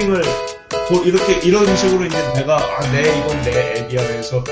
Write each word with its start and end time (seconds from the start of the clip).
코딩을 0.00 0.22
뭐 0.90 1.02
이렇게 1.04 1.46
이런 1.46 1.76
식으로 1.76 2.06
이제 2.06 2.16
내가 2.34 2.56
아, 2.56 2.80
내 2.90 3.02
이건 3.02 3.42
내 3.42 3.74
앱이야 3.80 4.00
해서 4.00 4.42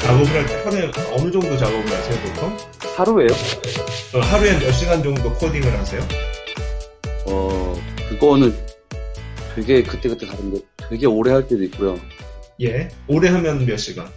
작업을 0.00 0.26
할 0.26 0.46
때 0.46 0.54
하루에 0.64 0.90
어느 1.12 1.30
정도 1.30 1.56
작업을 1.56 1.86
하세요 1.86 2.32
보통? 2.34 2.56
하루에요? 2.96 3.28
어, 4.14 4.18
하루에 4.20 4.58
몇 4.58 4.70
시간 4.72 5.02
정도 5.02 5.32
코딩을 5.34 5.66
하세요? 5.78 6.00
어, 7.26 7.74
그거는 8.10 8.54
되게 9.54 9.82
그때그때 9.82 10.26
다른데 10.26 10.60
되게 10.90 11.06
오래 11.06 11.32
할 11.32 11.46
때도 11.48 11.62
있고요. 11.64 11.98
예. 12.60 12.88
오래 13.06 13.28
하면 13.30 13.64
몇 13.64 13.76
시간? 13.78 14.08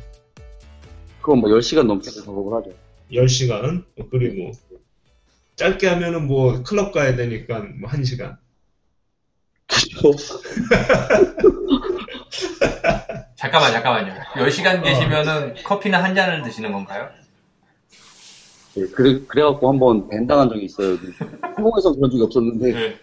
그건 1.22 1.40
뭐 1.40 1.50
10시간 1.52 1.86
넘게 1.86 2.10
작업을 2.12 2.58
하죠. 2.58 2.72
10시간? 3.12 3.84
그리고 4.10 4.52
짧게 5.56 5.88
하면은 5.88 6.28
뭐 6.28 6.64
클럽 6.64 6.92
가야 6.92 7.16
되니까 7.16 7.60
뭐 7.80 7.90
1시간. 7.90 8.38
잠깐만, 13.36 13.72
잠깐만요. 13.72 14.14
10시간 14.36 14.84
계시면은 14.84 15.56
커피는 15.64 16.00
한 16.02 16.14
잔을 16.16 16.42
드시는 16.44 16.72
건가요? 16.72 17.10
네, 18.76 18.86
그래, 18.88 19.20
그래갖고 19.28 19.70
한번 19.70 20.08
밴 20.08 20.28
당한 20.28 20.50
적이 20.50 20.66
있어요. 20.66 20.98
한국에서 21.42 21.94
그런 21.94 22.10
적이 22.12 22.24
없었는데. 22.24 22.72
네. 22.74 22.96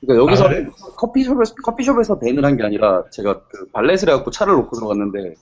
그러니까 0.00 0.24
여기서 0.24 0.44
아, 0.44 0.48
그래? 0.48 0.66
커피숍에서, 0.96 1.54
커피숍에서 1.64 2.18
밴을 2.18 2.44
한 2.44 2.56
게 2.56 2.62
아니라 2.64 3.04
제가 3.10 3.42
그 3.48 3.70
발렛을 3.72 4.08
해갖고 4.10 4.30
차를 4.30 4.54
놓고 4.54 4.76
들어갔는데 4.76 5.34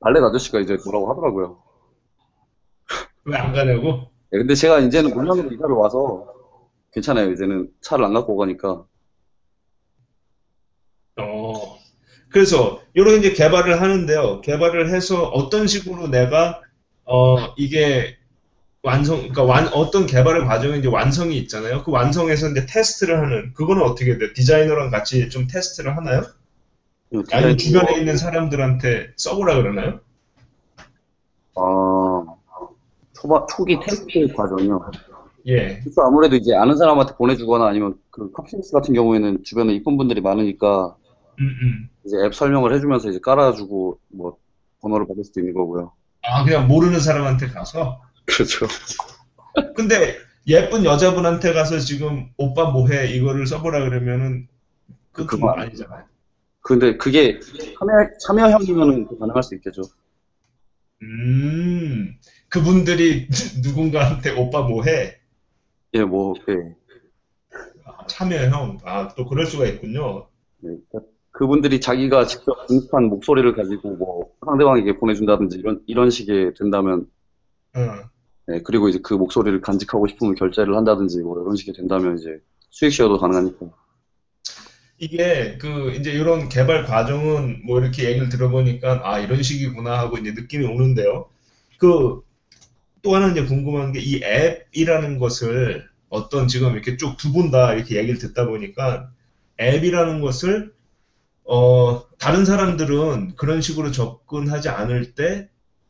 발렛 0.00 0.22
아저씨가 0.22 0.60
이제 0.60 0.76
뭐라고 0.84 1.10
하더라고요. 1.10 1.58
왜 3.24 3.36
안 3.36 3.52
가냐고? 3.52 4.08
네, 4.32 4.38
근데 4.38 4.54
제가 4.54 4.78
이제는 4.80 5.14
물량으로 5.14 5.50
이사를 5.52 5.74
와서 5.74 6.26
괜찮아요. 6.92 7.30
이제는 7.32 7.68
차를 7.80 8.04
안 8.04 8.12
갖고 8.14 8.36
가니까. 8.36 8.84
어. 11.22 11.78
그래서 12.28 12.80
이런 12.94 13.18
이제 13.18 13.32
개발을 13.32 13.80
하는데요. 13.80 14.40
개발을 14.40 14.90
해서 14.90 15.24
어떤 15.24 15.66
식으로 15.66 16.08
내가 16.08 16.60
어 17.04 17.54
이게 17.56 18.16
완성 18.82 19.18
그러니까 19.18 19.42
완 19.42 19.66
어떤 19.68 20.06
개발의 20.06 20.46
과정에 20.46 20.78
이제 20.78 20.88
완성이 20.88 21.36
있잖아요. 21.38 21.82
그 21.82 21.90
완성에서 21.90 22.48
이제 22.50 22.66
테스트를 22.66 23.18
하는 23.20 23.52
그거는 23.54 23.82
어떻게 23.82 24.16
돼요? 24.16 24.32
디자이너랑 24.34 24.90
같이 24.90 25.28
좀 25.28 25.46
테스트를 25.46 25.96
하나요? 25.96 26.22
아니면 27.32 27.58
주변에 27.58 27.98
있는 27.98 28.16
사람들한테 28.16 29.12
써보라 29.16 29.56
그러나요? 29.56 30.00
아, 31.56 32.24
초반, 33.12 33.44
초기 33.48 33.78
테스트 33.80 34.32
과정이요. 34.34 34.90
예. 35.46 35.80
그래서 35.80 36.02
아무래도 36.02 36.36
이제 36.36 36.54
아는 36.54 36.76
사람한테 36.76 37.14
보내주거나 37.16 37.66
아니면 37.66 37.98
그 38.10 38.30
커피숍 38.30 38.72
같은 38.72 38.94
경우에는 38.94 39.42
주변에 39.42 39.74
이쁜 39.74 39.96
분들이 39.96 40.20
많으니까 40.20 40.96
음, 41.40 41.58
음. 41.62 41.88
이제 42.04 42.16
앱 42.24 42.34
설명을 42.34 42.74
해주면서 42.74 43.10
이제 43.10 43.18
깔아주고 43.20 43.98
뭐 44.08 44.36
번호를 44.80 45.06
받을 45.06 45.24
수도 45.24 45.40
있는 45.40 45.54
거고요. 45.54 45.92
아, 46.22 46.44
그냥 46.44 46.68
모르는 46.68 47.00
사람한테 47.00 47.48
가서? 47.48 48.02
그렇죠. 48.26 48.66
근데 49.74 50.16
예쁜 50.46 50.84
여자분한테 50.84 51.52
가서 51.52 51.78
지금 51.78 52.30
오빠 52.36 52.70
뭐해 52.70 53.08
이거를 53.14 53.46
써보라 53.46 53.88
그러면은 53.88 54.48
그건 55.12 55.58
아니잖아요. 55.58 56.04
근데 56.62 56.96
그게 56.96 57.40
참여, 57.40 58.10
참여형이면은 58.26 59.18
가능할 59.18 59.42
수 59.42 59.54
있겠죠. 59.54 59.82
음, 61.02 62.18
그분들이 62.48 63.28
누군가한테 63.62 64.30
오빠 64.32 64.62
뭐해? 64.62 65.18
예, 65.94 66.04
뭐, 66.04 66.34
예. 66.48 66.76
아, 67.84 68.06
참여형. 68.06 68.78
아, 68.84 69.08
또 69.16 69.26
그럴 69.26 69.46
수가 69.46 69.66
있군요. 69.66 70.28
예. 70.64 70.68
그분들이 71.32 71.80
자기가 71.80 72.26
직접 72.26 72.66
등판 72.66 73.04
목소리를 73.04 73.54
가지고 73.54 73.96
뭐 73.96 74.30
상대방에게 74.44 74.98
보내준다든지 74.98 75.58
이런, 75.58 75.82
이런 75.86 76.10
식의 76.10 76.54
된다면, 76.54 77.06
어. 77.74 77.80
예, 78.52 78.60
그리고 78.62 78.88
이제 78.88 78.98
그 79.02 79.14
목소리를 79.14 79.60
간직하고 79.60 80.06
싶으면 80.08 80.34
결제를 80.34 80.76
한다든지 80.76 81.20
뭐 81.22 81.40
이런 81.40 81.56
식이 81.56 81.72
된다면 81.72 82.18
이제 82.18 82.40
수익 82.70 82.92
쉐어도 82.92 83.18
가능하니까. 83.18 83.66
이게 84.98 85.56
그 85.58 85.92
이제 85.92 86.12
이런 86.12 86.48
개발 86.48 86.84
과정은 86.84 87.62
뭐 87.66 87.80
이렇게 87.80 88.04
얘기를 88.04 88.28
들어보니까 88.28 89.00
아 89.04 89.18
이런 89.18 89.42
식이구나 89.42 89.98
하고 89.98 90.18
이제 90.18 90.32
느낌이 90.32 90.66
오는데요. 90.66 91.28
그 91.78 92.22
또 93.02 93.14
하나 93.14 93.28
이제 93.28 93.44
궁금한 93.46 93.92
게 93.92 94.00
이 94.00 94.20
앱이라는 94.22 95.18
것을 95.18 95.88
어떤 96.10 96.48
지금 96.48 96.72
이렇게 96.74 96.96
쭉 96.98 97.16
두 97.16 97.32
분 97.32 97.50
다 97.50 97.72
이렇게 97.74 97.96
얘기를 97.96 98.18
듣다 98.18 98.46
보니까 98.46 99.10
앱이라는 99.60 100.20
것을 100.20 100.72
어 101.52 102.06
다른 102.18 102.44
사람들은 102.44 103.34
그런 103.34 103.60
식으로 103.60 103.90
접근하지 103.90 104.68
않을 104.68 105.16
때 105.16 105.48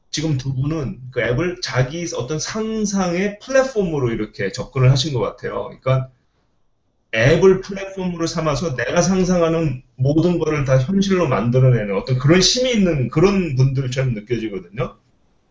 지금 0.09 0.39
두 0.39 0.55
분은 0.55 1.01
그 1.11 1.21
앱을 1.21 1.61
자기 1.63 2.07
어떤 2.17 2.39
상상의 2.39 3.39
플랫폼으로 3.41 4.11
이렇게 4.11 4.53
접근을 4.53 4.91
하신 4.91 5.13
것 5.13 5.21
같아요. 5.21 5.65
그러니까 5.65 6.09
앱을 7.15 7.61
플랫폼으로 7.61 8.27
삼아서 8.27 8.75
내가 8.75 9.03
상상하는 9.03 9.83
모든 9.97 10.39
거를 10.39 10.65
다 10.65 10.79
현실로 10.79 11.29
만들어내는 11.29 11.95
어떤 11.95 12.17
그런 12.17 12.41
힘이 12.41 12.73
있는 12.73 13.09
그런 13.09 13.55
분들처럼 13.55 14.15
느껴지거든요. 14.15 14.97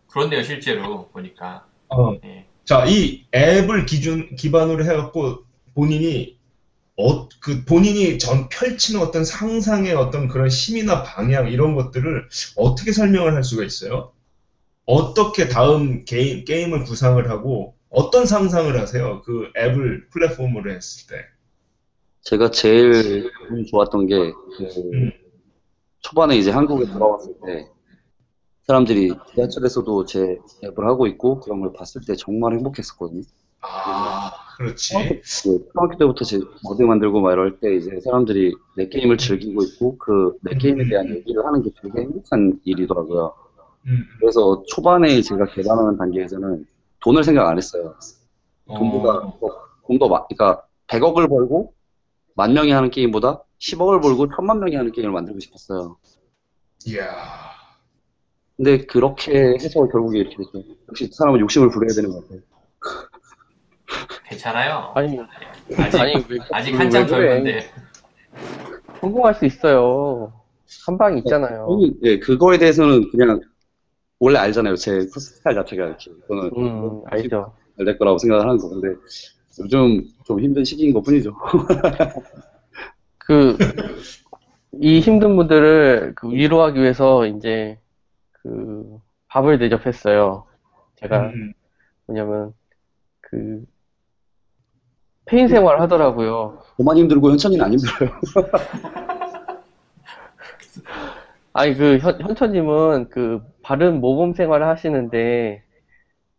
그런데요, 0.08 0.42
실제로 0.42 1.06
보니까. 1.10 1.66
어. 1.88 2.16
예. 2.24 2.46
자, 2.64 2.84
이 2.86 3.26
앱을 3.32 3.86
기준, 3.86 4.34
기반으로 4.34 4.84
해갖고 4.84 5.44
본인이, 5.74 6.36
어, 7.00 7.28
그 7.40 7.64
본인이 7.64 8.18
전 8.18 8.48
펼치는 8.48 9.00
어떤 9.00 9.24
상상의 9.24 9.94
어떤 9.94 10.28
그런 10.28 10.48
힘이나 10.48 11.02
방향 11.02 11.48
이런 11.48 11.74
것들을 11.74 12.28
어떻게 12.56 12.92
설명을 12.92 13.34
할 13.34 13.42
수가 13.42 13.64
있어요? 13.64 14.12
어떻게 14.84 15.48
다음 15.48 16.04
게임, 16.04 16.44
게임을 16.44 16.84
구상을 16.84 17.30
하고 17.30 17.74
어떤 17.88 18.26
상상을 18.26 18.78
하세요? 18.78 19.22
그 19.22 19.50
앱을 19.56 20.08
플랫폼으로 20.10 20.70
했을 20.72 21.08
때. 21.08 21.24
제가 22.22 22.50
제일 22.50 23.30
기분이 23.40 23.66
좋았던 23.66 24.06
게, 24.06 24.16
그, 24.58 24.64
음. 24.92 25.10
초반에 26.00 26.36
이제 26.36 26.50
한국에 26.50 26.86
돌아왔을 26.86 27.34
때, 27.46 27.66
사람들이 28.66 29.14
지하철에서도 29.34 30.04
제 30.04 30.38
앱을 30.64 30.86
하고 30.86 31.06
있고, 31.06 31.40
그런 31.40 31.60
걸 31.60 31.72
봤을 31.72 32.02
때 32.02 32.14
정말 32.14 32.52
행복했었거든요. 32.52 33.22
아, 33.62 34.32
그렇지. 34.60 34.94
그 34.94 35.22
초등학교 35.68 35.96
때부터 35.98 36.24
제 36.26 36.38
모드 36.62 36.82
만들고 36.82 37.20
막 37.22 37.32
이럴 37.32 37.58
때 37.60 37.74
이제 37.76 37.98
사람들이 38.04 38.54
내 38.76 38.88
게임을 38.88 39.16
즐기고 39.16 39.62
있고, 39.62 39.96
그 39.98 40.38
내 40.42 40.54
게임에 40.54 40.86
대한 40.88 41.08
얘기를 41.08 41.44
하는 41.46 41.62
게 41.62 41.70
되게 41.82 42.02
행복한 42.02 42.60
일이더라고요. 42.64 43.34
음, 43.86 44.04
그래서 44.18 44.62
초반에 44.68 45.22
제가 45.22 45.46
개발하는 45.46 45.96
단계에서는 45.96 46.66
돈을 47.00 47.24
생각 47.24 47.48
안 47.48 47.56
했어요. 47.56 47.94
돈보다, 48.66 49.08
어, 49.14 49.50
돈더 49.86 50.08
많, 50.08 50.24
그러니까 50.28 50.62
100억을 50.88 51.28
벌고, 51.30 51.72
만 52.34 52.52
명이 52.52 52.70
하는 52.70 52.90
게임보다 52.90 53.42
10억을 53.58 54.02
벌고 54.02 54.28
천만 54.36 54.60
명이 54.60 54.76
하는 54.76 54.92
게임을 54.92 55.10
만들고 55.12 55.40
싶었어요. 55.40 55.96
이야. 56.86 57.06
근데 58.58 58.84
그렇게 58.84 59.32
해서 59.54 59.86
결국에 59.88 60.18
이렇게 60.18 60.36
됐죠. 60.36 60.62
역시 60.88 61.08
사람은 61.12 61.40
욕심을 61.40 61.70
부려야 61.70 61.94
되는 61.94 62.10
것 62.12 62.22
같아요. 62.22 62.40
괜찮아요. 64.30 64.92
아니, 64.94 65.18
아직, 65.76 66.00
아니, 66.00 66.14
왜, 66.28 66.38
아직 66.52 66.72
왜 66.72 66.78
한참 66.78 67.06
그래? 67.06 67.28
젊은데. 67.28 67.70
성공할 69.00 69.34
수 69.34 69.44
있어요. 69.44 70.32
한 70.86 70.96
방이 70.96 71.18
있잖아요. 71.18 71.66
예, 72.04 72.18
그거에 72.20 72.56
대해서는 72.58 73.10
그냥 73.10 73.40
원래 74.20 74.38
알잖아요. 74.38 74.76
제 74.76 75.00
스타일 75.00 75.56
자체가 75.56 75.84
이렇게. 75.86 76.10
저는 76.28 76.50
음, 76.56 77.02
알죠. 77.06 77.54
잘 77.76 77.84
될 77.84 77.96
거라고 77.98 78.18
생각을 78.18 78.44
하는 78.46 78.58
거. 78.58 78.68
근데 78.68 78.94
요즘 79.58 80.04
좀 80.26 80.38
힘든 80.38 80.62
시기인 80.64 80.92
것 80.92 81.00
뿐이죠. 81.02 81.34
그, 83.18 83.56
이 84.72 85.00
힘든 85.00 85.34
분들을 85.34 86.12
그 86.14 86.30
위로하기 86.30 86.78
위해서 86.78 87.26
이제 87.26 87.78
그 88.32 88.98
밥을 89.28 89.58
대접했어요. 89.58 90.44
제가 90.96 91.28
음, 91.30 91.52
뭐냐면 92.06 92.52
그 93.22 93.64
폐인 95.30 95.48
생활 95.48 95.80
하더라고요. 95.80 96.58
저만 96.76 96.96
힘들고 96.98 97.30
현천이는 97.30 97.64
안 97.64 97.72
힘들어요. 97.72 98.10
아니 101.52 101.74
그 101.74 101.98
현, 101.98 102.20
현처님은 102.20 103.08
그 103.10 103.42
바른 103.62 104.00
모범 104.00 104.34
생활을 104.34 104.66
하시는데 104.66 105.62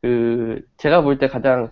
그 0.02 0.62
제가 0.78 1.02
볼 1.04 1.18
때 1.20 1.28
가장 1.28 1.72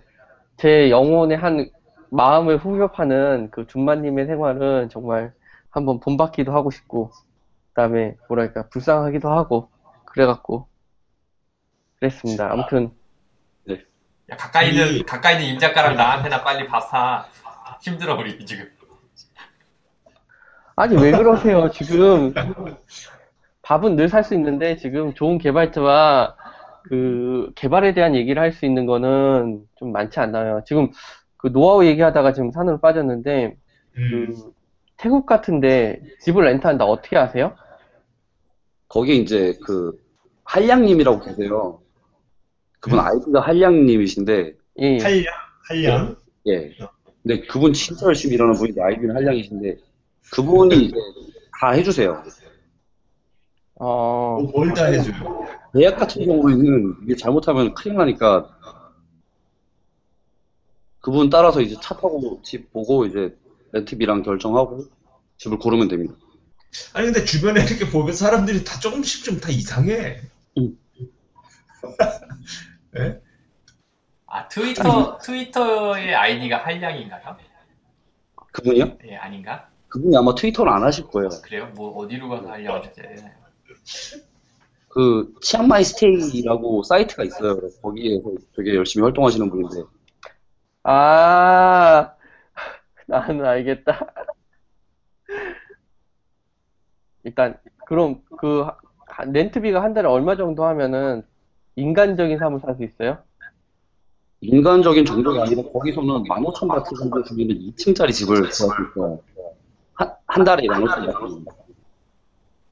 제 0.56 0.90
영혼의 0.90 1.36
한 1.38 1.70
마음을 2.10 2.58
후벼파는 2.58 3.50
그 3.50 3.66
준마님의 3.66 4.26
생활은 4.26 4.88
정말 4.90 5.32
한번 5.70 6.00
본받기도 6.00 6.52
하고 6.52 6.70
싶고 6.70 7.10
그다음에 7.70 8.16
뭐랄까 8.28 8.68
불쌍하기도 8.70 9.30
하고 9.30 9.70
그래갖고 10.06 10.66
그랬습니다. 12.00 12.52
아무튼 12.52 12.92
야, 14.30 14.36
가까이 14.36 14.70
있는, 14.70 14.88
이- 14.94 15.02
가까이 15.02 15.34
있는 15.34 15.54
임 15.54 15.58
작가랑 15.58 15.96
나한테나 15.96 16.42
빨리 16.42 16.66
밥 16.66 16.80
사. 16.80 17.26
힘들어, 17.82 18.16
우리 18.16 18.44
지금. 18.44 18.68
아니, 20.76 20.96
왜 20.96 21.10
그러세요? 21.12 21.70
지금 21.70 22.32
밥은 23.62 23.96
늘 23.96 24.08
살 24.08 24.24
수 24.24 24.34
있는데 24.34 24.76
지금 24.76 25.14
좋은 25.14 25.38
개발자와 25.38 26.36
그 26.84 27.50
개발에 27.54 27.92
대한 27.94 28.14
얘기를 28.14 28.40
할 28.42 28.52
수 28.52 28.66
있는 28.66 28.86
거는 28.86 29.62
좀 29.76 29.92
많지 29.92 30.20
않아요. 30.20 30.62
지금 30.66 30.90
그 31.36 31.52
노하우 31.52 31.84
얘기하다가 31.84 32.32
지금 32.32 32.50
산으로 32.50 32.78
빠졌는데 32.80 33.56
음. 33.98 34.34
그 34.34 34.52
태국 34.96 35.26
같은데 35.26 36.00
집을 36.20 36.44
렌트한다 36.44 36.84
어떻게 36.84 37.16
하세요? 37.16 37.54
거기 38.88 39.18
이제 39.18 39.54
그 39.64 39.92
한량님이라고 40.44 41.20
계세요. 41.20 41.79
그분 42.80 42.98
아이디가 42.98 43.40
한량님이신데 43.40 44.54
예. 44.80 44.98
한량? 44.98 45.24
한량? 45.68 46.16
예. 46.48 46.76
근데 47.22 47.40
그분 47.46 47.72
진짜 47.72 48.06
열심히 48.06 48.34
일하는 48.34 48.54
분인데 48.54 48.80
아이디는 48.82 49.14
한량이신데 49.14 49.76
그분이 50.32 50.76
이제 50.86 50.94
다 51.60 51.70
해주세요. 51.72 52.22
어, 53.76 54.40
뭘 54.52 54.72
다 54.74 54.86
해줘요? 54.86 55.46
예약 55.76 55.96
같은 55.98 56.24
경우에는 56.24 56.96
이게 57.04 57.16
잘못하면 57.16 57.74
큰일 57.74 57.96
나니까 57.96 58.48
그분 61.00 61.30
따라서 61.30 61.60
이제 61.60 61.76
차 61.80 61.94
타고 61.94 62.40
집 62.42 62.72
보고 62.72 63.06
이제 63.06 63.36
렌트비랑 63.72 64.22
결정하고 64.22 64.84
집을 65.38 65.58
고르면 65.58 65.88
됩니다. 65.88 66.14
아니 66.92 67.06
근데 67.06 67.24
주변에 67.24 67.64
이렇게 67.64 67.88
보면 67.90 68.14
사람들이 68.14 68.64
다 68.64 68.78
조금씩 68.80 69.24
좀 69.24 69.40
다 69.40 69.48
이상해. 69.50 70.20
음. 70.58 70.78
예? 72.98 73.20
아, 74.26 74.46
트위터, 74.48 75.18
트위터의 75.18 76.14
아이디가 76.14 76.58
한량인가요? 76.64 77.36
그분이요? 78.52 78.98
예, 79.06 79.16
아닌가? 79.16 79.68
그분이 79.88 80.16
아마 80.16 80.34
트위터를 80.34 80.72
안 80.72 80.82
하실 80.82 81.04
거예요. 81.06 81.28
그래요? 81.42 81.66
뭐, 81.74 81.90
어디로 81.98 82.28
가서 82.28 82.48
하려고 82.48 82.78
하셨지? 82.78 83.02
그 84.88 85.32
치앙마이 85.40 85.84
스테이라고 85.84 86.82
사이트가 86.82 87.24
있어요. 87.24 87.56
그래서 87.56 87.80
거기에서 87.80 88.30
되게 88.56 88.74
열심히 88.74 89.04
활동하시는 89.04 89.48
분인데 89.48 89.84
아, 90.82 92.14
나는 93.06 93.44
알겠다. 93.44 94.14
일단, 97.24 97.58
그럼 97.86 98.22
그 98.38 98.62
하- 98.62 99.24
rent비가 99.24 99.82
한 99.82 99.94
달에 99.94 100.08
얼마 100.08 100.36
정도 100.36 100.64
하면은 100.64 101.22
인간적인 101.76 102.38
삶을 102.38 102.60
살 102.60 102.76
수 102.76 102.84
있어요? 102.84 103.18
인간적인 104.42 105.04
정도가 105.04 105.42
아니라 105.44 105.62
거기서는 105.70 106.24
15,000바트 106.24 106.98
정도 106.98 107.22
주면 107.24 107.48
2층짜리 107.48 108.12
집을 108.12 108.40
구할 108.40 108.52
수 108.52 108.64
있어요. 108.64 109.20
한, 109.94 110.14
한 110.26 110.44
달에 110.44 110.66
15,000바트. 110.66 111.54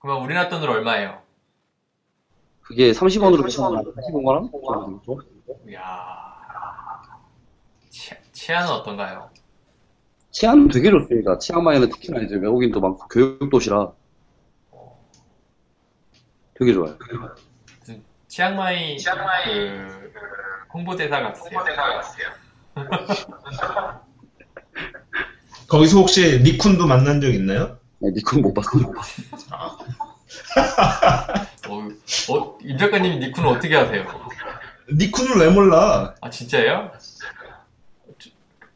그러면 0.00 0.24
우리나라 0.24 0.48
돈으로 0.48 0.72
얼마예요? 0.72 1.20
그게 2.62 2.92
30원으로 2.92 3.44
계산하면 3.44 3.84
45만 3.84 4.26
원? 4.26 4.50
정도 4.50 5.22
되겠죠? 5.22 5.68
이야. 5.70 5.80
치, 7.90 8.14
치안은 8.32 8.70
어떤가요? 8.70 9.30
치안은 10.30 10.68
되게 10.68 10.90
좋습니다. 10.90 11.38
치앙마이는 11.38 11.88
특히나 11.90 12.20
이제 12.20 12.36
외국인도 12.36 12.80
많고 12.80 13.08
교육 13.08 13.50
도시라 13.50 13.92
되게 16.54 16.72
좋아요. 16.72 16.96
무슨 18.28 18.98
치앙마이, 18.98 18.98
그, 19.54 20.12
홍보대사 20.72 21.20
같으세요? 21.20 21.60
거기서 25.66 25.96
혹시 25.98 26.42
니쿤도 26.42 26.86
만난 26.86 27.20
적 27.20 27.28
있나요? 27.28 27.78
네, 27.98 28.10
니콘 28.14 28.42
못 28.42 28.54
봤어요. 28.54 28.92
어, 31.68 31.88
어, 32.30 32.58
임 32.62 32.78
작가님이 32.78 33.18
니쿤을 33.30 33.46
어떻게 33.46 33.74
하세요? 33.74 34.04
니쿤을 34.92 35.40
왜 35.40 35.48
몰라? 35.48 36.14
아, 36.20 36.30
진짜예요? 36.30 36.92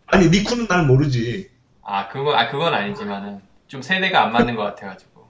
아니 0.06 0.28
니쿤은 0.28 0.66
날 0.68 0.86
모르지. 0.86 1.50
아, 1.82 2.08
그건, 2.08 2.36
아, 2.38 2.50
그건 2.50 2.74
아니지만은, 2.74 3.40
좀 3.68 3.80
세대가 3.82 4.24
안 4.24 4.32
맞는 4.32 4.56
것 4.56 4.62
같아가지고. 4.62 5.28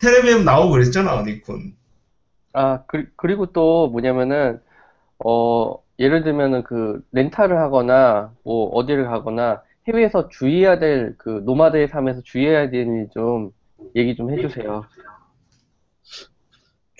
텔레비전 0.00 0.44
나오고 0.44 0.72
그랬잖아 0.72 1.22
니쿤. 1.22 1.72
아, 2.54 2.84
그, 2.86 3.06
그리고 3.16 3.46
또 3.46 3.88
뭐냐면은, 3.88 4.60
어, 5.24 5.76
예를 5.98 6.22
들면은 6.22 6.62
그 6.62 7.04
rental을 7.12 7.58
하거나, 7.58 8.32
뭐 8.44 8.68
어디를 8.68 9.06
가거나, 9.06 9.62
해외에서 9.88 10.28
주의해야 10.28 10.78
될, 10.78 11.16
그 11.18 11.42
nomad의 11.44 11.88
삶에서 11.88 12.22
주의해야 12.22 12.70
되는 12.70 13.04
일좀 13.04 13.50
얘기 13.96 14.14
좀 14.14 14.30
해주세요. 14.30 14.84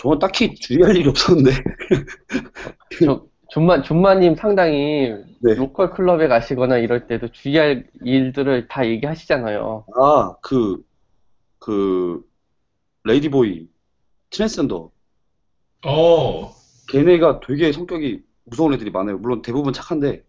저는 0.00 0.18
딱히 0.18 0.54
주의할 0.54 0.96
일이 0.96 1.08
없었는데 1.08 1.50
저, 3.04 3.24
준마, 3.48 3.82
준마님 3.82 4.34
상당히 4.34 5.14
네. 5.40 5.54
local 5.54 5.92
클럽에 5.92 6.26
가시거나 6.26 6.78
이럴 6.78 7.06
때도 7.06 7.28
주의할 7.28 7.86
일들을 8.02 8.66
다 8.66 8.86
얘기하시잖아요. 8.86 9.86
아, 9.96 10.34
그, 10.42 10.84
그, 11.60 12.22
ladyboy, 13.04 13.68
트랜스젠더. 14.30 14.93
어. 15.84 16.54
걔네가 16.88 17.40
되게 17.46 17.72
성격이 17.72 18.22
무서운 18.44 18.74
애들이 18.74 18.90
많아요. 18.90 19.18
물론 19.18 19.42
대부분 19.42 19.72
착한데, 19.72 20.22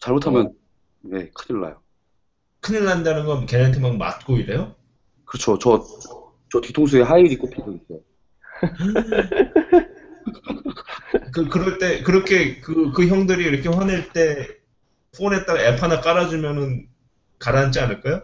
잘못하면, 0.00 0.52
네, 1.00 1.30
큰일 1.34 1.60
나요. 1.60 1.80
큰일 2.60 2.84
난다는 2.84 3.26
건 3.26 3.46
걔네한테 3.46 3.80
막 3.80 3.96
맞고 3.96 4.36
이래요? 4.36 4.74
그렇죠. 5.24 5.58
저, 5.58 5.84
저 6.50 6.60
뒤통수에 6.60 7.02
하이힐이 7.02 7.36
꼽히고 7.36 7.72
있어요. 7.72 8.00
그 11.32 11.48
그럴 11.48 11.78
때 11.78 12.02
그렇게 12.02 12.60
그 12.60 12.92
그 12.92 13.06
형들이 13.06 13.44
이렇게 13.44 13.68
화낼 13.68 14.12
때 14.12 14.46
폰에다가 15.16 15.60
앱 15.62 15.82
하나 15.82 16.00
깔아주면은 16.00 16.88
가라앉지 17.38 17.80
않을까요? 17.80 18.22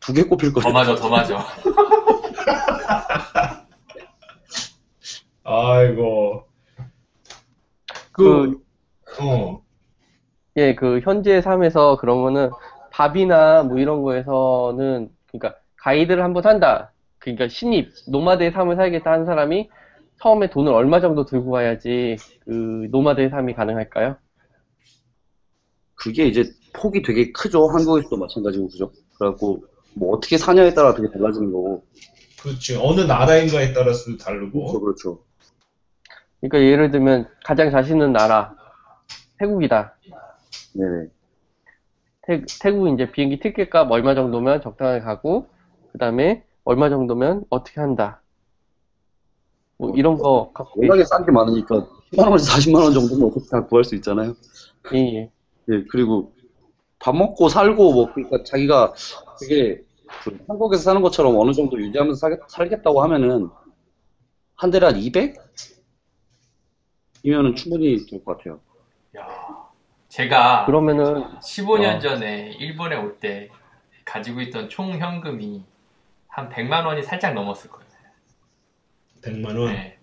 두 0.00 0.12
개 0.12 0.22
꼽힐 0.22 0.52
더 0.52 0.60
거예요. 0.60 0.72
맞아, 0.74 0.94
더 0.94 1.08
맞아. 1.08 1.46
아이고. 5.44 6.44
그, 8.12 8.60
어. 9.20 9.62
예, 10.56 10.74
그 10.74 11.00
현재 11.02 11.40
삶에서 11.40 11.96
그러면은 11.98 12.50
밥이나 12.90 13.62
뭐 13.64 13.78
이런 13.78 14.02
거에서는 14.02 15.10
그러니까 15.28 15.60
가이드를 15.76 16.22
한번 16.22 16.44
한다. 16.46 16.92
그러니까 17.18 17.48
신입 17.48 17.90
노마드의 18.08 18.52
삶을 18.52 18.76
살겠다 18.76 19.10
하는 19.10 19.26
사람이 19.26 19.68
처음에 20.20 20.50
돈을 20.50 20.72
얼마 20.72 21.00
정도 21.00 21.24
들고 21.24 21.50
가야지 21.50 22.16
그 22.44 22.88
노마드의 22.90 23.30
삶이 23.30 23.54
가능할까요? 23.54 24.16
그게 25.94 26.26
이제 26.26 26.44
폭이 26.72 27.02
되게 27.02 27.32
크죠. 27.32 27.68
한국에서도 27.68 28.16
마찬가지고, 28.16 28.68
그죠? 28.68 28.92
그래갖고, 29.18 29.64
뭐 29.94 30.14
어떻게 30.14 30.36
사냐에 30.36 30.74
따라 30.74 30.94
되게 30.94 31.08
달라지는 31.10 31.52
거고. 31.52 31.84
그렇지. 32.42 32.76
어느 32.76 33.00
나라인가에 33.00 33.72
따라서도 33.72 34.16
그렇죠, 34.16 34.24
다르고. 34.24 34.80
그렇죠. 34.80 35.14
그 35.14 35.33
러니까 36.44 36.60
예를 36.60 36.90
들면 36.90 37.28
가장 37.44 37.70
자신 37.70 37.94
있는 37.94 38.12
나라 38.12 38.54
태국이다. 39.38 39.94
네네. 40.74 41.08
태, 42.26 42.42
태국 42.60 42.88
이제 42.88 43.10
비행기 43.10 43.40
티켓 43.40 43.70
값 43.70 43.90
얼마 43.90 44.14
정도면 44.14 44.60
적당하게 44.60 45.00
가고 45.00 45.48
그 45.92 45.98
다음에 45.98 46.44
얼마 46.64 46.90
정도면 46.90 47.44
어떻게 47.48 47.80
한다. 47.80 48.20
뭐 49.78 49.92
이런 49.96 50.18
거 50.18 50.50
갖고 50.54 50.80
워낙에 50.80 51.04
싼 51.04 51.24
게 51.24 51.32
많으니까 51.32 51.86
10만 52.12 52.26
원에서 52.26 52.52
40만 52.52 52.82
원 52.82 52.92
정도면 52.92 53.28
어떻게 53.30 53.46
다 53.50 53.64
구할 53.66 53.84
수 53.84 53.94
있잖아요. 53.96 54.34
예, 54.94 54.98
예. 54.98 55.30
예, 55.70 55.84
그리고 55.90 56.32
밥 56.98 57.16
먹고 57.16 57.48
살고 57.48 57.92
뭐 57.92 58.12
그러니까 58.12 58.44
자기가 58.44 58.92
되게 59.40 59.82
그 60.22 60.38
한국에서 60.46 60.82
사는 60.82 61.00
것처럼 61.02 61.38
어느 61.38 61.52
정도 61.52 61.78
유지하면서 61.80 62.18
살겠, 62.18 62.40
살겠다고 62.48 63.02
하면은 63.02 63.48
한한 64.56 64.96
200? 64.96 65.36
이면은 67.24 67.54
충분히 67.56 68.06
될 68.06 68.22
것 68.22 68.36
같아요. 68.38 68.60
야, 69.16 69.26
제가 70.08 70.66
그러면은 70.66 71.24
15년 71.40 71.96
어. 71.96 71.98
전에 71.98 72.50
일본에 72.58 72.96
올 72.96 73.18
때 73.18 73.48
가지고 74.04 74.40
있던 74.42 74.68
총 74.68 74.98
현금이 74.98 75.64
한 76.28 76.48
100만 76.50 76.84
원이 76.86 77.02
살짝 77.02 77.32
넘었을 77.34 77.70
거예요. 77.70 77.84
100만 79.22 79.58
원. 79.58 79.72
네. 79.72 79.98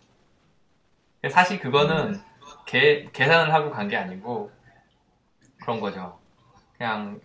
사실 1.29 1.59
그거는 1.59 2.19
계, 2.65 3.07
계산을 3.13 3.53
하고 3.53 3.69
간 3.69 3.87
게 3.87 3.95
아니고 3.95 4.51
그런 5.61 5.79
거죠. 5.79 6.17
그냥 6.77 7.21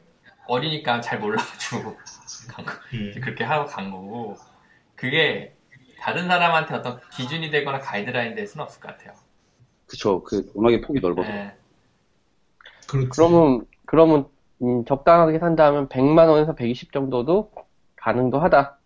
어리니까 0.46 1.00
잘 1.00 1.18
몰라가지고 1.18 1.96
간 2.52 2.64
거. 2.66 2.72
음. 2.92 3.14
그렇게 3.22 3.44
하고 3.44 3.64
간 3.66 3.90
거고 3.90 4.36
그게 4.94 5.56
다른 5.98 6.28
사람한테 6.28 6.74
어떤 6.74 7.00
기준이 7.10 7.50
되거나 7.50 7.78
가이드라인 7.78 8.34
될 8.34 8.46
수는 8.46 8.62
없을 8.64 8.80
것 8.82 8.88
같아요. 8.88 9.14
그쵸. 9.86 10.22
그 10.22 10.50
워낙에 10.54 10.80
폭이 10.80 11.00
넓어서. 11.00 11.28
네. 11.28 11.56
그렇지. 12.88 13.10
그러면 13.10 13.66
그러면 13.86 14.28
음, 14.62 14.84
적당하게 14.84 15.38
산다면 15.38 15.88
100만 15.88 16.28
원에서 16.28 16.54
120 16.54 16.92
정도도 16.92 17.52
가능도 17.96 18.38
하다. 18.38 18.78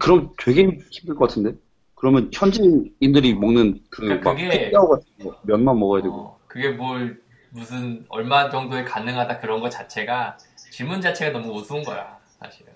그럼 0.00 0.32
되게 0.38 0.62
힘들 0.90 1.14
것 1.14 1.28
같은데? 1.28 1.56
그러면 1.94 2.30
현지인들이 2.32 3.34
먹는 3.34 3.80
그 3.90 4.02
그러니까 4.02 4.32
막 4.32 4.36
팩다오 4.50 4.88
같은 4.88 5.06
거 5.22 5.36
면만 5.42 5.78
먹어야 5.78 6.02
되고 6.02 6.14
어, 6.14 6.40
그게 6.48 6.70
뭘 6.70 7.22
무슨 7.50 8.04
얼마 8.08 8.48
정도에 8.48 8.84
가능하다 8.84 9.38
그런 9.40 9.60
것 9.60 9.70
자체가 9.70 10.38
질문 10.70 11.00
자체가 11.00 11.38
너무 11.38 11.52
우스운 11.54 11.84
거야 11.84 12.18
사실은. 12.40 12.72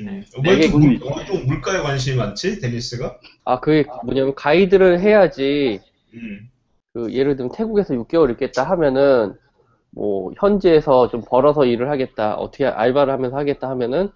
음. 0.00 0.04
네. 0.06 0.24
왜 0.44 0.50
이렇게 0.56 0.66
되게 0.66 0.68
물, 0.72 1.00
왜좀 1.00 1.46
물가에 1.46 1.78
관심이 1.82 2.16
많지? 2.16 2.60
데니스가? 2.60 3.18
아, 3.44 3.60
그게 3.60 3.84
뭐냐면 4.04 4.34
가이드를 4.34 5.00
해야지 5.00 5.80
음. 6.14 6.50
그 6.92 7.12
예를 7.12 7.36
들면 7.36 7.52
태국에서 7.52 7.94
6개월 7.94 8.30
있겠다 8.32 8.64
하면은 8.64 9.34
뭐 9.90 10.32
현지에서 10.38 11.08
좀 11.08 11.22
벌어서 11.26 11.64
일을 11.64 11.90
하겠다 11.90 12.34
어떻게 12.36 12.66
알바를 12.66 13.12
하면서 13.12 13.36
하겠다 13.36 13.68
하면은 13.70 14.10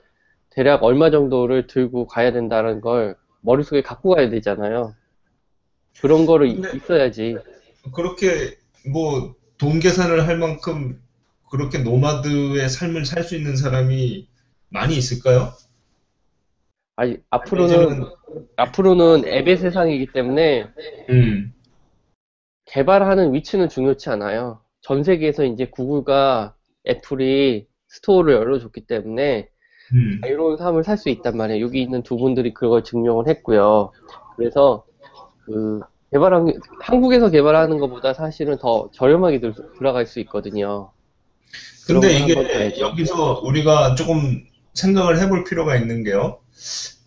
대략 0.51 0.83
얼마 0.83 1.11
정도를 1.11 1.67
들고 1.67 2.07
가야 2.07 2.33
된다는 2.33 2.81
걸 2.81 3.17
머릿속에 3.41 3.83
갖고 3.83 4.15
가야 4.15 4.29
되잖아요. 4.31 4.95
그런 6.01 6.27
거를 6.27 6.49
있어야지. 6.49 7.37
그렇게 7.93 8.57
뭐 8.93 9.41
돈 9.61 9.79
계산을 9.79 10.27
할 10.27 10.39
만큼 10.39 10.99
그렇게 11.51 11.79
노마드의 11.79 12.69
삶을 12.71 13.05
살 13.05 13.25
수 13.25 13.37
있는 13.37 13.57
사람이 13.57 14.27
많이 14.71 14.97
있을까요? 14.97 15.53
아니 17.01 17.17
앞으로는 17.31 18.05
앞으로는 18.57 19.27
앱의 19.27 19.57
세상이기 19.57 20.09
때문에 20.13 20.69
음. 21.09 21.51
개발하는 22.67 23.33
위치는 23.33 23.71
중요치 23.71 24.11
않아요. 24.11 24.61
전 24.83 25.03
세계에서 25.03 25.45
이제 25.45 25.65
구글과 25.65 26.55
애플이 26.87 27.67
스토어를 27.89 28.35
열어줬기 28.35 28.83
때문에 28.87 29.49
음. 29.95 30.21
자유로운 30.21 30.59
삶을 30.59 30.85
살 30.85 30.99
수 30.99 31.09
있단 31.09 31.39
말이에요. 31.39 31.65
여기 31.65 31.81
있는 31.81 32.03
두 32.03 32.19
분들이 32.19 32.53
그걸 32.53 32.85
증명을 32.85 33.29
했고요. 33.29 33.93
그래서 34.37 34.85
그 35.47 35.81
개발한 36.13 36.53
한국에서 36.83 37.31
개발하는 37.31 37.79
것보다 37.79 38.13
사실은 38.13 38.59
더 38.59 38.91
저렴하게 38.93 39.41
들, 39.41 39.55
들어갈 39.79 40.05
수 40.05 40.21
있거든요. 40.21 40.93
근데 41.87 42.13
이게. 42.13 42.79
여기서 42.79 43.41
우리가 43.43 43.95
조금 43.95 44.45
생각을 44.75 45.19
해볼 45.19 45.45
필요가 45.45 45.77
있는 45.77 46.05
게요. 46.05 46.40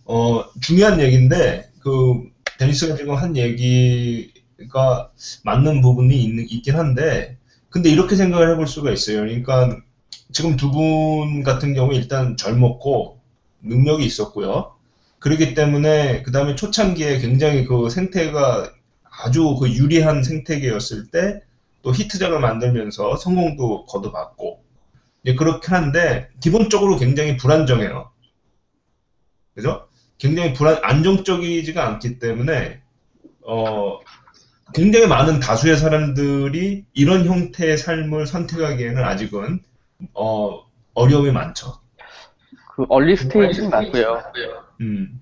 어, 0.05 0.43
중요한 0.61 0.99
얘기인데, 0.99 1.69
그, 1.79 2.23
데니스가 2.59 2.95
지금 2.95 3.15
한 3.15 3.35
얘기가 3.37 5.11
맞는 5.43 5.81
부분이 5.81 6.15
있는, 6.23 6.45
있긴 6.49 6.75
한데, 6.75 7.37
근데 7.69 7.89
이렇게 7.89 8.15
생각을 8.15 8.51
해볼 8.51 8.67
수가 8.67 8.91
있어요. 8.91 9.19
그러니까, 9.21 9.77
지금 10.31 10.55
두 10.57 10.71
분 10.71 11.43
같은 11.43 11.73
경우 11.73 11.93
일단 11.93 12.37
젊었고, 12.37 13.19
능력이 13.63 14.05
있었고요. 14.05 14.75
그렇기 15.19 15.53
때문에, 15.53 16.23
그 16.23 16.31
다음에 16.31 16.55
초창기에 16.55 17.19
굉장히 17.19 17.65
그 17.65 17.89
생태가 17.89 18.71
아주 19.23 19.55
그 19.59 19.69
유리한 19.71 20.23
생태계였을 20.23 21.07
때, 21.11 21.41
또 21.81 21.91
히트작을 21.93 22.39
만들면서 22.39 23.17
성공도 23.17 23.85
거둬봤고, 23.85 24.61
그렇게 25.37 25.67
하는데, 25.69 26.29
기본적으로 26.41 26.97
굉장히 26.97 27.37
불안정해요. 27.37 28.11
그죠? 29.55 29.87
굉장히 30.17 30.53
불안, 30.53 30.77
안정적이지가 30.81 31.85
않기 31.85 32.19
때문에, 32.19 32.81
어, 33.41 33.99
굉장히 34.73 35.07
많은 35.07 35.39
다수의 35.39 35.77
사람들이 35.77 36.85
이런 36.93 37.25
형태의 37.25 37.77
삶을 37.77 38.25
선택하기에는 38.25 39.03
아직은, 39.03 39.61
어, 40.13 40.65
어려움이 40.93 41.31
많죠. 41.31 41.79
그 42.75 42.85
얼리 42.89 43.15
스테이지는 43.15 43.69
맞고요. 43.69 44.23
음, 44.81 45.21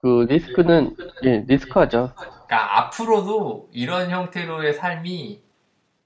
그 0.00 0.26
리스크는 0.28 0.96
예, 1.24 1.44
리스크하죠. 1.46 2.12
그러니까 2.16 2.78
앞으로도 2.78 3.70
이런 3.72 4.10
형태로의 4.10 4.74
삶이 4.74 5.40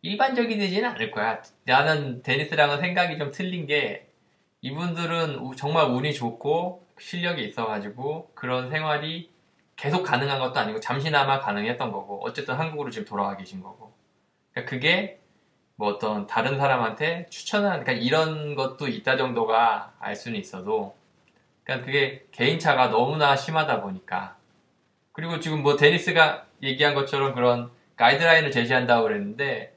일반적이지는 0.03 0.89
않을 0.91 1.11
거야. 1.11 1.41
나는 1.65 2.23
데니스랑은 2.23 2.81
생각이 2.81 3.19
좀 3.19 3.31
틀린 3.33 3.67
게 3.67 4.07
이분들은 4.61 5.39
우- 5.39 5.57
정말 5.57 5.87
운이 5.91 6.13
좋고 6.15 6.85
실력이 7.01 7.45
있어가지고 7.45 8.33
그런 8.35 8.71
생활이 8.71 9.31
계속 9.77 10.03
가능한 10.03 10.41
것도 10.41 10.59
아니고 10.59 10.81
잠시나마 10.81 11.39
가능했던 11.39 11.93
거고 11.93 12.21
어쨌든 12.25 12.55
한국으로 12.55 12.91
지금 12.91 13.07
돌아와 13.07 13.37
계신 13.37 13.63
거고. 13.63 13.93
그러니까 14.53 14.71
그게 14.71 15.21
뭐 15.77 15.89
어떤 15.89 16.27
다른 16.27 16.59
사람한테 16.59 17.27
추천한 17.31 17.85
그러니까 17.85 17.93
이런 17.93 18.57
것도 18.57 18.89
있다 18.89 19.17
정도가 19.17 19.93
알 20.01 20.17
수는 20.17 20.39
있어도 20.39 20.97
그러니까 21.63 21.87
그게 21.87 22.27
개인차가 22.33 22.89
너무나 22.89 23.37
심하다 23.37 23.83
보니까 23.83 24.37
그리고 25.13 25.39
지금 25.39 25.63
뭐 25.63 25.77
데니스가 25.77 26.47
얘기한 26.63 26.95
것처럼 26.95 27.35
그런 27.35 27.71
가이드라인을 27.95 28.51
제시한다고 28.51 29.05
그랬는데 29.05 29.77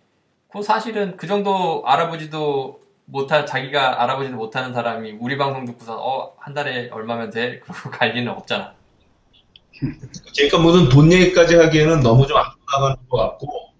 그 0.51 0.63
사실은 0.63 1.17
그 1.17 1.27
정도 1.27 1.83
알아보지도 1.85 2.81
못한 3.11 3.45
자기가 3.45 4.01
알아보지도 4.03 4.35
못하는 4.37 4.73
사람이 4.73 5.17
우리 5.19 5.37
방송 5.37 5.65
듣고서 5.65 5.97
어 6.01 6.35
한 6.39 6.53
달에 6.55 6.89
얼마면 6.89 7.29
돼? 7.31 7.59
그러고 7.59 7.89
갈 7.91 8.11
리는 8.13 8.31
없잖아. 8.31 8.75
그러니까 10.35 10.57
무슨 10.59 10.89
돈 10.89 11.11
얘기까지 11.11 11.55
하기에는 11.55 12.01
너무 12.01 12.27
좀 12.27 12.37
앞서 12.37 12.57
나가는 12.71 12.95
것 13.09 13.17
같고. 13.17 13.71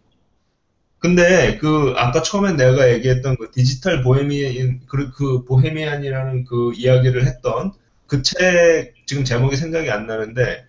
근데 1.00 1.58
그 1.58 1.94
아까 1.98 2.22
처음에 2.22 2.54
내가 2.54 2.92
얘기했던 2.94 3.36
그 3.38 3.52
디지털 3.52 4.04
보헤미안 4.04 4.82
그, 4.88 5.12
그 5.12 5.44
보헤미안이라는 5.46 6.46
그 6.46 6.74
이야기를 6.76 7.26
했던 7.26 7.74
그 8.08 8.22
책 8.24 8.94
지금 9.08 9.24
제목이 9.24 9.56
생각이 9.56 9.90
안 9.90 10.06
나는데 10.06 10.66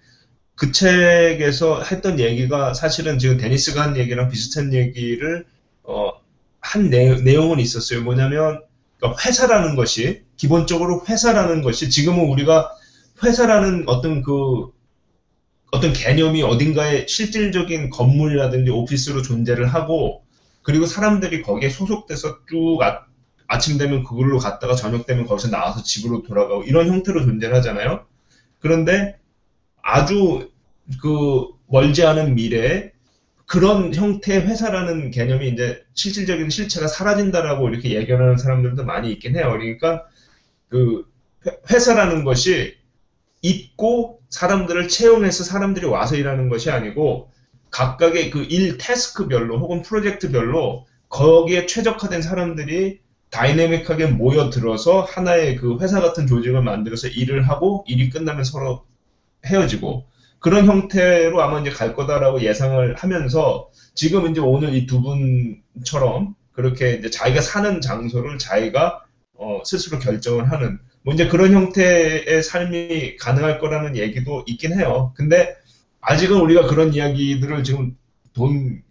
그 0.57 0.73
책에서 0.73 1.83
했던 1.85 2.21
얘기가 2.21 2.75
사실은 2.75 3.19
지금 3.19 3.39
데니스가 3.39 3.83
한 3.83 3.97
얘기랑 3.99 4.29
비슷한 4.31 4.75
얘기를 4.75 5.47
어, 5.85 6.13
한 6.63 6.89
내, 6.89 7.15
내용은 7.21 7.61
있었어요. 7.61 8.03
뭐냐면 8.03 8.63
그러니까 8.99 9.23
회사라는 9.23 9.77
것이 9.77 10.23
기본적으로 10.37 11.05
회사라는 11.07 11.63
것이 11.63 11.91
지금은 11.91 12.29
우리가 12.31 12.73
회사라는 13.23 13.85
어떤 13.89 14.23
그 14.23 14.71
어떤 15.73 15.93
개념이 15.93 16.43
어딘가에 16.43 17.07
실질적인 17.07 17.91
건물이라든지 17.91 18.71
오피스로 18.71 19.23
존재를 19.23 19.67
하고 19.67 20.23
그리고 20.63 20.87
사람들이 20.87 21.43
거기에 21.43 21.69
소속돼서 21.69 22.39
쭉 22.49 22.81
아, 22.83 23.07
아침 23.49 23.77
되면 23.77 24.05
그걸로 24.05 24.39
갔다가 24.39 24.75
저녁 24.75 25.07
되면 25.07 25.27
거기서 25.27 25.51
나와서 25.51 25.83
집으로 25.83 26.23
돌아가고 26.23 26.63
이런 26.63 26.89
형태로 26.89 27.23
존재를 27.23 27.57
하잖아요. 27.57 28.07
그런데 28.61 29.19
아주 29.83 30.51
그 31.01 31.49
멀지 31.67 32.05
않은 32.05 32.35
미래에 32.35 32.92
그런 33.53 33.95
형태의 33.95 34.43
회사라는 34.47 35.11
개념이 35.11 35.49
이제 35.51 35.85
실질적인 35.95 36.49
실체가 36.51 36.87
사라진다라고 36.89 37.69
이렇게 37.69 37.93
예견하는 37.95 38.39
사람들도 38.39 38.85
많이 38.85 39.13
있긴 39.13 39.37
해요. 39.37 39.51
그러니까 39.53 40.05
그 40.69 41.05
회- 41.47 41.59
회사라는 41.73 42.25
것이 42.25 42.77
있고 43.43 44.21
사람들을 44.31 44.89
채용해서 44.89 45.45
사람들이 45.45 45.87
와서 45.87 46.17
일하는 46.17 46.49
것이 46.51 46.71
아니고 46.71 47.31
각각의 47.71 48.31
그 48.31 48.45
일 48.51 48.79
태스크별로 48.79 49.59
혹은 49.61 49.83
프로젝트별로 49.83 50.87
거기에 51.11 51.67
최적화된 51.67 52.23
사람들이 52.23 53.01
다이내믹하게 53.31 54.07
모여들어서 54.09 55.03
하나의 55.03 55.57
그 55.57 55.79
회사 55.81 56.01
같은 56.01 56.27
조직을 56.27 56.63
만들어서 56.63 57.09
일을 57.09 57.49
하고 57.49 57.85
일이 57.89 58.11
끝나면 58.11 58.45
서로 58.45 58.85
헤어지고 59.47 60.05
그런 60.43 60.67
형태로 60.67 61.41
아마 61.41 61.61
이제 61.61 61.71
갈 61.71 61.95
거다라고 61.95 62.43
예상을 62.43 62.95
하면서 62.97 63.71
지금 63.95 64.31
이제 64.31 64.41
오늘 64.41 64.75
이 64.75 64.87
두 64.87 65.01
분처럼 65.01 66.35
그렇게 66.53 66.95
이제 66.95 67.11
자기가 67.11 67.41
사는 67.41 67.81
장소를 67.81 68.39
자기가 68.39 69.05
어, 69.35 69.63
스스로 69.65 69.99
결정을 69.99 70.51
하는 70.51 70.79
뭐 71.05 71.15
이제 71.15 71.29
그런 71.29 71.53
형태의 71.53 72.43
삶이 72.43 73.17
가능할 73.17 73.59
거라는 73.59 73.97
얘기도 73.97 74.45
있긴 74.47 74.79
해요. 74.79 75.13
근데 75.17 75.55
아직은 76.01 76.41
우리가 76.41 76.67
그런 76.67 76.93
이야기들을 76.95 77.65
지금 77.65 77.97
돈 78.35 78.83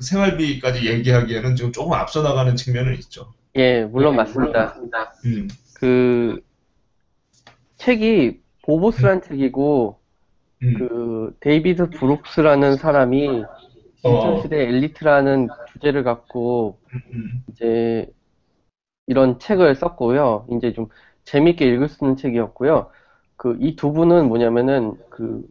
생활비까지 0.00 0.86
얘기하기에는 0.88 1.56
지금 1.56 1.72
조금 1.72 1.92
앞서 1.92 2.22
나가는 2.22 2.56
측면은 2.56 2.94
있죠. 3.00 3.32
예, 3.56 3.84
물론 3.84 4.16
맞습니다. 4.16 4.74
음, 5.26 5.48
그 5.74 6.40
책이 7.78 8.40
보보스란 8.62 9.22
책이고 9.22 9.98
음, 10.64 10.74
그 10.78 11.36
데이비드 11.40 11.90
브룩스라는 11.90 12.76
사람이 12.76 13.48
디지털 14.02 14.36
어. 14.36 14.42
시대 14.42 14.62
엘리트라는 14.68 15.48
주제를 15.72 16.04
갖고 16.04 16.78
음, 17.14 17.44
이제 17.50 18.06
이런 19.06 19.38
책을 19.38 19.74
썼고요. 19.76 20.46
이제 20.52 20.72
좀 20.72 20.88
재밌게 21.24 21.66
읽을 21.66 21.88
수 21.88 22.04
있는 22.04 22.16
책이었고요. 22.16 22.90
그 23.36 23.56
이 23.60 23.76
두 23.76 23.92
분은 23.92 24.28
뭐냐면은 24.28 24.94
그 25.10 25.42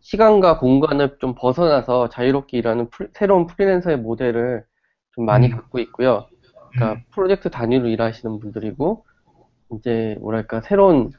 시간과 0.00 0.58
공간을 0.58 1.18
좀 1.20 1.34
벗어나서 1.36 2.08
자유롭게 2.10 2.58
일하는 2.58 2.90
프리- 2.90 3.08
새로운 3.14 3.46
프리랜서의 3.46 3.98
모델을 3.98 4.64
좀 5.14 5.26
많이 5.26 5.48
음. 5.48 5.52
갖고 5.52 5.78
있고요. 5.80 6.28
음, 6.76 6.78
그러니까 6.78 7.02
프로젝트 7.12 7.50
단위로 7.50 7.88
일하시는 7.88 8.40
분들이고 8.40 9.04
이제 9.76 10.16
뭐랄까 10.20 10.60
새로운 10.62 11.12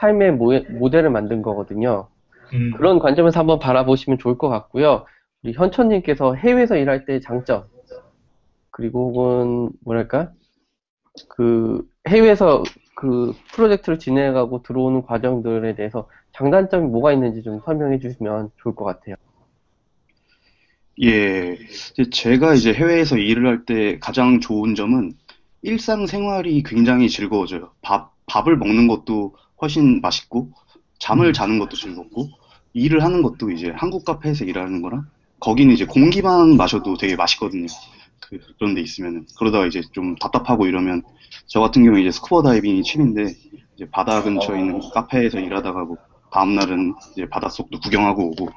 삶의 0.00 0.32
모, 0.34 0.52
모델을 0.70 1.10
만든 1.10 1.42
거거든요. 1.42 2.08
음. 2.54 2.72
그런 2.76 2.98
관점에서 2.98 3.40
한번 3.40 3.58
바라보시면 3.58 4.18
좋을 4.18 4.38
것 4.38 4.48
같고요. 4.48 5.06
우리 5.42 5.52
현천님께서 5.52 6.34
해외에서 6.34 6.76
일할 6.76 7.04
때 7.04 7.20
장점, 7.20 7.64
그리고 8.70 9.10
혹은 9.10 9.70
뭐랄까 9.84 10.32
그 11.28 11.82
해외에서 12.08 12.62
그 12.94 13.32
프로젝트를 13.52 13.98
진행하고 13.98 14.62
들어오는 14.62 15.02
과정들에 15.02 15.74
대해서 15.74 16.08
장단점이 16.32 16.88
뭐가 16.88 17.12
있는지 17.12 17.42
좀 17.42 17.60
설명해 17.64 17.98
주시면 18.00 18.50
좋을 18.58 18.74
것 18.74 18.84
같아요. 18.84 19.16
예, 21.02 21.58
이제 21.92 22.10
제가 22.10 22.54
이제 22.54 22.72
해외에서 22.72 23.16
일을 23.18 23.46
할 23.46 23.64
때 23.66 23.98
가장 23.98 24.40
좋은 24.40 24.74
점은 24.74 25.12
일상생활이 25.62 26.62
굉장히 26.62 27.08
즐거워져요. 27.08 27.72
밥, 27.82 28.14
밥을 28.26 28.56
먹는 28.56 28.88
것도 28.88 29.36
훨씬 29.60 30.00
맛있고, 30.00 30.52
잠을 30.98 31.32
자는 31.32 31.58
것도 31.58 31.76
즐겁고, 31.76 32.28
일을 32.74 33.02
하는 33.02 33.22
것도 33.22 33.50
이제 33.50 33.72
한국 33.74 34.04
카페에서 34.04 34.44
일하는 34.44 34.82
거랑, 34.82 35.06
거기는 35.40 35.72
이제 35.74 35.84
공기만 35.84 36.56
마셔도 36.56 36.96
되게 36.96 37.16
맛있거든요. 37.16 37.66
그, 38.20 38.38
그런 38.58 38.74
데 38.74 38.80
있으면은. 38.80 39.26
그러다가 39.38 39.66
이제 39.66 39.82
좀 39.92 40.14
답답하고 40.16 40.66
이러면, 40.66 41.02
저 41.46 41.60
같은 41.60 41.84
경우에 41.84 42.00
이제 42.02 42.10
스쿠버 42.10 42.42
다이빙이 42.42 42.82
취미인데, 42.82 43.34
이제 43.76 43.88
바다 43.90 44.22
근처에 44.22 44.58
있는 44.58 44.80
카페에서 44.92 45.38
일하다가 45.38 45.84
뭐, 45.84 45.96
다음 46.32 46.54
날은 46.54 46.94
이제 47.12 47.28
바닷속도 47.28 47.80
구경하고 47.80 48.30
오고, 48.30 48.48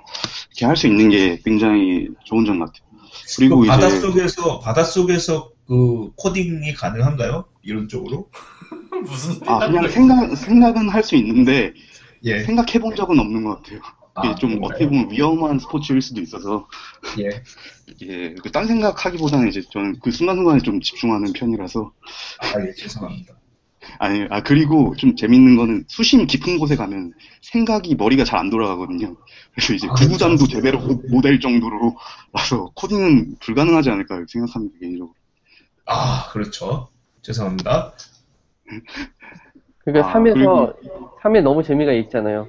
이렇게 0.51 0.65
할 0.65 0.75
수 0.75 0.87
있는 0.87 1.09
게 1.09 1.39
굉장히 1.43 2.07
좋은 2.25 2.45
점 2.45 2.59
같아요. 2.59 2.89
그리고 3.37 3.57
그 3.59 3.65
이제 3.65 3.71
바닷속에서 3.71 4.59
바닷속에서 4.59 5.51
그 5.67 6.11
코딩이 6.15 6.73
가능한가요? 6.73 7.45
이런 7.61 7.87
쪽으로? 7.87 8.29
무슨 9.05 9.47
아 9.47 9.59
그냥 9.59 9.87
생각 9.87 10.35
생각은 10.35 10.89
할 10.89 11.03
수 11.03 11.15
있는데 11.15 11.73
예. 12.23 12.43
생각해 12.43 12.79
본 12.79 12.95
적은 12.95 13.19
없는 13.19 13.43
것 13.43 13.57
같아요. 13.63 13.79
이게 14.23 14.33
아, 14.33 14.35
좀 14.35 14.59
그런가요? 14.59 14.67
어떻게 14.67 14.87
보면 14.87 15.11
위험한 15.11 15.59
스포츠일 15.59 16.01
수도 16.01 16.21
있어서 16.21 16.67
예. 17.19 17.43
이게 18.01 18.33
그딴 18.43 18.67
생각하기보다는 18.67 19.47
이제 19.49 19.61
저는 19.71 19.99
그 20.01 20.11
순간순간에 20.11 20.59
좀 20.61 20.81
집중하는 20.81 21.33
편이라서 21.33 21.93
아, 22.39 22.61
예, 22.67 22.73
죄송합니다. 22.73 23.35
아니 23.99 24.25
아 24.29 24.43
그리고 24.43 24.95
좀 24.97 25.15
재밌는 25.15 25.55
거는 25.55 25.85
수심 25.87 26.27
깊은 26.27 26.57
곳에 26.57 26.75
가면 26.75 27.13
생각이 27.41 27.95
머리가 27.95 28.23
잘 28.25 28.39
안 28.39 28.49
돌아가거든요. 28.49 29.15
그래서 29.53 29.73
이제 29.73 29.87
아, 29.87 29.93
구구단도 29.93 30.47
제대로 30.47 30.79
못 31.09 31.25
할 31.25 31.39
정도로 31.39 31.97
라서 32.33 32.71
코딩은 32.75 33.37
불가능하지 33.39 33.89
않을까 33.89 34.23
생각합니다 34.27 34.77
개인적으로. 34.79 35.15
아, 35.85 36.29
그렇죠. 36.31 36.89
죄송합니다. 37.21 37.93
그러니까 39.91 40.09
아, 40.09 40.13
3에서 40.13 40.73
3에 41.21 41.41
너무 41.41 41.63
재미가 41.63 41.91
있잖아요. 41.93 42.47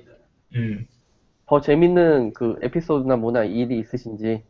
음. 0.55 0.87
더 1.47 1.61
재밌는 1.61 2.33
그 2.33 2.57
에피소드나 2.63 3.17
뭐나 3.17 3.45
일이 3.45 3.79
있으신지 3.79 4.43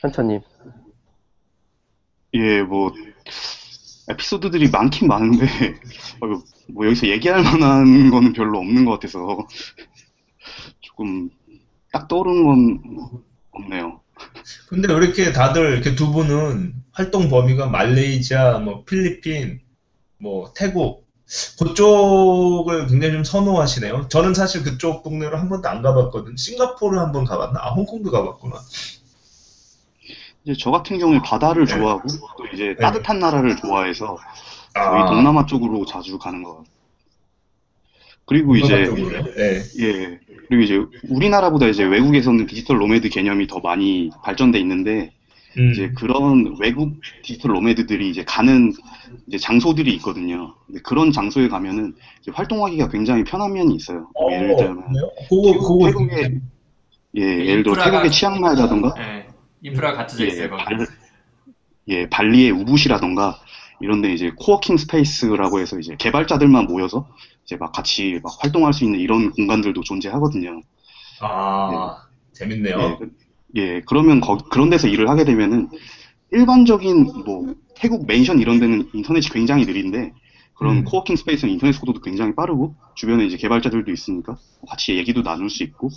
현천님. 0.00 0.40
예, 2.34 2.62
뭐, 2.62 2.92
에피소드들이 4.08 4.70
많긴 4.70 5.08
많은데, 5.08 5.46
어, 6.20 6.26
뭐, 6.68 6.86
여기서 6.86 7.08
얘기할 7.08 7.42
만한 7.42 8.10
거는 8.10 8.32
별로 8.32 8.58
없는 8.58 8.84
것 8.84 8.92
같아서, 8.92 9.46
조금, 10.80 11.30
딱 11.92 12.06
떠오르는 12.08 12.44
건 12.44 13.22
없네요. 13.52 14.00
근데 14.68 14.92
왜 14.92 14.98
이렇게 14.98 15.32
다들 15.32 15.72
이렇게 15.72 15.94
두 15.94 16.12
분은 16.12 16.74
활동 16.92 17.28
범위가 17.28 17.68
말레이시아, 17.68 18.58
뭐 18.58 18.84
필리핀, 18.84 19.60
뭐 20.18 20.52
태국 20.56 21.03
그쪽을 21.58 22.86
굉장히 22.86 23.14
좀 23.14 23.24
선호하시네요. 23.24 24.08
저는 24.08 24.34
사실 24.34 24.62
그쪽 24.62 25.02
동네로 25.02 25.36
한 25.36 25.48
번도 25.48 25.68
안 25.68 25.82
가봤거든. 25.82 26.36
싱가포르 26.36 26.98
한 26.98 27.12
번 27.12 27.24
가봤나? 27.24 27.60
아, 27.62 27.70
홍콩도 27.72 28.10
가봤구나. 28.10 28.56
이제 30.44 30.54
저 30.58 30.70
같은 30.70 30.98
경우에 30.98 31.20
바다를 31.24 31.64
네. 31.66 31.74
좋아하고, 31.74 32.02
또 32.36 32.46
이제 32.52 32.68
네. 32.68 32.76
따뜻한 32.76 33.18
나라를 33.18 33.56
좋아해서, 33.56 34.18
저희 34.74 34.84
아, 35.02 35.06
동남아 35.06 35.46
쪽으로 35.46 35.86
자주 35.86 36.18
가는 36.18 36.42
것 36.42 36.50
같아요. 36.56 36.74
그리고 38.26 38.56
이제? 38.56 38.84
네. 39.36 39.62
예, 39.80 40.20
그리고 40.48 40.62
이제 40.62 40.80
우리나라보다 41.08 41.66
이제 41.66 41.84
외국에서는 41.84 42.46
digital 42.46 42.78
nomad 42.78 43.08
개념이 43.08 43.46
더 43.46 43.60
많이 43.60 44.10
발전돼 44.22 44.58
있는데, 44.60 45.12
음. 45.58 45.70
이제 45.70 45.90
그런 45.96 46.56
외국 46.60 47.00
digital 47.22 47.52
nomad들이 47.52 48.10
이제 48.10 48.24
가는 48.24 48.72
이제 49.26 49.38
장소들이 49.38 49.92
있거든요. 49.96 50.54
근데 50.66 50.80
그런 50.82 51.12
장소에 51.12 51.48
가면은 51.48 51.94
이제 52.20 52.30
활동하기가 52.32 52.88
굉장히 52.88 53.24
편한 53.24 53.52
면이 53.52 53.74
있어요. 53.74 54.10
어, 54.14 54.30
예를 54.32 54.56
들면? 54.56 54.84
그거 55.28 55.52
그거 55.58 55.86
태국의 55.86 56.40
예, 57.16 57.22
예를 57.22 57.62
들어 57.62 57.82
태국의 57.82 58.10
치앙마이라던가 58.10 58.94
예, 58.98 59.26
인프라가 59.62 59.98
갖춰져 59.98 60.24
예, 60.24 60.28
있어요 60.28 60.50
거기. 60.50 60.64
발, 60.64 60.86
예, 61.88 62.08
발리의 62.08 62.50
우붓이라던가 62.50 63.38
이런데 63.80 64.12
이제 64.12 64.30
co-working 64.36 64.76
space라고 64.76 65.60
해서 65.60 65.78
이제 65.78 65.94
개발자들만 65.98 66.66
모여서 66.66 67.08
이제 67.44 67.56
막 67.56 67.72
같이 67.72 68.18
막 68.22 68.32
활동할 68.40 68.72
수 68.72 68.84
있는 68.84 68.98
이런 68.98 69.30
공간들도 69.30 69.82
존재하거든요. 69.82 70.60
아, 71.20 72.02
재밌네요. 72.32 72.78
예, 72.80 72.96
그- 72.98 73.23
예, 73.56 73.80
그러면 73.86 74.20
거- 74.20 74.38
그런 74.38 74.70
데서 74.70 74.88
일을 74.88 75.08
하게 75.08 75.24
되면은 75.24 75.68
일반적인 76.32 77.04
뭐 77.24 77.54
태국 77.76 78.06
맨션 78.06 78.40
이런 78.40 78.58
데는 78.58 78.88
인터넷이 78.92 79.28
굉장히 79.32 79.64
느린데 79.64 80.12
그런 80.54 80.78
음. 80.78 80.84
co-working 80.84 81.16
space는 81.16 81.52
인터넷 81.52 81.72
속도도 81.72 82.00
굉장히 82.00 82.34
빠르고 82.34 82.74
주변에 82.94 83.24
이제 83.26 83.36
개발자들도 83.36 83.90
있으니까 83.92 84.36
같이 84.68 84.96
얘기도 84.96 85.22
나눌 85.22 85.50
수 85.50 85.62
있고 85.62 85.88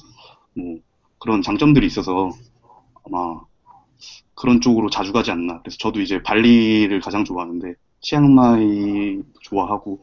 뭐 0.54 0.78
그런 1.20 1.42
장점들이 1.42 1.86
있어서 1.88 2.32
아마 3.06 3.40
그런 4.36 4.62
쪽으로 4.62 4.90
자주 4.90 5.12
가지 5.14 5.32
않나. 5.32 5.62
그래서 5.62 5.78
저도 5.80 6.02
이제 6.02 6.22
발리를 6.22 7.00
가장 7.02 7.26
좋아하는데 7.26 7.74
치앙마이 8.02 9.22
좋아하고 9.42 10.00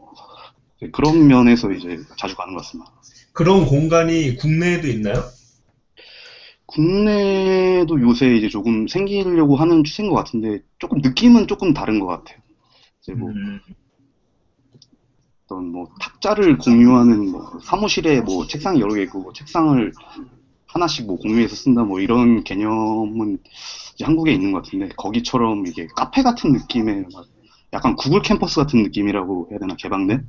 이제 0.78 0.90
그런 0.90 1.28
면에서 1.28 1.70
이제 1.70 2.00
자주 2.18 2.34
가는 2.36 2.54
것 2.54 2.62
같습니다. 2.62 2.90
그런 3.32 3.66
공간이 3.66 4.36
국내에도 4.36 4.88
있나요? 4.88 5.22
국내도 6.66 8.00
요새 8.00 8.34
이제 8.36 8.48
조금 8.48 8.88
생기려고 8.88 9.56
하는 9.56 9.84
추세인 9.84 10.08
것 10.08 10.16
같은데 10.16 10.60
조금 10.78 10.98
느낌은 10.98 11.46
조금 11.46 11.74
다른 11.74 12.00
것 12.00 12.06
같아요. 12.06 12.38
이제 13.00 13.12
뭐 13.12 13.30
음. 13.30 13.60
어떤 15.44 15.66
뭐 15.70 15.86
탁자를 16.00 16.58
공유하는 16.58 17.30
뭐 17.30 17.58
사무실에 17.62 18.22
뭐 18.22 18.46
책상이 18.46 18.80
여러 18.80 18.94
개 18.94 19.02
있고 19.02 19.20
뭐 19.20 19.32
책상을 19.32 19.92
하나씩 20.66 21.06
뭐 21.06 21.16
공유해서 21.16 21.54
쓴다 21.54 21.84
뭐 21.84 22.00
이런 22.00 22.42
개념은 22.44 23.38
이제 23.94 24.04
한국에 24.04 24.32
있는 24.32 24.52
것 24.52 24.64
같은데 24.64 24.88
거기처럼 24.96 25.66
이게 25.66 25.86
카페 25.94 26.22
같은 26.22 26.52
느낌의 26.52 27.06
막 27.12 27.26
약간 27.72 27.96
구글 27.96 28.22
캠퍼스 28.22 28.56
같은 28.56 28.82
느낌이라고 28.82 29.48
해야 29.50 29.58
되나 29.58 29.74
개방된 29.76 30.26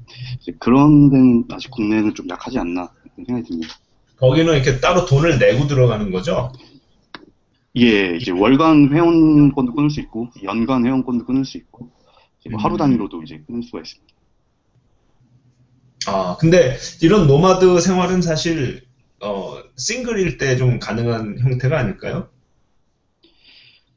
그런 0.60 1.10
데는 1.10 1.46
아직 1.52 1.72
국내는 1.72 2.14
좀 2.14 2.28
약하지 2.30 2.60
않나 2.60 2.92
생각이 3.16 3.48
듭니다. 3.48 3.74
거기는 4.18 4.54
이렇게 4.54 4.80
따로 4.80 5.06
돈을 5.06 5.40
내고 5.40 5.68
들어가는 5.68 6.12
거죠? 6.12 6.52
예, 7.78 8.16
이제 8.16 8.32
월간 8.32 8.90
회원권도 8.94 9.74
끊을 9.76 9.90
수 9.90 10.00
있고, 10.02 10.30
연간 10.44 10.86
회원권도 10.86 11.26
끊을 11.26 11.44
수 11.46 11.58
있고, 11.58 11.92
뭐 12.50 12.60
음. 12.60 12.64
하루 12.64 12.78
단위로도 12.78 13.24
이제 13.24 13.44
끊을 13.48 13.64
수가 13.64 13.80
있습니다. 13.82 14.14
아, 16.08 16.38
근데 16.40 16.78
이런 17.02 17.28
노마드 17.28 17.80
생활은 17.82 18.22
사실 18.22 18.84
어, 19.22 19.58
싱글일 19.78 20.38
때 20.38 20.56
좀 20.58 20.80
가능한 20.80 21.40
형태가 21.40 21.78
아닐까요? 21.80 22.30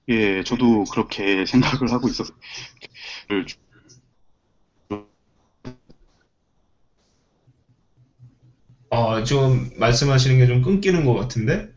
예, 0.09 0.43
저도 0.43 0.85
그렇게 0.85 1.45
생각을 1.47 1.93
하고 1.93 2.09
있어서, 2.09 2.33
를 8.91 9.25
주- 9.25 9.39
어, 9.41 9.49
좀 9.49 9.71
말씀하시는 9.79 10.39
게 10.39 10.47
좀 10.47 10.63
끊기는 10.63 11.05
것 11.05 11.15
같은데? 11.15 11.69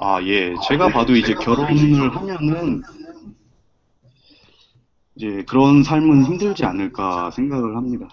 아, 0.00 0.22
예, 0.22 0.58
제가 0.68 0.88
봐도 0.90 1.14
이제 1.16 1.34
결혼을 1.34 2.14
하면은, 2.16 2.82
이제 5.16 5.42
그런 5.46 5.82
삶은 5.82 6.24
힘들지 6.24 6.64
않을까 6.64 7.30
생각을 7.32 7.76
합니다. 7.76 8.08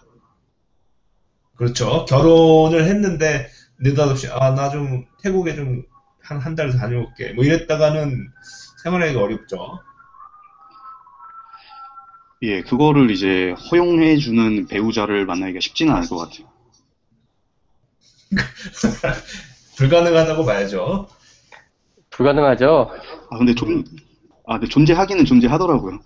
그렇죠. 1.56 2.06
결혼을 2.06 2.86
했는데 2.86 3.48
느닷없이 3.80 4.28
아, 4.32 4.52
나 4.56 4.70
좀 4.70 5.06
태국에 5.22 5.56
좀 5.56 5.84
한 6.26 6.40
한 6.42 6.56
달 6.56 6.72
다녀올게. 6.72 7.34
뭐 7.34 7.44
이랬다가는 7.46 8.28
생활하기가 8.84 9.22
어렵죠. 9.22 9.80
예, 12.44 12.62
그거를 12.62 13.12
이제 13.12 13.52
허용해주는 13.72 14.68
배우자를 14.68 15.26
만나기가 15.26 15.60
쉽지는 15.60 15.94
않을 15.96 16.08
것 16.08 16.18
같아요. 16.18 16.48
불가능하다고 19.78 20.46
봐야죠. 20.46 21.08
불가능하죠. 22.12 22.92
아, 23.30 23.38
근데 23.38 23.54
존, 23.56 23.84
아, 24.46 24.54
근데 24.60 24.68
존재하기는 24.68 25.26
존재하더라고요. 25.26 26.00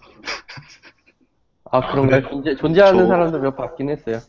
아, 1.71 1.91
그런가요? 1.91 2.21
그래요? 2.21 2.29
존재, 2.31 2.55
존재하는 2.55 3.01
저- 3.01 3.07
사람도 3.07 3.39
몇 3.39 3.55
봤긴 3.55 3.89
했어요. 3.89 4.19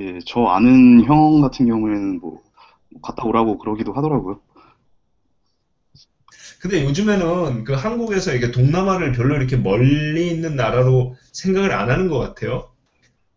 예, 0.00 0.18
저 0.26 0.44
아는 0.46 1.04
형 1.04 1.40
같은 1.40 1.66
경우에는 1.66 2.20
뭐 2.20 2.42
갔다 3.02 3.24
오라고 3.24 3.58
그러기도 3.58 3.92
하더라고요. 3.92 4.40
근데 6.60 6.82
요즘에는 6.84 7.64
그 7.64 7.74
한국에서 7.74 8.34
이게 8.34 8.50
동남아를 8.50 9.12
별로 9.12 9.36
이렇게 9.36 9.56
멀리 9.56 10.28
있는 10.30 10.56
나라로 10.56 11.14
생각을 11.32 11.72
안 11.72 11.90
하는 11.90 12.08
것 12.08 12.18
같아요. 12.18 12.70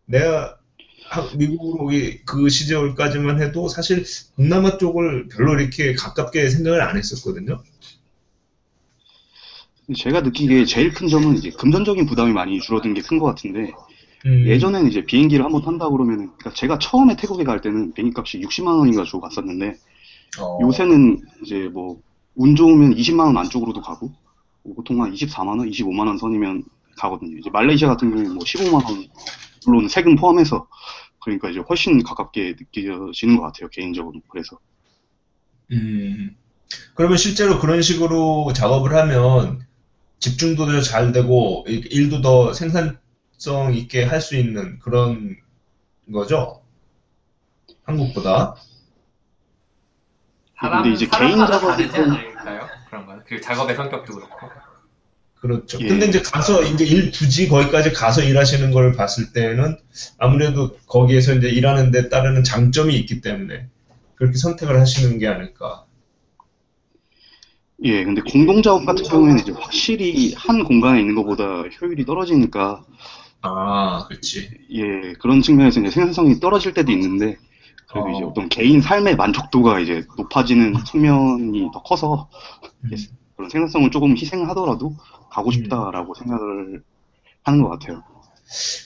내가 0.06 0.42
하- 0.42 0.57
미국으로 1.36 1.84
오기 1.86 2.24
그 2.24 2.48
시절까지만 2.48 3.40
해도 3.42 3.68
사실 3.68 4.04
동남아 4.36 4.78
쪽을 4.78 5.28
별로 5.28 5.58
이렇게 5.58 5.94
가깝게 5.94 6.48
생각을 6.50 6.82
안 6.82 6.96
했었거든요. 6.96 7.62
제가 9.96 10.20
느끼기에 10.20 10.64
제일 10.66 10.92
큰 10.92 11.08
점은 11.08 11.36
이제 11.38 11.50
금전적인 11.50 12.06
부담이 12.06 12.32
많이 12.32 12.60
줄어든 12.60 12.92
게 12.94 13.00
큰 13.02 13.18
것 13.18 13.26
같은데 13.26 13.72
음, 14.26 14.46
예전에는 14.46 14.90
이제 14.90 15.04
비행기를 15.04 15.44
한번 15.44 15.62
탄다 15.62 15.88
그러면은 15.88 16.26
그러니까 16.38 16.52
제가 16.52 16.78
처음에 16.78 17.16
태국에 17.16 17.44
갈 17.44 17.60
때는 17.62 17.94
비행기 17.94 18.14
값이 18.18 18.40
60만 18.40 18.78
원인가 18.78 19.04
주고 19.04 19.20
갔었는데 19.22 19.76
어, 20.40 20.58
요새는 20.62 21.22
이제 21.44 21.68
뭐 21.72 22.00
운 22.40 22.54
좋으면 22.54 22.94
20만 22.94 23.20
원 23.26 23.36
안쪽으로도 23.36 23.80
가고 23.80 24.12
뭐 24.62 24.74
보통 24.76 25.02
한 25.02 25.12
24만 25.12 25.58
원, 25.58 25.68
25만 25.68 26.06
원 26.06 26.18
선이면 26.18 26.62
가거든요. 26.96 27.36
이제 27.36 27.50
말레이시아 27.50 27.88
같은 27.88 28.10
경우는 28.10 28.34
뭐 28.34 28.44
15만 28.44 28.74
원 28.74 29.06
물론 29.68 29.88
세금 29.88 30.16
포함해서 30.16 30.66
그러니까 31.20 31.50
이제 31.50 31.60
훨씬 31.68 32.02
가깝게 32.02 32.56
느껴지는 32.58 33.36
것 33.36 33.42
같아요 33.42 33.68
개인적으로 33.70 34.20
그래서 34.28 34.58
음, 35.72 36.36
그러면 36.94 37.16
실제로 37.18 37.58
그런 37.60 37.82
식으로 37.82 38.52
작업을 38.54 38.94
하면 38.96 39.66
집중도 40.20 40.66
더 40.66 40.80
잘 40.82 41.12
되고 41.12 41.64
일- 41.68 41.92
일도 41.92 42.22
더 42.22 42.52
생산성 42.52 43.74
있게 43.74 44.04
할 44.04 44.20
수 44.20 44.36
있는 44.36 44.78
그런 44.80 45.36
거죠? 46.12 46.62
한국보다? 47.84 48.54
사람, 50.60 50.82
근데 50.82 50.94
이제 50.94 51.06
개인 51.06 51.38
않을까요? 51.40 52.68
그런 52.88 53.06
건. 53.06 53.22
그리고 53.26 53.42
작업의 53.42 53.76
성격도 53.76 54.14
그렇고. 54.14 54.50
그렇죠. 55.40 55.78
예. 55.80 55.86
근데 55.86 56.06
이제 56.06 56.20
가서 56.20 56.62
이제 56.62 56.84
일 56.84 57.10
굳이 57.12 57.48
거기까지 57.48 57.92
가서 57.92 58.22
일하시는 58.22 58.70
걸 58.72 58.92
봤을 58.92 59.32
때는 59.32 59.76
아무래도 60.18 60.76
거기에서 60.86 61.34
이제 61.34 61.48
일하는 61.48 61.90
데 61.90 62.08
따르는 62.08 62.42
장점이 62.42 62.94
있기 62.96 63.20
때문에 63.20 63.68
그렇게 64.16 64.36
선택을 64.36 64.80
하시는 64.80 65.18
게 65.18 65.28
아닐까. 65.28 65.84
예 67.84 68.02
근데 68.02 68.20
공동 68.22 68.60
작업 68.62 68.84
같은 68.84 69.04
경우에는 69.04 69.40
이제 69.40 69.52
확실히 69.52 70.34
한 70.34 70.64
공간에 70.64 70.98
있는 70.98 71.14
것보다 71.14 71.62
효율이 71.62 72.04
떨어지니까 72.04 72.84
아, 73.42 74.04
그렇지. 74.08 74.50
예 74.70 75.12
그런 75.20 75.42
측면에서 75.42 75.80
이제 75.80 75.90
생산성이 75.90 76.40
떨어질 76.40 76.74
때도 76.74 76.90
있는데 76.90 77.36
그래도 77.88 78.08
어. 78.08 78.10
이제 78.10 78.24
어떤 78.24 78.48
개인 78.48 78.80
삶의 78.80 79.14
만족도가 79.14 79.78
이제 79.78 80.04
높아지는 80.16 80.74
측면이 80.84 81.70
더 81.72 81.82
커서 81.84 82.28
음. 82.84 82.90
그런 83.36 83.48
생산성을 83.48 83.92
조금 83.92 84.16
희생하더라도 84.16 84.96
가고 85.30 85.50
싶다라고 85.50 86.14
생각을 86.14 86.82
하는 87.44 87.62
것 87.62 87.70
같아요. 87.70 88.02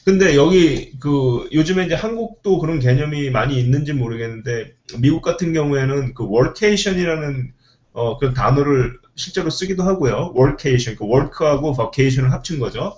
근데 0.04 0.34
여기 0.36 0.98
그 0.98 1.48
요즘에 1.52 1.86
이제 1.86 1.94
한국도 1.94 2.58
그런 2.58 2.80
개념이 2.80 3.30
많이 3.30 3.60
있는지 3.60 3.92
모르겠는데 3.92 4.74
미국 5.00 5.22
같은 5.22 5.52
경우에는 5.52 6.14
그 6.14 6.24
workation이라는 6.24 7.52
어, 7.92 8.18
그 8.18 8.32
단어를 8.34 8.98
실제로 9.14 9.50
쓰기도 9.50 9.84
하고요. 9.84 10.32
workation, 10.36 10.96
그 10.98 11.04
work하고 11.04 11.74
vacation을 11.74 12.32
합친 12.32 12.58
거죠. 12.58 12.96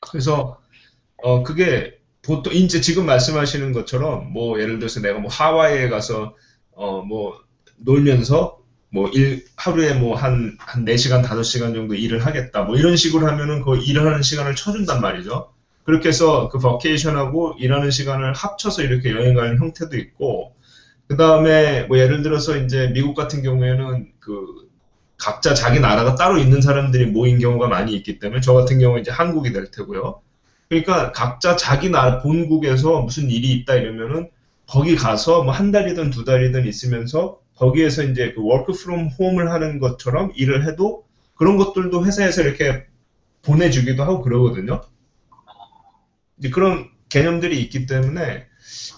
그래서 0.00 0.58
어 1.22 1.42
그게 1.42 1.98
보통 2.22 2.52
이제 2.54 2.80
지금 2.80 3.06
말씀하시는 3.06 3.72
것처럼 3.72 4.32
뭐 4.32 4.60
예를 4.60 4.78
들어서 4.78 5.00
내가 5.00 5.18
뭐 5.20 5.30
하와이에 5.30 5.88
가서 5.88 6.36
어 6.72 7.02
뭐 7.02 7.38
놀면서 7.76 8.58
뭐 8.94 9.10
일 9.12 9.44
하루에 9.56 9.94
뭐 9.94 10.14
한 10.16 10.56
한 10.58 10.84
4시간, 10.84 11.24
5시간 11.24 11.74
정도 11.74 11.94
일을 11.94 12.24
하겠다. 12.26 12.62
뭐 12.64 12.76
이런 12.76 12.96
식으로 12.96 13.26
하면은 13.28 13.62
그 13.62 13.76
일하는 13.78 14.22
시간을 14.22 14.54
쳐준단 14.54 15.00
말이죠. 15.00 15.52
그렇게 15.84 16.08
해서 16.10 16.48
그 16.48 16.58
버케이션하고 16.58 17.56
일하는 17.58 17.90
시간을 17.90 18.32
합쳐서 18.34 18.82
이렇게 18.82 19.10
여행 19.12 19.34
가는 19.34 19.58
형태도 19.58 19.96
있고, 19.98 20.54
그 21.08 21.16
다음에 21.16 21.84
뭐 21.84 21.98
예를 21.98 22.22
들어서 22.22 22.56
이제 22.56 22.88
미국 22.94 23.14
같은 23.14 23.42
경우에는 23.42 24.12
그 24.20 24.68
각자 25.18 25.54
자기 25.54 25.80
나라가 25.80 26.14
따로 26.16 26.38
있는 26.38 26.60
사람들이 26.62 27.06
모인 27.06 27.38
경우가 27.38 27.68
많이 27.68 27.94
있기 27.94 28.18
때문에 28.18 28.40
저 28.40 28.52
같은 28.54 28.78
경우는 28.78 29.02
이제 29.02 29.10
한국이 29.10 29.52
될 29.52 29.70
테고요. 29.70 30.20
그러니까 30.68 31.12
각자 31.12 31.56
자기 31.56 31.90
나라 31.90 32.20
본국에서 32.22 33.00
무슨 33.02 33.30
일이 33.30 33.52
있다 33.52 33.74
이러면은 33.76 34.30
거기 34.66 34.96
가서 34.96 35.42
뭐 35.44 35.52
한 35.52 35.70
달이든 35.72 36.10
두 36.10 36.24
달이든 36.24 36.66
있으면서 36.66 37.38
거기에서 37.56 38.02
이제 38.04 38.32
그 38.32 38.42
work 38.42 38.72
from 38.72 39.08
home을 39.18 39.50
하는 39.50 39.78
것처럼 39.78 40.32
일을 40.34 40.66
해도 40.66 41.04
그런 41.34 41.56
것들도 41.56 42.04
회사에서 42.04 42.42
이렇게 42.42 42.84
보내주기도 43.42 44.02
하고 44.02 44.22
그러거든요. 44.22 44.80
이제 46.38 46.50
그런 46.50 46.88
개념들이 47.08 47.60
있기 47.62 47.86
때문에 47.86 48.46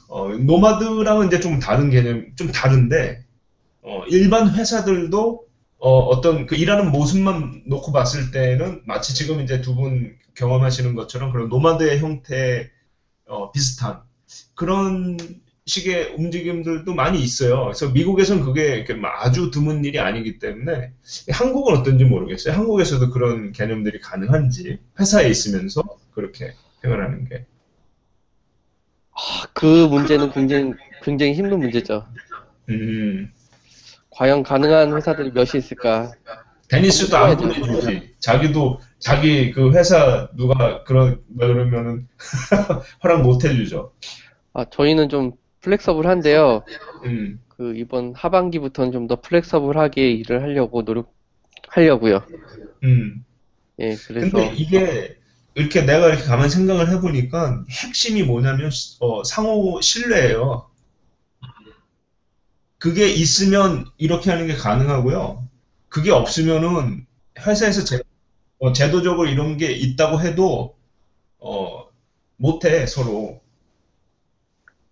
어, 0.09 0.29
nomad랑은 0.29 1.27
이제 1.27 1.41
좀 1.41 1.59
다른 1.59 1.91
개념, 1.91 2.35
좀 2.37 2.51
다른데 2.53 3.25
어, 3.83 4.05
일반 4.09 4.55
회사들도 4.55 5.47
어, 5.79 6.21
떤그 6.21 6.55
일하는 6.57 6.91
모습만 6.91 7.65
놓고 7.67 7.93
봤을 7.93 8.31
때는 8.31 8.83
마치 8.87 9.15
지금 9.15 9.41
이제 9.41 9.61
두 9.61 9.75
분 9.75 10.17
경험하시는 10.37 10.95
것처럼 10.95 11.33
그런 11.33 11.49
nomad의 11.49 11.99
형태 11.99 12.71
어, 13.27 13.51
비슷한 13.51 14.03
그런 14.55 15.17
식의 15.67 16.15
움직임들도 16.17 16.95
많이 16.95 17.21
있어요. 17.21 17.65
그래서 17.65 17.89
미국에서는 17.91 18.45
그게 18.45 18.87
아주 19.03 19.51
드문 19.51 19.85
일이 19.85 19.99
아니기 19.99 20.39
때문에 20.39 20.93
한국은 21.31 21.77
어떤지 21.77 22.05
모르겠어요. 22.05 22.55
한국에서도 22.55 23.11
그런 23.11 23.53
개념들이 23.53 24.01
가능한지 24.01 24.79
회사에 24.99 25.29
있으면서 25.29 25.83
그렇게 26.13 26.55
생활하는 26.83 27.29
게. 27.29 27.45
아, 29.11 29.47
그 29.53 29.87
문제는 29.87 30.31
굉장히, 30.31 30.73
굉장히 31.03 31.35
힘든 31.35 31.59
문제죠. 31.59 32.07
음, 32.69 33.33
과연 34.11 34.45
가능한 34.45 34.95
회사들이 34.97 35.33
몇이 35.33 35.51
있을까? 35.57 36.13
데니스도 36.69 37.17
안 37.17 37.37
보내주지. 37.37 38.15
자기도 38.21 38.81
자기 38.99 39.53
그 39.53 39.73
회사 39.73 40.29
누가 40.37 40.85
그런 40.85 41.21
뭐 41.29 41.47
그러면은 41.47 42.09
허락 43.03 43.23
못 43.23 43.45
해주죠. 43.45 43.93
아, 44.53 44.65
저희는 44.71 45.09
좀 45.09 45.33
플렉서블한데요. 45.67 46.65
음, 47.05 47.41
그 47.49 47.77
이번 47.77 48.15
하반기부터는 48.15 48.93
좀 48.93 49.09
더 49.09 49.21
플렉서블하게 49.21 50.13
일을 50.13 50.43
하려고 50.43 50.83
노력하려고요. 50.83 52.23
음. 52.85 53.25
예, 53.81 54.01
그래서 54.07 54.31
근데 54.31 54.55
이게 54.55 55.19
이렇게 55.55 55.83
내가 55.83 56.09
이렇게 56.09 56.25
가만 56.25 56.49
생각을 56.51 56.91
해보니까 56.91 57.65
핵심이 57.71 58.23
뭐냐면 58.23 58.71
어, 59.01 59.25
상호 59.25 59.81
신뢰예요. 59.81 60.71
그게 62.79 63.09
있으면 63.09 63.87
이렇게 63.99 64.31
하는 64.31 64.47
게 64.47 64.55
가능하고요. 64.55 65.49
그게 65.89 66.11
없으면은 66.11 67.07
회사에서 67.41 67.85
제, 67.85 68.01
어, 68.59 68.73
제도적으로 68.73 69.29
이런 69.29 69.57
게 69.57 69.73
있다고 69.73 70.21
해도 70.21 70.77
어, 71.39 71.89
못해 72.37 72.87
서로. 72.87 73.41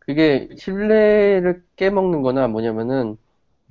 그게 0.07 0.49
신뢰를 0.57 1.63
깨먹는 1.77 2.23
거나 2.23 2.49
뭐냐면은 2.49 3.17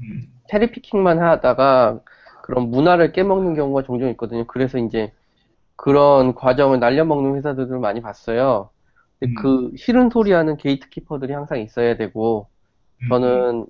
음, 0.01 0.31
테리피킹만 0.49 1.19
하다가 1.19 1.99
그런 2.41 2.69
문화를 2.69 3.11
깨먹는 3.11 3.55
경우가 3.55 3.83
종종 3.83 4.09
있거든요. 4.09 4.45
그래서 4.47 4.77
이제 4.77 5.11
그런 5.75 6.35
과정을 6.35 6.79
날려먹는 6.79 7.35
회사들을 7.35 7.79
많이 7.79 8.01
봤어요. 8.01 8.69
근데 9.19 9.33
음. 9.33 9.35
그 9.41 9.71
싫은 9.77 10.09
소리 10.09 10.31
하는 10.31 10.57
게이트키퍼들이 10.57 11.33
항상 11.33 11.59
있어야 11.59 11.95
되고, 11.97 12.47
음, 13.03 13.09
저는 13.09 13.65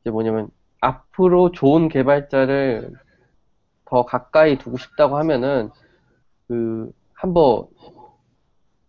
이제 0.00 0.10
뭐냐면 0.10 0.48
앞으로 0.80 1.52
좋은 1.52 1.88
개발자를 1.88 2.92
더 3.86 4.04
가까이 4.04 4.56
두고 4.58 4.78
싶다고 4.78 5.16
하면은 5.18 5.70
그 6.48 6.92
한번 7.14 7.66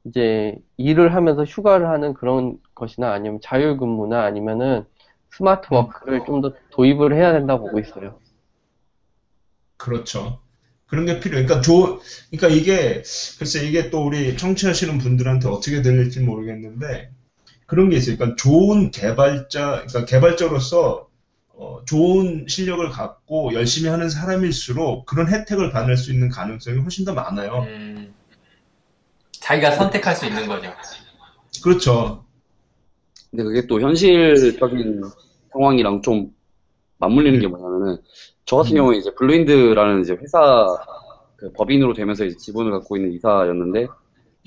이제 0.06 0.58
일을 0.77 1.13
하면서 1.15 1.43
휴가를 1.43 1.89
하는 1.89 2.13
그런 2.13 2.58
것이나 2.82 3.13
아니면 3.13 3.39
자율근무나 3.41 4.24
아니면은 4.26 4.86
smart 5.32 5.67
work를 5.74 6.26
좀 6.26 6.41
더 6.41 6.54
도입을 6.72 7.15
해야 7.15 7.34
된다고 7.34 7.65
보고 7.65 7.80
있어요. 7.80 8.20
그렇죠. 9.78 10.41
그런 10.88 11.06
게 11.06 11.20
필요해. 11.20 11.46
그러니까 11.46 11.62
조, 11.62 12.02
그러니까 12.32 12.48
이게 12.50 13.02
글쎄 13.39 13.65
이게 13.67 13.89
또 13.89 14.06
우리 14.06 14.38
청취하시는 14.38 14.98
분들한테 15.00 15.48
어떻게 15.50 15.82
들릴지 15.82 16.20
모르겠는데 16.22 17.12
그런 17.65 17.89
게 17.89 17.98
있어요. 17.98 18.17
그러니까 18.17 18.36
좋은 18.38 18.91
개발자, 18.91 19.86
그러니까 19.88 20.06
개발자로서 20.06 21.10
어, 21.50 21.86
좋은 21.86 22.48
실력을 22.50 22.88
갖고 22.89 23.54
열심히 23.54 23.89
하는 23.89 24.10
사람일수록 24.10 25.06
그런 25.06 25.30
혜택을 25.32 25.72
받을 25.72 25.98
수 25.98 26.12
있는 26.12 26.30
가능성이 26.30 26.80
훨씬 26.80 27.06
더 27.06 27.13
많아요. 27.13 27.63
음, 27.70 28.13
자기가 29.32 29.72
선택할 29.72 30.15
수 30.15 30.26
있는 30.26 30.48
거죠. 30.48 30.74
그렇죠. 31.63 32.26
근데 33.32 33.44
그게 33.44 33.65
또 33.65 33.80
현실적인 33.80 35.02
상황이랑 35.52 36.02
좀 36.02 36.32
맞물리는 36.98 37.39
게 37.39 37.48
뭐냐면은 37.48 37.98
저 38.46 38.58
같은 38.58 38.76
경우에 38.76 38.98
이제 38.98 39.13
블루인드라는 39.15 40.02
이제 40.02 40.13
회사 40.22 40.67
그 41.38 41.52
법인으로 41.54 41.94
되면서 41.94 42.26
이제 42.26 42.36
지분을 42.38 42.72
갖고 42.72 42.98
있는 42.98 43.13
이사였는데 43.13 43.88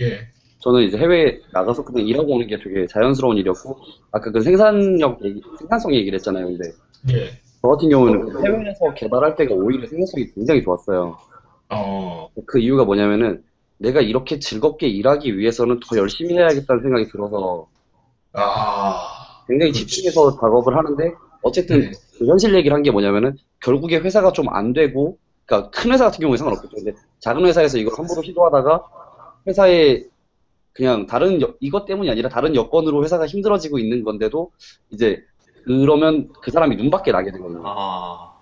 예. 0.01 0.19
저는 0.59 0.83
이제 0.83 0.97
해외에 0.97 1.41
나가서 1.53 1.85
그냥 1.85 2.07
일하고 2.07 2.35
오는 2.35 2.47
게 2.47 2.59
되게 2.59 2.87
자연스러운 2.87 3.37
일이었고 3.39 3.77
아까 4.13 4.31
그 4.31 4.41
생산력 4.41 5.25
얘기, 5.25 5.43
생산성 5.59 5.95
얘기를 5.95 6.17
했잖아요. 6.19 6.47
근데 6.47 6.71
예. 7.13 7.31
저 7.61 7.69
같은 7.69 7.89
경우는 7.89 8.29
그 8.29 8.45
해외에서 8.45 8.95
개발할 8.95 9.37
때가 9.37 9.55
오히려 9.55 9.87
생산성이 9.87 10.27
굉장히 10.35 10.63
좋았어요. 10.63 11.17
어, 11.71 12.29
그 12.47 12.59
이유가 12.59 12.85
뭐냐면은 12.85 13.43
내가 13.79 14.01
이렇게 14.01 14.39
즐겁게 14.39 14.87
일하기 14.89 15.37
위해서는 15.37 15.81
더 15.81 15.97
열심히 15.97 16.35
해야겠다는 16.35 16.83
생각이 16.83 17.09
들어서 17.09 17.67
아, 18.35 19.07
굉장히 19.47 19.73
그렇지. 19.73 19.87
집중해서 19.87 20.39
작업을 20.41 20.77
하는데 20.77 21.13
어쨌든 21.43 21.81
네. 21.81 21.91
그 22.19 22.27
현실 22.27 22.55
얘기를 22.55 22.75
한 22.75 22.83
게 22.83 22.91
뭐냐면은 22.91 23.37
결국에 23.61 23.97
회사가 23.99 24.33
좀 24.33 24.49
안 24.51 24.73
되고 24.73 25.19
그러니까 25.47 25.71
큰 25.71 25.93
회사 25.93 26.05
같은 26.05 26.21
경우에 26.21 26.37
상관없겠죠. 26.37 26.77
근데 26.77 26.93
작은 27.21 27.45
회사에서 27.47 27.79
이걸 27.79 27.93
함부로 27.97 28.23
시도하다가 28.23 28.83
회사에 29.47 30.05
그냥 30.73 31.07
다른 31.07 31.41
여- 31.43 31.55
이것 31.61 31.87
때문이 31.87 32.11
아니라 32.11 32.29
다른 32.29 32.55
여건으로 32.57 33.05
회사가 33.05 33.27
힘들어지고 33.27 33.79
있는 33.79 34.05
건데도 34.05 34.53
이제 34.91 35.23
그러면 35.65 36.31
그 36.43 36.51
사람이 36.51 36.77
눈밖에 36.77 37.13
나게 37.13 37.33
되거든요. 37.33 37.63
아, 37.67 38.35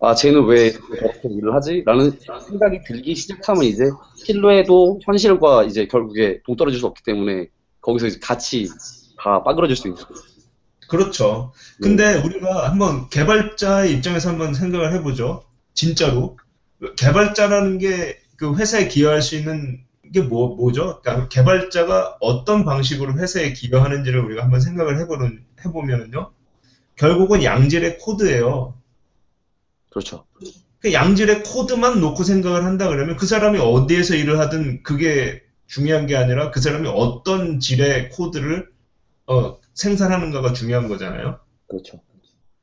아, 0.00 0.14
쟤는 0.14 0.44
왜 0.46 0.70
저렇게 0.70 1.28
일을 1.28 1.54
하지? 1.54 1.82
라는 1.84 2.12
생각이 2.48 2.82
들기 2.86 3.14
시작하면 3.16 3.64
이제 3.64 3.84
신뢰도 4.14 5.00
현실과 5.04 5.64
이제 5.64 5.86
결국에 5.88 6.40
동떨어질 6.44 6.78
수 6.78 6.86
없기 6.86 7.02
때문에 7.04 7.48
거기서 7.88 8.18
같이 8.20 8.68
다 9.18 9.42
빠그러질 9.42 9.76
수 9.76 9.88
있는 9.88 10.02
거죠. 10.02 10.20
그렇죠. 10.88 11.52
근데 11.82 12.14
우리가 12.14 12.70
한번 12.70 13.08
개발자의 13.10 13.92
입장에서 13.92 14.30
한번 14.30 14.54
생각을 14.54 14.94
해보죠. 14.94 15.44
진짜로. 15.74 16.38
개발자라는 16.96 17.78
게 17.78 18.28
그 18.38 18.56
회사에 18.56 18.86
기여할 18.86 19.20
수 19.20 19.36
있는 19.36 19.84
게 20.14 20.22
뭐, 20.22 20.54
뭐죠? 20.54 21.00
그러니까 21.02 21.28
개발자가 21.28 22.16
어떤 22.20 22.64
방식으로 22.64 23.18
회사에 23.18 23.52
기여하는지를 23.52 24.20
우리가 24.20 24.44
한번 24.44 24.60
생각을 24.60 24.98
해보는, 25.00 25.44
해보면은요. 25.64 26.30
결국은 26.94 27.42
양질의 27.42 27.98
코드예요. 27.98 28.74
그렇죠. 29.90 30.24
그 30.78 30.92
양질의 30.92 31.42
코드만 31.42 32.00
놓고 32.00 32.22
생각을 32.22 32.64
한다 32.64 32.88
그러면 32.88 33.16
그 33.16 33.26
사람이 33.26 33.58
어디에서 33.58 34.14
일을 34.14 34.38
하든 34.38 34.84
그게 34.84 35.42
중요한 35.68 36.06
게 36.06 36.16
아니라 36.16 36.52
그 36.52 36.60
사람이 36.60 36.88
어떤 36.88 37.60
질의 37.60 38.10
코드를 38.10 38.68
어, 39.26 39.58
생산하는가가 39.74 40.54
중요한 40.54 40.88
거잖아요. 40.88 41.40
그렇죠. 41.68 42.00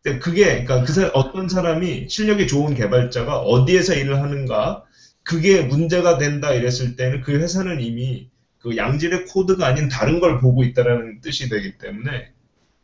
근데 0.04 0.20
그게 0.20 0.46
그러니까 0.66 0.84
그 0.84 0.94
사- 0.94 1.12
어떤 1.14 1.50
사람이 1.50 2.10
실력이 2.10 2.48
좋은 2.48 2.76
개발자가 2.76 3.40
어디에서 3.40 3.96
일을 3.96 4.22
하는가 4.22 4.84
그게 5.24 5.62
문제가 5.64 6.18
된다 6.18 6.54
이랬을 6.54 6.96
때는 6.96 7.22
그 7.22 7.34
회사는 7.40 7.82
이미 7.82 8.30
그 8.60 8.78
양질의 8.78 9.26
코드가 9.28 9.68
아닌 9.68 9.90
다른 9.90 10.20
걸 10.20 10.40
보고 10.40 10.64
있다라는 10.64 11.22
뜻이 11.22 11.50
되기 11.50 11.78
때문에 11.78 12.32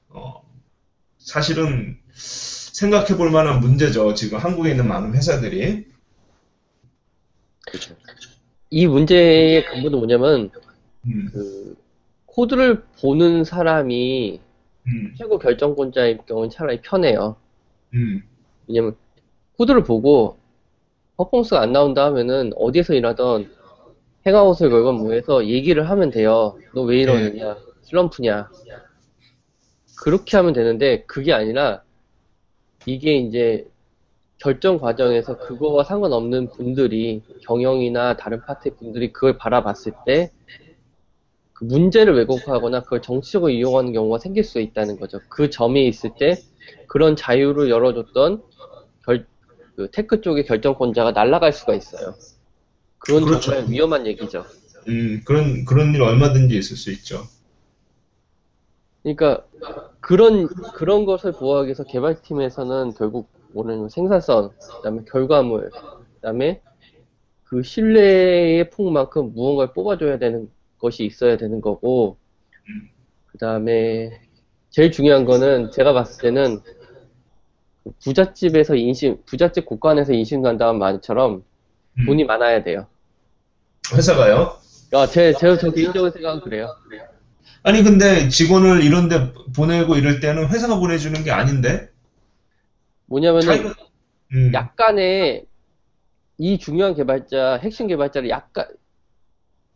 어, 0.10 0.44
사실은 1.20 1.98
생각해 2.14 3.18
볼 3.18 3.32
만한 3.32 3.60
문제죠. 3.62 4.14
지금 4.16 4.40
한국에 4.40 4.72
있는 4.72 4.88
많은 4.88 5.16
회사들이. 5.16 5.86
그렇죠. 7.66 7.96
이 8.72 8.88
문제의 8.88 9.66
근본은 9.66 9.98
뭐냐면 10.00 10.50
음, 11.06 11.30
그 11.34 11.76
코드를 12.28 12.84
보는 13.02 13.44
사람이 13.44 14.40
음, 14.88 15.14
최고 15.18 15.38
결정권자일 15.40 16.20
경우는 16.28 16.50
차라리 16.50 16.82
편해요. 16.82 17.36
음, 17.94 18.24
왜냐면 18.68 18.96
코드를 19.58 19.84
보고 19.84 20.38
퍼포먼스가 21.18 21.62
안 21.62 21.74
나온다 21.74 22.06
하면은 22.06 22.52
어디에서 22.56 22.94
일하던 22.96 23.52
행아웃을 24.26 24.70
걸건 24.70 24.96
뭐해서 24.98 25.48
얘기를 25.48 25.90
하면 25.90 26.12
돼요. 26.12 26.58
너 26.74 26.84
왜 26.84 27.02
이러느냐? 27.02 27.58
슬럼프냐? 27.84 28.50
그렇게 29.98 30.38
하면 30.38 30.54
되는데 30.54 31.04
그게 31.06 31.34
아니라 31.34 31.84
이게 32.86 33.16
이제 33.18 33.68
결정 34.42 34.80
과정에서 34.80 35.38
그거와 35.38 35.84
상관없는 35.84 36.50
분들이 36.52 37.22
경영이나 37.42 38.18
다른 38.18 38.42
파트 38.42 38.76
분들이 38.76 39.14
그걸 39.14 39.38
바라봤을 39.38 39.94
때 40.06 40.32
그 41.62 41.66
문제를 41.66 42.16
왜곡하거나 42.16 42.82
그걸 42.82 43.04
정치적으로 43.04 43.52
이용하는 43.52 43.94
경우가 43.94 44.18
생길 44.18 44.44
수 44.44 44.60
있다는 44.60 45.00
거죠. 45.00 45.20
그 45.30 45.52
점에 45.52 45.84
있을 45.84 46.10
때 46.18 46.42
그런 46.88 47.16
자유를 47.16 47.70
열어줬던 47.70 48.42
결, 49.06 49.28
그 49.76 49.92
tech 49.92 50.22
쪽의 50.22 50.46
결정권자가 50.46 51.12
날아갈 51.12 51.54
수가 51.54 51.76
있어요. 51.76 52.16
그건 52.98 53.26
그렇죠. 53.26 53.52
정말 53.52 53.72
위험한 53.72 54.08
얘기죠. 54.08 54.44
음, 54.88 55.22
그런, 55.24 55.64
그런 55.66 55.94
일 55.94 56.02
얼마든지 56.02 56.58
있을 56.58 56.76
수 56.78 56.92
있죠. 56.94 57.28
그러니까 59.04 59.44
그런 60.00 60.48
그런 60.48 61.06
것을 61.06 61.32
보호하기 61.32 61.68
위해서 61.68 61.84
개발팀에서는 61.84 62.96
결국 62.96 63.30
뭐냐면 63.54 63.90
생산성, 63.90 64.52
그다음에 64.78 65.04
결과물, 65.10 65.72
그다음에 66.16 66.62
그 67.44 67.64
신뢰의 67.64 68.70
폭만큼 68.70 69.34
무언가를 69.34 69.74
뽑아줘야 69.74 70.18
되는 70.18 70.50
것이 70.80 71.06
있어야 71.06 71.38
되는 71.38 71.62
거고, 71.62 72.18
그다음에 73.28 74.22
제일 74.70 74.92
중요한 74.92 75.26
거는 75.26 75.72
제가 75.72 75.94
봤을 75.94 76.22
때는 76.22 76.62
그 77.84 77.92
부잣집에서 78.04 78.76
인심, 78.76 79.18
부잣집 79.26 79.66
곳간에서 79.66 80.14
인심 80.14 80.42
간다는 80.42 80.80
말처럼 80.80 81.44
음, 82.00 82.06
돈이 82.06 82.24
많아야 82.26 82.64
돼요. 82.64 82.88
회사가요? 83.94 84.56
야, 84.94 85.06
제, 85.08 85.34
제, 85.34 85.58
저 85.58 85.72
개인적인 85.72 86.12
생각은 86.12 86.42
그래요. 86.42 86.68
아니, 87.64 87.84
근데 87.84 88.30
직원을 88.30 88.84
이런 88.84 89.10
데 89.10 89.34
보내고 89.56 89.96
이럴 89.96 90.20
때는 90.20 90.48
회사가 90.50 90.80
보내주는 90.80 91.24
게 91.24 91.32
아닌데? 91.32 91.91
뭐냐면은, 93.12 93.74
음, 94.34 94.54
약간의 94.54 95.46
이 96.38 96.58
중요한 96.58 96.96
개발자, 96.96 97.60
핵심 97.62 97.88
개발자를 97.88 98.30
약간 98.30 98.66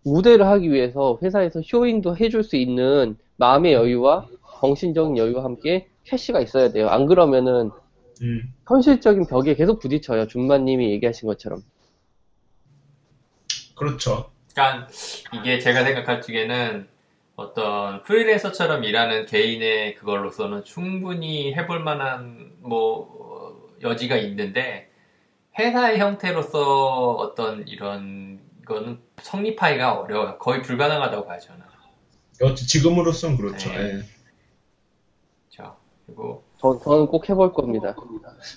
우대를 0.05 0.45
하기 0.47 0.71
위해서 0.71 1.19
회사에서 1.21 1.61
쇼잉도 1.61 2.17
해줄 2.17 2.43
수 2.43 2.55
있는 2.55 3.17
마음의 3.35 3.73
여유와 3.73 4.27
정신적인 4.61 5.17
여유와 5.17 5.43
함께 5.43 5.89
캐시가 6.05 6.39
있어야 6.39 6.71
돼요. 6.71 6.87
안 6.87 7.05
그러면은 7.05 7.71
음, 8.21 8.53
현실적인 8.67 9.25
벽에 9.27 9.55
계속 9.55 9.79
부딪혀요. 9.79 10.27
준마님이 10.27 10.91
얘기하신 10.91 11.27
것처럼. 11.27 11.61
그렇죠. 13.75 14.31
그러니까 14.53 14.87
이게 15.33 15.59
제가 15.59 15.83
생각할 15.83 16.21
적에는 16.21 16.87
어떤 17.35 18.03
프리랜서처럼 18.03 18.83
일하는 18.83 19.25
개인의 19.25 19.95
그걸로서는 19.95 20.63
충분히 20.63 21.53
해볼 21.53 21.81
만한 21.81 22.53
뭐 22.59 23.75
여지가 23.81 24.15
있는데 24.17 24.89
회사의 25.59 25.99
형태로서 25.99 27.11
어떤 27.11 27.67
이런 27.67 28.39
거는 28.65 28.99
성립하기가 29.21 29.99
어려워요. 29.99 30.37
거의 30.37 30.61
불가능하다고 30.61 31.25
봐요 31.25 31.39
저는. 31.39 31.61
어, 32.41 32.53
지금으로선 32.53 33.37
그렇죠. 33.37 33.69
네. 33.69 33.75
예. 33.77 34.03
그렇죠. 35.49 35.77
그리고 36.05 36.43
저, 36.59 36.79
저는 36.83 37.07
꼭 37.07 37.29
해볼 37.29 37.53
겁니다. 37.53 37.95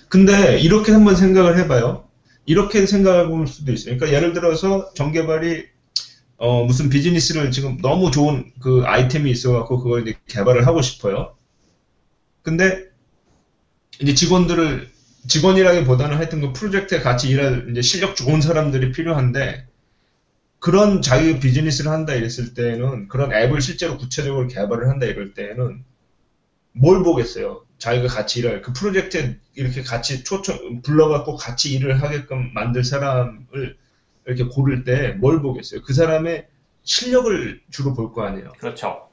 근데 0.09 0.59
이렇게 0.59 0.91
한번 0.91 1.15
생각을 1.15 1.57
해봐요. 1.59 2.05
이렇게 2.45 2.85
생각해 2.85 3.27
볼 3.27 3.47
수도 3.47 3.71
있어요. 3.71 3.95
그러니까 3.97 4.17
예를 4.17 4.33
들어서 4.33 4.91
정개발이 4.93 5.67
어, 6.39 6.63
무슨 6.63 6.89
비즈니스를 6.89 7.51
지금 7.51 7.77
너무 7.81 8.11
좋은 8.11 8.51
그 8.61 8.83
아이템이 8.85 9.29
있어갖고 9.29 9.83
그걸 9.83 10.07
이제 10.07 10.17
개발을 10.27 10.65
하고 10.65 10.81
싶어요. 10.81 11.35
근데 12.41 12.85
이제 14.01 14.13
직원들을 14.13 14.89
직원이라기보다는 15.27 16.15
하여튼 16.15 16.39
그 16.39 16.53
프로젝트에 16.53 17.01
같이 17.01 17.27
일할 17.27 17.67
이제 17.69 17.81
실력 17.81 18.15
좋은 18.15 18.39
사람들이 18.39 18.93
필요한데 18.93 19.67
그런 20.59 21.01
자기 21.01 21.39
비즈니스를 21.39 21.91
한다 21.91 22.13
이랬을 22.13 22.53
때는 22.53 23.09
그런 23.09 23.33
앱을 23.33 23.59
실제로 23.59 23.97
구체적으로 23.97 24.47
개발을 24.47 24.87
한다 24.87 25.05
이럴 25.07 25.33
때는 25.33 25.83
뭘 26.71 27.03
보겠어요? 27.03 27.65
자기가 27.79 28.07
같이 28.07 28.39
일할 28.39 28.61
그 28.61 28.71
프로젝트에 28.71 29.35
이렇게 29.55 29.83
같이 29.83 30.23
초청 30.23 30.81
불러갖고 30.83 31.35
같이 31.35 31.73
일을 31.73 32.01
하게끔 32.01 32.53
만들 32.53 32.85
사람을 32.85 33.77
이렇게 34.27 34.43
고를 34.45 34.83
때 34.83 35.13
뭘 35.13 35.41
보겠어요? 35.41 35.81
그 35.83 35.93
사람의 35.93 36.47
실력을 36.83 37.61
주로 37.71 37.93
볼 37.93 38.13
거 38.13 38.23
아니에요. 38.23 38.53
그렇죠. 38.59 39.09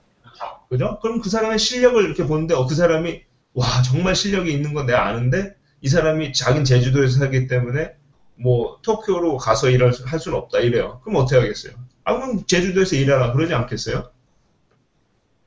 그죠? 0.68 0.98
그럼 1.00 1.20
그 1.20 1.30
사람의 1.30 1.58
실력을 1.58 2.02
이렇게 2.04 2.26
보는데 2.26 2.54
어, 2.54 2.66
그 2.66 2.74
사람이 2.74 3.22
와 3.54 3.82
정말 3.82 4.14
실력이 4.14 4.52
있는 4.52 4.74
건 4.74 4.86
내가 4.86 5.06
아는데 5.06 5.54
이 5.80 5.88
사람이 5.88 6.32
자긴 6.32 6.64
제주도에서 6.64 7.18
살기 7.18 7.46
때문에 7.46 7.92
뭐 8.34 8.78
도쿄로 8.82 9.36
가서 9.38 9.70
일할 9.70 9.92
수- 9.92 10.04
할 10.06 10.18
수는 10.20 10.36
없다 10.38 10.58
이래요. 10.60 11.00
그럼 11.04 11.16
어떻게 11.22 11.36
하겠어요? 11.40 11.74
아, 12.04 12.14
그럼 12.14 12.44
제주도에서 12.46 12.96
일해라. 12.96 13.32
그러지 13.32 13.54
않겠어요? 13.54 14.10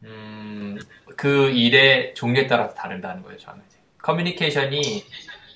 음, 0.03 0.77
그 1.17 1.49
일의 1.49 2.13
종류에 2.15 2.47
따라서 2.47 2.73
다르다는 2.73 3.23
거예요, 3.23 3.37
저는. 3.37 3.61
이제. 3.67 3.77
커뮤니케이션이, 4.01 5.03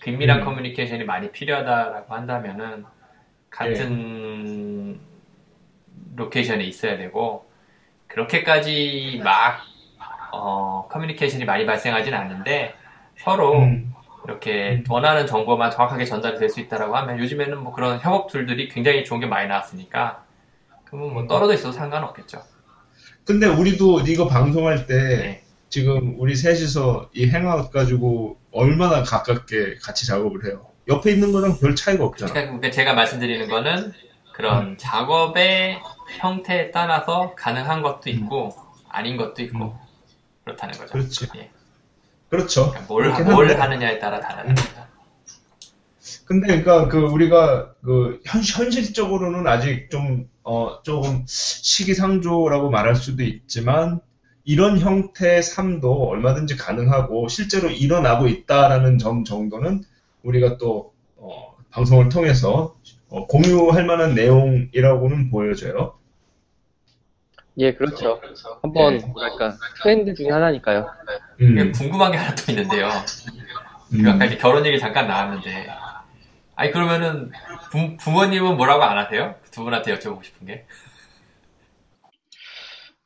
긴밀한 0.01 0.41
음. 0.41 0.43
커뮤니케이션이 0.43 1.05
많이 1.05 1.31
필요하다라고 1.31 2.13
한다면은, 2.13 2.85
같은 3.53 4.99
로케이션에 6.15 6.63
있어야 6.63 6.97
되고, 6.97 7.45
그렇게까지 8.07 9.21
막, 9.23 9.61
어, 10.31 10.87
커뮤니케이션이 10.91 11.45
많이 11.45 11.65
발생하진 11.65 12.13
않는데, 12.13 12.75
서로 13.17 13.59
음. 13.59 13.93
이렇게 14.25 14.83
원하는 14.89 15.27
정보만 15.27 15.69
정확하게 15.71 16.05
전달이 16.05 16.37
될 16.39 16.49
수 16.49 16.59
있다라고 16.59 16.95
하면, 16.97 17.19
요즘에는 17.19 17.57
뭐 17.63 17.73
그런 17.73 17.99
협업 17.99 18.27
tool들이 18.31 18.69
굉장히 18.69 19.03
좋은 19.05 19.19
게 19.19 19.25
많이 19.27 19.47
나왔으니까, 19.47 20.23
그러면 20.85 21.13
뭐 21.13 21.27
떨어져 21.27 21.53
있어도 21.53 21.71
상관없겠죠. 21.73 22.41
근데 23.25 23.47
우리도 23.47 24.01
이거 24.01 24.27
방송할 24.27 24.85
때 24.85 24.95
네. 24.95 25.43
지금 25.69 26.15
우리 26.19 26.35
셋이서 26.35 27.09
이 27.13 27.27
행아웃 27.29 27.71
가지고 27.71 28.37
얼마나 28.51 29.01
가깝게 29.03 29.75
같이 29.81 30.05
작업을 30.05 30.45
해요. 30.45 30.67
옆에 30.87 31.11
있는 31.11 31.31
거랑 31.31 31.59
별 31.59 31.75
차이가 31.75 32.05
없잖아. 32.05 32.33
그러니까 32.33 32.71
제가 32.71 32.93
말씀드리는 32.93 33.47
거는 33.47 33.93
그런 34.33 34.77
작업의 34.77 35.79
형태에 36.19 36.71
따라서 36.71 37.33
가능한 37.35 37.81
것도 37.81 38.09
있고 38.09 38.55
아닌 38.89 39.17
것도 39.17 39.41
있고 39.43 39.65
음. 39.65 39.71
그렇다는 40.43 40.77
거죠. 40.77 40.91
그렇지. 40.91 41.27
예. 41.37 41.49
그렇죠. 42.29 42.69
그러니까 42.71 42.87
뭘, 42.87 43.03
그렇긴 43.03 43.25
뭘. 43.25 43.61
하느냐에 43.61 43.99
따라 43.99 44.19
다르다. 44.19 44.89
근데 46.25 46.47
그러니까 46.47 46.87
그 46.87 46.97
우리가 46.99 47.73
그 47.83 48.21
현, 48.25 48.41
현실적으로는 48.41 49.47
아직 49.47 49.89
좀 49.89 50.27
어, 50.43 50.81
조금 50.83 51.23
시기상조라고 51.27 52.69
말할 52.69 52.95
수도 52.95 53.23
있지만 53.23 53.99
이런 54.43 54.79
형태의 54.79 55.43
삶도 55.43 56.09
얼마든지 56.09 56.57
가능하고 56.57 57.27
실제로 57.27 57.69
일어나고 57.69 58.27
있다라는 58.27 58.97
점 58.97 59.23
정도는 59.23 59.83
우리가 60.23 60.57
또 60.57 60.93
어, 61.17 61.55
방송을 61.69 62.09
통해서 62.09 62.75
어, 63.09 63.27
공유할 63.27 63.86
만한 63.86 64.15
내용이라고는 64.15 65.29
보여져요. 65.29 65.97
예, 67.57 67.73
그렇죠. 67.73 68.19
한번 68.63 68.97
네. 68.97 69.05
뭐랄까 69.05 69.55
트렌드 69.83 70.15
중에 70.15 70.29
하나니까요. 70.31 70.89
음, 71.41 71.71
궁금한 71.71 72.12
게 72.12 72.17
하나 72.17 72.33
또 72.33 72.51
있는데요. 72.51 72.89
그 73.91 73.97
음. 73.99 74.07
아까 74.07 74.25
이제 74.25 74.38
결혼 74.38 74.65
얘기 74.65 74.79
잠깐 74.79 75.07
나왔는데 75.07 75.67
아니 76.55 76.71
그러면은 76.71 77.31
부, 77.71 77.95
부모님은 77.97 78.57
뭐라고 78.57 78.83
안 78.83 78.97
하세요? 78.97 79.36
두 79.51 79.63
분한테 79.63 79.95
여쭤보고 79.95 80.23
싶은 80.23 80.47
게. 80.47 80.65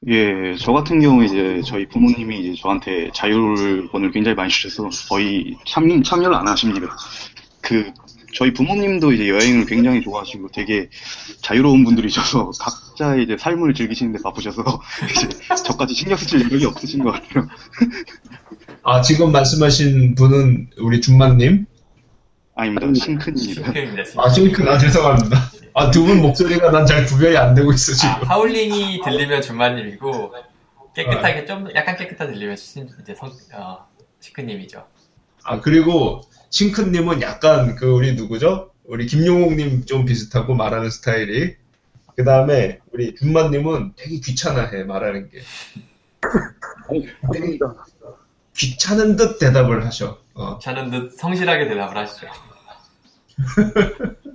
예, 0.05 0.55
저 0.60 0.73
같은 0.73 0.99
경우 1.01 1.23
이제 1.23 1.62
저희 1.65 1.88
부모님이 1.88 2.39
이제 2.39 2.62
저한테 2.62 3.10
자율권을 3.15 4.12
굉장히 4.12 4.36
많이 4.36 4.49
주셔서 4.49 4.89
거의 5.10 5.57
참, 5.65 6.03
참여를 6.03 6.36
안 6.36 6.47
하십니다. 6.47 6.95
그, 7.62 7.91
저희 8.36 8.53
부모님도 8.53 9.12
이제 9.13 9.27
여행을 9.27 9.65
굉장히 9.65 10.01
좋아하시고 10.03 10.49
되게 10.53 10.89
자유로운 11.41 11.83
분들이셔서 11.83 12.51
각자의 12.60 13.23
이제 13.23 13.36
삶을 13.38 13.73
즐기시는데 13.73 14.19
바쁘셔서 14.23 14.63
이제 15.10 15.29
저까지 15.65 15.95
신경 15.95 16.17
쓰실 16.17 16.43
여력이 16.43 16.65
없으신 16.65 17.03
것 17.03 17.12
같아요. 17.13 17.47
아 18.83 19.01
지금 19.01 19.31
말씀하신 19.31 20.13
분은 20.13 20.69
우리 20.77 21.01
준만님. 21.01 21.65
아닙니다. 22.55 22.88
싱크입니다. 22.93 23.63
싱크입니다. 23.63 24.03
싱크. 24.03 24.21
아 24.21 24.29
싱크 24.29 24.69
아 24.69 24.77
죄송합니다. 24.77 25.38
아 25.77 25.91
두 25.91 26.03
분 26.05 26.21
목소리가 26.21 26.71
난 26.71 26.85
잘 26.85 27.05
구별이 27.05 27.37
안 27.37 27.53
되고 27.53 27.71
있어 27.71 27.93
지금. 27.93 28.09
아, 28.09 28.33
하울링이 28.33 29.01
들리면 29.03 29.41
준마님이고 29.41 30.33
깨끗하게 30.95 31.45
좀 31.45 31.69
약간 31.75 31.95
깨끗하게 31.95 32.33
들리면 32.33 32.55
신, 32.55 32.89
이제 33.01 33.13
성, 33.13 33.31
어, 33.53 33.85
시크님이죠. 34.19 34.85
아, 35.43 35.61
그리고 35.61 36.21
싱크님은 36.49 37.21
약간 37.21 37.75
그 37.75 37.85
우리 37.91 38.15
누구죠? 38.15 38.71
우리 38.85 39.05
김용옥님 39.05 39.85
좀 39.85 40.05
비슷하고 40.05 40.55
말하는 40.55 40.89
스타일이. 40.89 41.55
그 42.15 42.23
다음에 42.23 42.79
우리 42.91 43.13
준만님은 43.13 43.93
되게 43.95 44.19
귀찮아해 44.19 44.83
말하는 44.83 45.29
게. 45.29 45.41
되게 47.31 47.59
귀찮은 48.55 49.15
듯 49.15 49.37
대답을 49.37 49.85
하셔. 49.85 50.17
어. 50.33 50.57
저는 50.57 50.89
늘 50.89 51.11
성실하게 51.11 51.67
대답을 51.67 51.95
하시죠. 51.95 52.27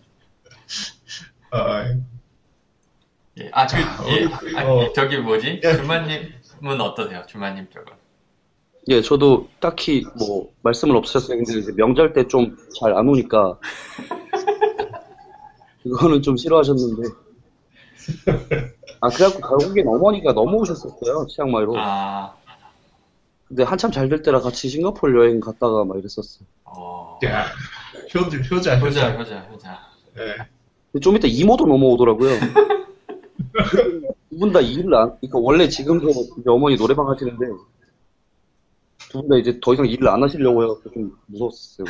아, 1.53 1.85
예. 3.39 3.49
아, 3.53 3.67
그, 3.67 3.73
자, 3.73 4.05
예. 4.09 4.25
우리, 4.25 4.59
아, 4.59 4.65
어. 4.67 4.93
저기 4.93 5.19
뭐지? 5.19 5.61
예. 5.65 5.77
준마님은 5.77 6.81
어떠세요? 6.81 7.25
준마님 7.27 7.69
쪽은. 7.71 7.87
예, 8.89 9.01
저도 9.01 9.49
딱히 9.61 10.05
뭐 10.19 10.51
말씀은 10.63 10.97
없으셨어요. 10.97 11.37
근데 11.37 11.57
이제 11.59 11.73
명절 11.77 12.13
때 12.15 12.25
좀 12.27 12.57
잘 12.81 12.95
안 12.97 13.09
오니까 13.09 13.59
그거는 15.85 16.23
좀 16.23 16.37
싫어하셨는데. 16.37 17.09
아, 19.01 19.09
그래갖고 19.09 19.41
결국엔 19.59 19.87
어머니가 19.87 20.33
넘어오셨었어요, 20.33 21.27
치앙마이로. 21.29 21.75
아, 21.79 22.35
근데 23.47 23.63
한참 23.63 23.93
잘 23.93 24.09
될 24.09 24.23
때라 24.23 24.41
같이 24.41 24.69
싱가포르 24.69 25.17
여행 25.23 25.39
갔다가 25.41 25.85
막 25.85 25.97
이랬었어요. 25.99 26.45
어. 26.65 27.19
야, 27.25 27.47
효자, 28.15 28.37
효자, 28.39 28.79
효자, 28.79 29.11
효자. 29.13 29.39
효자. 29.53 29.81
예. 30.19 30.37
좀 31.01 31.17
이따 31.17 31.27
이모도 31.27 31.67
넘어오더라고요. 31.67 32.31
두 34.31 34.39
분 34.39 34.53
다 34.53 34.61
일을 34.61 34.95
안, 34.95 35.17
그러니까 35.21 35.39
원래 35.39 35.69
지금도 35.69 36.09
이제 36.11 36.45
어머니 36.51 36.77
노래방 36.77 37.09
하시는데 37.11 37.47
두 39.11 39.21
분 39.21 39.29
다 39.29 39.37
이제 39.37 39.59
더 39.63 39.75
이상 39.75 39.87
일을 39.87 40.09
안 40.09 40.23
하시려고 40.23 40.63
해서 40.65 40.81
좀 40.93 41.17
무서웠어요. 41.27 41.87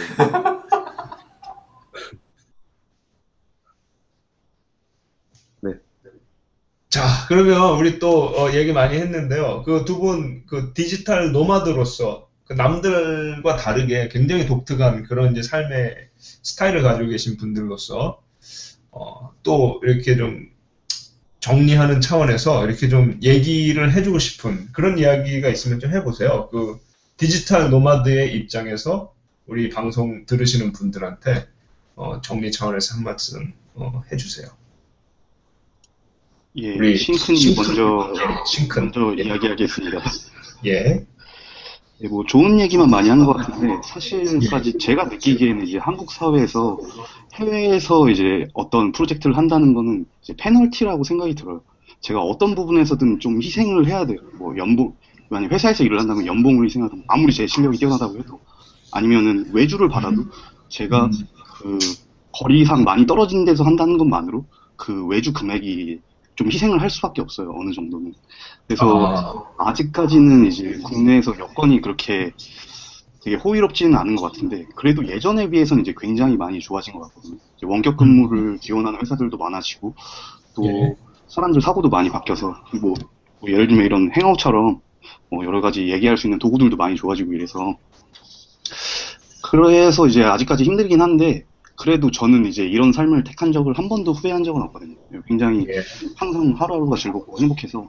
자, 6.90 7.02
그러면 7.28 7.78
우리 7.78 7.98
또 7.98 8.26
어, 8.36 8.52
얘기 8.52 8.72
많이 8.72 8.98
했는데요. 8.98 9.62
그 9.64 9.84
두 9.84 9.98
분 9.98 10.44
그 10.46 10.72
디지털 10.74 11.32
노마드로서 11.32 12.28
그 12.44 12.52
남들과 12.52 13.56
다르게 13.56 14.08
굉장히 14.08 14.46
독특한 14.46 15.04
그런 15.04 15.32
이제 15.32 15.42
삶의 15.42 16.10
스타일을 16.18 16.82
가지고 16.82 17.08
계신 17.08 17.38
분들로서 17.38 18.22
어, 18.92 19.33
또 19.42 19.81
이렇게 19.83 20.16
좀 20.16 20.48
정리하는 21.40 22.00
차원에서 22.00 22.66
이렇게 22.66 22.88
좀 22.88 23.18
얘기를 23.22 23.92
해주고 23.92 24.18
싶은 24.20 24.68
그런 24.72 24.98
이야기가 24.98 25.48
있으면 25.48 25.81
좀 25.81 25.90
해보세요. 25.90 26.48
그 26.50 26.78
digital 27.16 27.70
nomad의 27.70 28.35
입장에서 28.37 29.12
우리 29.46 29.68
방송 29.70 30.24
들으시는 30.26 30.72
분들한테 30.72 31.48
어, 31.96 32.20
정리 32.20 32.52
차원에서 32.52 32.96
한 32.96 33.05
말씀 33.05 33.52
어, 33.74 34.02
해주세요. 34.12 34.48
예, 36.57 36.74
우리 36.74 36.96
싱크님 36.96 37.40
싱크. 37.40 37.62
먼저, 37.62 38.12
예, 38.14 38.44
싱크. 38.46 38.78
먼저 38.81 39.14
이야기하겠습니다. 39.14 39.98
예. 40.66 41.07
예, 42.00 42.09
뭐 42.09 42.24
좋은 42.24 42.59
얘기만 42.61 42.90
많이 42.90 43.09
하는 43.09 43.24
것 43.24 43.35
같은데 43.35 43.81
사실까지 43.85 44.78
제가 44.78 45.05
느끼기에는 45.05 45.66
이제 45.66 45.78
한국 45.78 46.11
사회에서 46.11 46.78
해외에서 47.35 48.09
이제 48.11 48.48
어떤 48.55 48.92
프로젝트를 48.92 49.37
한다는 49.37 49.74
거는 49.74 50.07
이제 50.22 50.35
페널티라고 50.37 51.05
생각이 51.05 51.35
들어요. 51.35 51.62
제가 52.01 52.20
어떤 52.20 52.55
부분에서든 52.55 53.20
좀 53.20 53.40
희생을 53.40 53.86
해야 53.86 54.05
돼요. 54.07 54.18
뭐 54.38 54.57
연봉 54.57 54.97
만약 55.28 55.53
회사에서 55.53 55.84
일을 55.84 56.01
한다면 56.01 56.26
연봉을 56.26 56.66
희생하든 56.66 57.05
아무리 57.09 57.32
제 57.32 57.47
실력이 57.47 57.78
뛰어나다고 57.78 58.18
해도 58.18 58.40
아니면은 58.90 59.51
외주를 59.53 59.88
받아도 59.88 60.24
제가 60.68 61.11
그 61.57 61.78
거리상 62.32 62.82
많이 62.84 63.07
떨어진 63.07 63.45
데서 63.45 63.64
한다는 63.64 63.97
것만으로 63.99 64.45
그 64.76 65.07
외주 65.07 65.32
금액이 65.32 66.01
좀 66.34 66.51
희생을 66.51 66.80
할 66.80 66.90
수밖에 66.90 67.20
없어요. 67.20 67.53
어느 67.57 67.72
정도는. 67.72 68.14
그래서 68.66 69.54
아. 69.58 69.68
아직까지는 69.68 70.46
이제 70.46 70.78
국내에서 70.84 71.38
여건이 71.38 71.80
그렇게 71.80 72.32
되게 73.22 73.36
호의롭지는 73.36 73.96
않은 73.96 74.16
것 74.16 74.32
같은데 74.32 74.66
그래도 74.74 75.06
예전에 75.06 75.48
비해서는 75.48 75.82
이제 75.82 75.94
굉장히 75.96 76.36
많이 76.36 76.58
좋아진 76.60 76.94
것 76.94 77.02
같거든요. 77.08 77.38
원격 77.62 77.96
근무를 77.96 78.58
지원하는 78.58 79.00
회사들도 79.00 79.36
많아지고 79.36 79.94
또 80.54 80.66
예. 80.66 80.96
사람들 81.28 81.60
사고도 81.60 81.88
많이 81.88 82.10
바뀌어서 82.10 82.54
뭐, 82.80 82.94
뭐 83.40 83.50
예를 83.50 83.68
들면 83.68 83.86
이런 83.86 84.10
행아웃처럼 84.16 84.80
뭐 85.30 85.44
여러 85.44 85.60
가지 85.60 85.88
얘기할 85.90 86.16
수 86.16 86.26
있는 86.26 86.38
도구들도 86.38 86.76
많이 86.76 86.96
좋아지고 86.96 87.32
이래서 87.32 87.76
그래서 89.42 90.06
이제 90.06 90.24
아직까지 90.24 90.64
힘들긴 90.64 91.00
한데 91.00 91.44
그래도 91.76 92.10
저는 92.10 92.46
이제 92.46 92.64
이런 92.64 92.92
삶을 92.92 93.24
택한 93.24 93.52
적을 93.52 93.74
한 93.74 93.88
번도 93.88 94.12
후회한 94.12 94.44
적은 94.44 94.62
없거든요. 94.62 94.96
굉장히 95.26 95.66
예. 95.68 95.82
항상 96.16 96.54
하루하루가 96.58 96.96
즐겁고 96.96 97.38
행복해서 97.38 97.88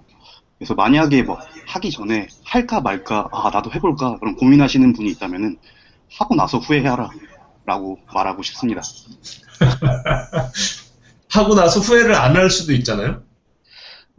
그래서 0.63 0.75
만약에 0.75 1.23
뭐 1.23 1.37
하기 1.67 1.91
전에 1.91 2.27
할까 2.45 2.79
말까 2.79 3.27
아 3.33 3.49
나도 3.49 3.69
해볼까 3.73 4.17
그런 4.19 4.37
고민하시는 4.37 4.93
분이 4.93 5.11
있다면은 5.11 5.57
하고 6.17 6.35
나서 6.35 6.57
후회해라 6.57 7.09
라고 7.65 7.99
말하고 8.13 8.43
싶습니다. 8.43 8.81
하고 11.29 11.55
나서 11.55 11.81
후회를 11.81 12.15
안 12.15 12.37
할 12.37 12.49
수도 12.49 12.71
있잖아요. 12.71 13.23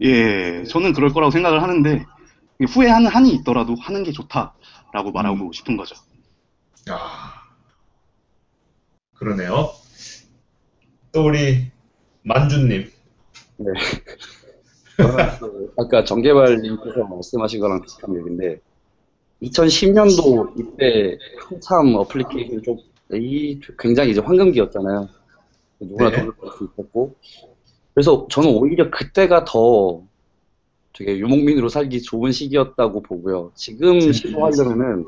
예, 0.02 0.64
저는 0.64 0.92
그럴 0.92 1.14
거라고 1.14 1.30
생각을 1.30 1.62
하는데 1.62 2.04
후회하는 2.68 3.06
한이 3.10 3.30
있더라도 3.36 3.74
하는 3.80 4.02
게 4.04 4.12
좋다라고 4.12 5.12
말하고 5.14 5.50
싶은 5.52 5.78
거죠. 5.78 5.94
아, 6.90 7.32
그러네요. 9.14 9.72
또 11.10 11.24
우리 11.24 11.70
만주님. 12.22 12.90
네. 13.56 13.66
그 14.96 15.72
아까 15.76 16.04
정개발님께서 16.04 17.04
말씀하신 17.04 17.60
거랑 17.60 17.82
비슷한 17.82 18.16
얘기인데 18.16 18.60
2010년도 19.42 20.52
이때 20.58 21.18
한참 21.38 21.94
어플리케이션 21.96 22.62
쪽이 22.62 23.60
굉장히 23.78 24.10
이제 24.12 24.20
황금기였잖아요. 24.20 25.08
누구나 25.80 26.10
네. 26.10 26.18
돈을 26.18 26.32
벌수 26.36 26.64
있었고 26.72 27.14
그래서 27.92 28.26
저는 28.30 28.50
오히려 28.50 28.90
그때가 28.90 29.44
더 29.44 30.02
되게 30.96 31.18
유목민으로 31.18 31.68
살기 31.68 32.02
좋은 32.02 32.30
시기였다고 32.32 33.02
보고요. 33.02 33.50
지금 33.54 34.00
시도하려면은 34.12 35.06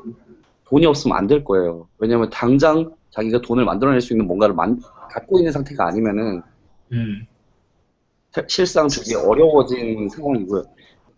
돈이 0.65 0.85
없으면 0.85 1.17
안 1.17 1.27
될 1.27 1.43
거예요. 1.45 1.87
왜냐면 1.97 2.29
당장 2.29 2.91
자기가 3.11 3.41
돈을 3.41 3.63
만들어낼 3.65 4.01
수 4.01 4.13
있는 4.13 4.27
뭔가를 4.27 4.53
만- 4.53 4.81
갖고 5.09 5.39
있는 5.39 5.51
상태가 5.53 5.87
아니면은 5.87 6.41
음, 6.91 7.25
사- 7.25 7.36
실상 8.47 8.87
되게 8.87 9.15
어려워진 9.15 10.09
상황이고요. 10.09 10.63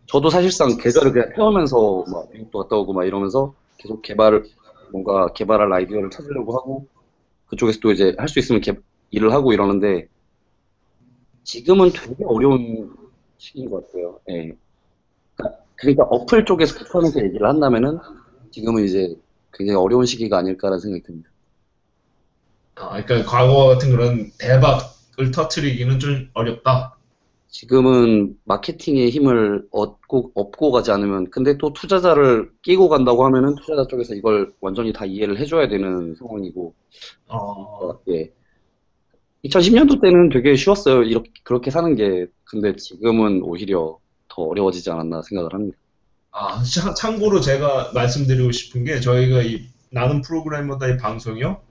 저도 0.07 0.29
사실상 0.29 0.77
계절을 0.77 1.11
그냥 1.13 1.31
태우면서 1.35 2.05
막 2.11 2.29
미국도 2.33 2.59
갔다 2.59 2.77
오고 2.77 2.93
막 2.93 3.05
이러면서 3.05 3.55
계속 3.77 4.01
개발을 4.01 4.45
뭔가 4.91 5.31
개발할 5.33 5.71
아이디어를 5.73 6.09
찾으려고 6.11 6.57
하고 6.57 6.87
그쪽에서 7.47 7.79
또 7.81 7.91
이제 7.91 8.15
할 8.17 8.27
수 8.29 8.39
있으면 8.39 8.61
개- 8.61 8.75
일을 9.11 9.33
하고 9.33 9.53
이러는데 9.53 10.07
지금은 11.43 11.91
되게 11.91 12.23
어려운 12.25 12.95
시기인 13.37 13.69
것 13.69 13.85
같아요. 13.87 14.19
예. 14.29 14.51
그러니까, 15.37 15.63
그러니까 15.77 16.03
어플 16.05 16.45
쪽에서 16.45 16.75
급하면서 16.79 17.23
얘기를 17.25 17.47
한다면은 17.47 17.99
지금은 18.51 18.85
이제 18.85 19.15
굉장히 19.53 19.77
어려운 19.79 20.05
시기가 20.05 20.39
아닐까라는 20.39 20.79
생각이 20.79 21.03
듭니다. 21.03 21.29
아, 22.75 23.03
그러니까 23.03 23.29
과거 23.29 23.67
같은 23.67 23.89
그런 23.91 24.31
대박을 24.39 25.31
터트리기는 25.33 25.99
좀 25.99 26.29
어렵다. 26.33 26.95
지금은 27.49 28.37
마케팅의 28.45 29.09
힘을 29.09 29.67
얻고, 29.71 30.31
업고 30.35 30.71
가지 30.71 30.91
않으면, 30.91 31.29
근데 31.31 31.57
또 31.57 31.73
투자자를 31.73 32.51
끼고 32.61 32.89
간다고 32.89 33.25
하면은 33.25 33.55
투자자 33.55 33.87
쪽에서 33.87 34.13
이걸 34.13 34.53
완전히 34.61 34.93
다 34.93 35.05
이해를 35.05 35.39
해줘야 35.39 35.67
되는 35.67 36.15
상황이고, 36.15 36.73
어, 37.27 37.37
어, 37.37 37.99
예. 38.09 38.31
2010년도 39.45 40.01
때는 40.01 40.29
되게 40.29 40.55
쉬웠어요. 40.55 41.03
이렇게, 41.03 41.31
그렇게 41.43 41.71
사는 41.71 41.95
게. 41.95 42.27
근데 42.43 42.75
지금은 42.75 43.41
오히려 43.41 43.97
더 44.27 44.43
어려워지지 44.43 44.91
않았나 44.91 45.21
생각을 45.23 45.53
합니다. 45.53 45.77
아, 46.31 46.61
참- 46.63 46.93
참고로 46.93 47.41
제가 47.41 47.91
말씀드리고 47.93 48.51
싶은 48.51 48.83
게 48.83 48.99
저희가 48.99 49.41
이 49.41 49.61
나는 49.91 50.21
프로그래머다 50.21 50.87
이 50.87 50.97
방송이요. 50.97 51.61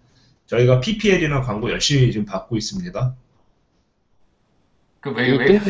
저희가 0.47 0.81
PPL이나 0.81 1.43
광고 1.43 1.71
열심히 1.71 2.11
지금 2.11 2.25
받고 2.27 2.57
있습니다. 2.57 3.15
그 5.01 5.11
왜, 5.11 5.29
이 5.29 5.39
왜, 5.39 5.61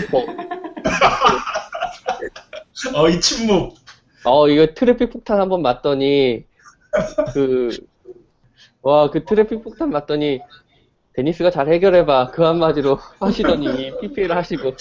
어, 2.95 3.09
이 3.09 3.21
침묵. 3.21 3.77
어, 4.25 4.49
이거 4.49 4.67
트래픽 4.75 5.11
폭탄 5.11 5.41
한번 5.41 5.63
맞더니, 5.63 6.45
그, 7.35 7.71
와, 8.83 9.11
그 9.11 9.25
트래픽 9.25 9.63
폭탄 9.63 9.91
맞더니, 9.91 10.41
데니스가 11.15 11.51
잘 11.51 11.69
해결해봐. 11.69 12.31
그 12.31 12.43
한마디로 12.43 12.99
하시더니, 13.21 13.93
PPL 14.01 14.33
하시고. 14.33 14.75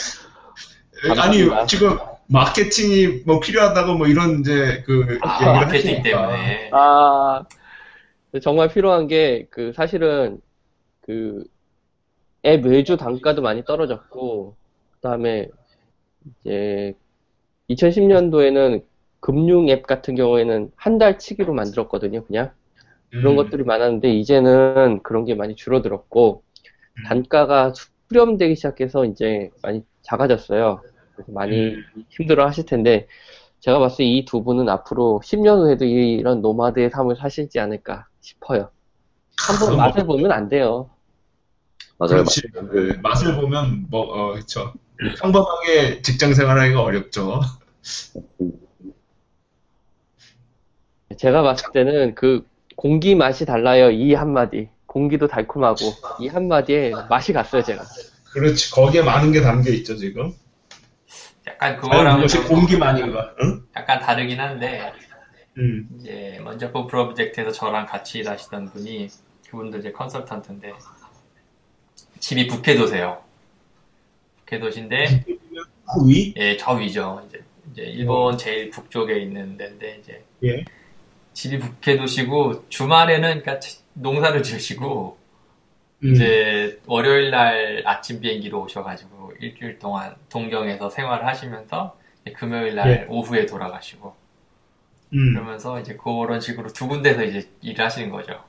아니, 1.03 1.39
감사합니다. 1.45 1.65
지금 1.65 1.97
마케팅이 2.27 3.23
뭐 3.25 3.39
필요하다고 3.39 3.95
뭐 3.95 4.07
이런 4.07 4.39
이제 4.41 4.83
그 4.85 5.17
아, 5.21 5.53
마케팅 5.53 5.97
하시니까. 5.97 6.03
때문에. 6.03 6.69
아, 6.73 7.43
정말 8.41 8.69
필요한 8.69 9.07
게, 9.07 9.47
그, 9.49 9.73
사실은, 9.73 10.39
그, 11.01 11.43
앱 12.45 12.65
외주 12.65 12.97
단가도 12.97 13.41
많이 13.41 13.63
떨어졌고, 13.65 14.55
그 14.91 14.99
다음에, 15.01 15.47
이제, 16.41 16.93
2010년도에는 17.69 18.85
금융 19.21 19.69
앱 19.69 19.88
같은 19.88 20.15
경우에는 20.15 20.71
한 20.75 20.97
달 20.99 21.19
치기로 21.19 21.53
만들었거든요, 21.53 22.25
그냥. 22.25 22.51
그런 23.11 23.33
음, 23.33 23.38
것들이 23.38 23.63
많았는데, 23.63 24.11
이제는 24.13 25.03
그런 25.03 25.25
게 25.25 25.35
많이 25.35 25.55
줄어들었고, 25.55 26.43
음. 26.99 27.03
단가가 27.07 27.73
수렴되기 28.09 28.55
시작해서 28.55 29.05
이제 29.05 29.51
많이 29.63 29.83
작아졌어요. 30.03 30.81
그래서 31.15 31.31
많이 31.31 31.75
음. 31.75 31.83
힘들어 32.09 32.45
하실 32.47 32.65
텐데, 32.65 33.07
제가 33.61 33.79
봤을 33.79 33.99
때 33.99 34.05
이 34.05 34.25
두 34.25 34.43
분은 34.43 34.69
앞으로 34.69 35.21
10년 35.23 35.59
후에도 35.59 35.85
이런 35.85 36.41
노마드의 36.41 36.89
삶을 36.91 37.15
사실지 37.17 37.59
않을까 37.59 38.07
싶어요. 38.21 38.71
한번 39.47 39.75
뭐, 39.75 39.77
맛을 39.77 40.05
보면 40.05 40.31
안 40.31 40.49
돼요. 40.49 40.89
맞아요. 41.97 42.23
그렇지. 42.23 42.41
네, 42.73 42.97
맛을 43.01 43.35
보면 43.35 43.87
뭐, 43.89 44.01
어, 44.01 44.33
그쵸. 44.35 44.73
평범하게 45.19 46.01
직장 46.01 46.33
생활하기가 46.33 46.81
어렵죠. 46.81 47.41
제가 51.17 51.41
봤을 51.41 51.71
때는 51.71 52.15
그 52.15 52.45
공기 52.75 53.15
맛이 53.15 53.45
달라요. 53.45 53.89
이 53.89 54.13
한마디. 54.13 54.69
공기도 54.85 55.27
달콤하고 55.27 55.77
이 56.19 56.27
한마디에 56.27 56.91
맛이 57.09 57.33
갔어요, 57.33 57.63
제가. 57.63 57.83
그렇지. 58.31 58.71
거기에 58.71 59.01
많은 59.01 59.31
게 59.31 59.41
담겨 59.41 59.71
있죠, 59.71 59.95
지금. 59.95 60.33
약간 61.47 61.77
그거랑 61.77 62.27
좀 62.27 62.47
공기만인가? 62.47 63.35
응? 63.41 63.63
약간 63.75 63.99
다르긴 63.99 64.39
한데, 64.39 64.93
음. 65.57 65.87
이제 65.99 66.39
먼저 66.43 66.71
그 66.71 66.85
프로젝트에서 66.87 67.51
저랑 67.51 67.85
같이 67.85 68.19
일하시던 68.19 68.71
분이 68.71 69.09
그분도 69.49 69.79
이제 69.79 69.91
컨설턴트인데 69.91 70.73
집이 72.20 72.47
북해도세요. 72.47 73.22
북해도시인데 74.39 75.24
그 75.26 76.09
위? 76.09 76.34
예, 76.38 76.57
저 76.57 76.74
위죠. 76.74 77.24
이제 77.28 77.43
이제 77.72 77.82
일본 77.84 78.38
제일 78.38 78.70
북쪽에 78.70 79.20
있는 79.20 79.57
데인데 79.57 79.97
이제 80.01 80.24
예. 80.43 80.65
집이 81.34 81.59
북해도시고 81.59 82.70
주말에는 82.70 83.41
그러니까 83.41 83.59
농사를 83.93 84.41
지으시고 84.43 85.18
음. 86.03 86.13
이제 86.13 86.80
월요일 86.86 87.32
날 87.32 87.84
아침 87.86 88.20
비행기로 88.22 88.63
오셔가지고 88.63 89.34
일주일 89.39 89.80
동안 89.80 90.15
동경에서 90.30 90.89
생활하시면서 90.89 91.97
금요일 92.36 92.76
날 92.76 92.89
예. 92.89 93.05
오후에 93.09 93.45
돌아가시고 93.45 94.15
음. 95.13 95.34
그러면서 95.34 95.80
이제 95.80 95.95
그런 95.95 96.41
식으로 96.41 96.74
두 96.74 96.88
군데서 96.88 97.24
이제 97.24 97.49
일을 97.61 97.86
하시는 97.86 98.09
거죠. 98.09 98.43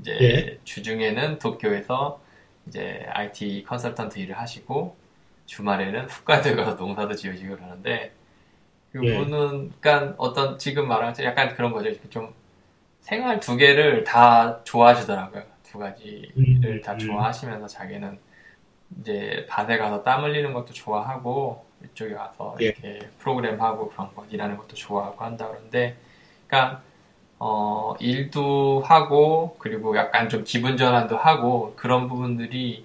이제 0.00 0.18
예. 0.20 0.58
주중에는 0.64 1.38
도쿄에서 1.38 2.20
이제 2.68 3.04
IT 3.10 3.64
컨설턴트 3.66 4.18
일을 4.18 4.38
하시고 4.38 4.96
주말에는 5.46 6.06
홋카이도에 6.08 6.54
가서 6.54 6.74
농사도 6.74 7.14
지으시고 7.14 7.56
그러는데 7.56 8.12
예. 8.94 8.98
그분은 8.98 9.72
그러니까 9.80 10.14
어떤 10.18 10.58
지금 10.58 10.88
말한 10.88 11.08
것처럼 11.10 11.30
약간 11.30 11.54
그런 11.54 11.72
거죠. 11.72 11.90
좀 12.10 12.32
생활 13.00 13.40
두 13.40 13.56
개를 13.56 14.04
다 14.04 14.62
좋아하시더라고요. 14.64 15.42
두 15.62 15.78
가지를 15.78 16.32
음, 16.36 16.80
다 16.82 16.92
음. 16.92 16.98
좋아하시면서 16.98 17.66
자기는 17.66 18.18
이제 19.00 19.46
밭에 19.48 19.76
가서 19.76 20.02
땀 20.02 20.24
흘리는 20.24 20.52
것도 20.52 20.72
좋아하고 20.72 21.66
이쪽에 21.84 22.14
와서 22.14 22.56
예. 22.60 22.66
이렇게 22.66 22.98
프로그램하고 23.18 23.90
그런 23.90 24.14
거 24.14 24.24
일하는 24.30 24.56
것도 24.56 24.74
좋아하고 24.74 25.24
한다 25.24 25.48
그러는데 25.48 25.96
그러니까 26.46 26.82
어 27.40 27.94
일도 28.00 28.82
하고 28.84 29.56
그리고 29.58 29.96
약간 29.96 30.28
좀 30.28 30.42
기분 30.44 30.76
전환도 30.76 31.16
하고 31.16 31.74
그런 31.76 32.08
부분들이 32.08 32.84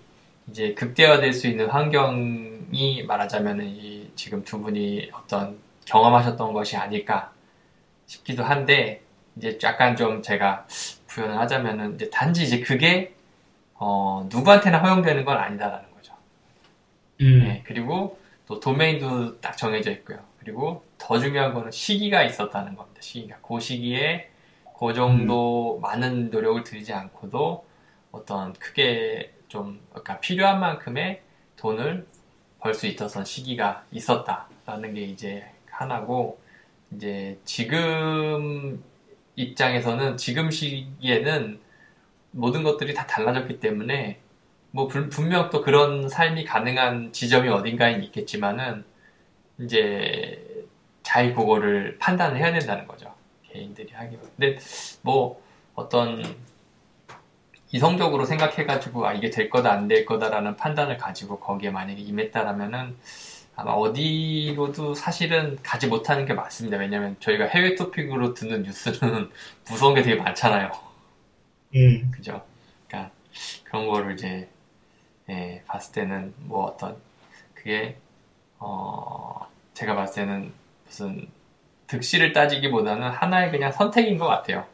이제 0.49 0.74
극대화될 0.74 1.34
수 1.34 1.47
있는 1.47 1.70
환경이 1.70 3.04
말하자면은 3.08 3.66
이 3.68 4.12
지금 4.16 4.43
두 4.43 4.62
분이 4.62 5.10
어떤 5.14 5.58
경험하셨던 5.86 6.54
것이 6.54 6.78
아닐까 6.78 7.32
싶기도 8.06 8.43
한데 8.43 9.01
이제 9.36 9.58
약간 9.64 9.95
좀 9.95 10.22
제가 10.22 10.68
부연을 11.08 11.38
하자면은 11.39 11.95
이제 11.95 12.10
단지 12.10 12.43
이제 12.43 12.60
그게 12.60 13.14
어 13.76 14.28
누구한테나 14.32 14.80
허용되는 14.80 15.26
건 15.26 15.38
아니다라는 15.38 15.86
거죠. 15.95 16.14
음. 17.22 17.39
네, 17.39 17.64
그리고 17.66 18.20
또 18.47 18.60
도메인도 18.60 19.39
딱 19.39 19.58
정해져 19.58 19.91
있고요. 19.91 20.20
그리고 20.39 20.84
더 20.97 21.20
중요한 21.20 21.54
거는 21.54 21.72
시기가 21.72 22.24
있었다는 22.24 22.76
겁니다. 22.76 23.01
시기가. 23.01 23.38
그 23.41 23.60
시기에 23.60 24.30
그 24.88 24.94
정도 24.94 25.80
많은 25.82 26.30
노력을 26.30 26.64
들이지 26.64 26.94
않고도 26.94 27.66
어떤 28.12 28.54
크게 28.54 29.34
좀, 29.48 29.80
그러니까 29.92 30.20
필요한 30.20 30.60
만큼의 30.60 31.22
돈을 31.58 32.08
벌 32.60 32.74
수 32.74 32.88
있었던 32.88 33.26
시기가 33.26 33.86
있었다라는 33.92 34.94
게 34.94 35.02
이제 35.04 35.46
하나고, 35.70 36.40
이제 36.94 37.40
지금 37.46 38.84
입장에서는 39.36 40.18
지금 40.18 40.52
시기에는 40.52 41.60
모든 42.32 42.64
것들이 42.64 42.94
다 42.94 43.08
달라졌기 43.08 43.60
때문에 43.60 44.20
뭐 44.72 44.88
불- 44.88 45.10
분명 45.10 45.50
또 45.52 45.62
그런 45.62 46.10
삶이 46.10 46.46
가능한 46.46 47.14
지점이 47.14 47.50
어딘가에 47.50 47.94
있겠지만은 48.04 48.86
이제 49.60 50.66
잘 51.04 51.34
그거를 51.36 51.98
판단을 52.00 52.38
해야 52.38 52.52
된다는 52.54 52.88
거죠. 52.88 53.12
개인들이 53.54 53.93
하기로. 53.93 54.22
근데 54.36 54.58
뭐 55.04 55.41
어떤 55.76 56.24
이성적으로 57.72 58.26
생각해가지고 58.26 59.08
아 59.08 59.14
이게 59.14 59.30
될 59.30 59.49
거다 59.49 59.72
안 59.72 59.88
될 59.88 60.06
거다라는 60.06 60.56
판단을 60.58 60.97
가지고 60.97 61.39
거기에 61.39 61.72
만약에 61.72 61.99
임했다라면은 62.01 62.95
아마 63.56 63.72
어디로도 63.72 64.95
사실은 64.95 65.58
가지 65.62 65.88
못하는 65.88 66.26
게 66.26 66.34
맞습니다. 66.34 66.78
왜냐면 66.78 67.16
저희가 67.20 67.45
해외 67.45 67.76
토픽으로 67.76 68.34
듣는 68.34 68.64
뉴스는 68.64 69.30
무서운 69.70 69.93
게 69.95 70.01
되게 70.01 70.22
많잖아요. 70.22 70.72
음, 71.76 72.12
그죠? 72.12 72.43
그러니까 72.88 73.12
그런 73.64 73.88
거를 73.88 74.14
이제 74.14 74.49
예, 75.30 75.64
봤을 75.68 75.93
때는 75.93 76.34
뭐 76.38 76.66
어떤 76.66 76.97
그게 77.54 77.97
어 78.60 79.47
제가 79.74 79.95
봤을 79.95 80.26
때는 80.26 80.54
무슨 80.86 81.28
득실을 81.88 82.34
따지기보다는 82.34 83.10
하나의 83.10 83.52
그냥 83.52 83.72
선택인 83.72 84.18
것 84.18 84.28
같아요. 84.28 84.66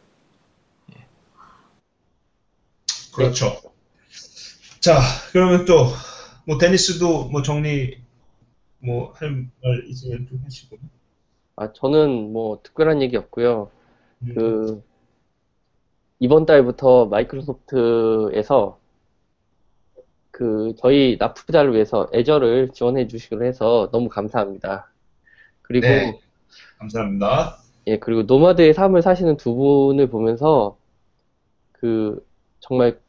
그렇죠. 3.13 3.61
자, 4.79 4.99
그러면 5.31 5.65
또, 5.65 5.87
뭐, 6.45 6.57
데니스도 6.57 7.29
뭐 7.29 7.41
정리, 7.41 8.01
뭐, 8.79 9.13
할 9.15 9.49
말 9.63 9.85
있으면 9.87 10.27
좀 10.27 10.41
하시고. 10.45 10.77
아, 11.57 11.71
저는 11.73 12.31
뭐 12.33 12.61
특별한 12.63 13.01
얘기 13.01 13.17
없고요. 13.17 13.69
음, 14.23 14.33
그 14.35 14.83
이번 16.19 16.45
달부터 16.45 17.07
마이크로소프트에서 17.07 18.79
그 20.31 20.73
저희 20.77 21.17
납품자를 21.19 21.73
위해서 21.73 22.07
애저를 22.13 22.69
지원해 22.73 23.07
주시기로 23.07 23.45
해서 23.45 23.89
너무 23.91 24.09
감사합니다. 24.09 24.91
그리고 25.61 25.87
네. 25.87 26.19
감사합니다. 26.77 27.59
예, 27.87 27.97
그리고 27.99 28.23
노마드의 28.23 28.73
삶을 28.73 29.01
사시는 29.01 29.37
두 29.37 29.55
분을 29.55 30.09
보면서 30.09 30.77
그 31.73 32.25
정말 32.59 32.99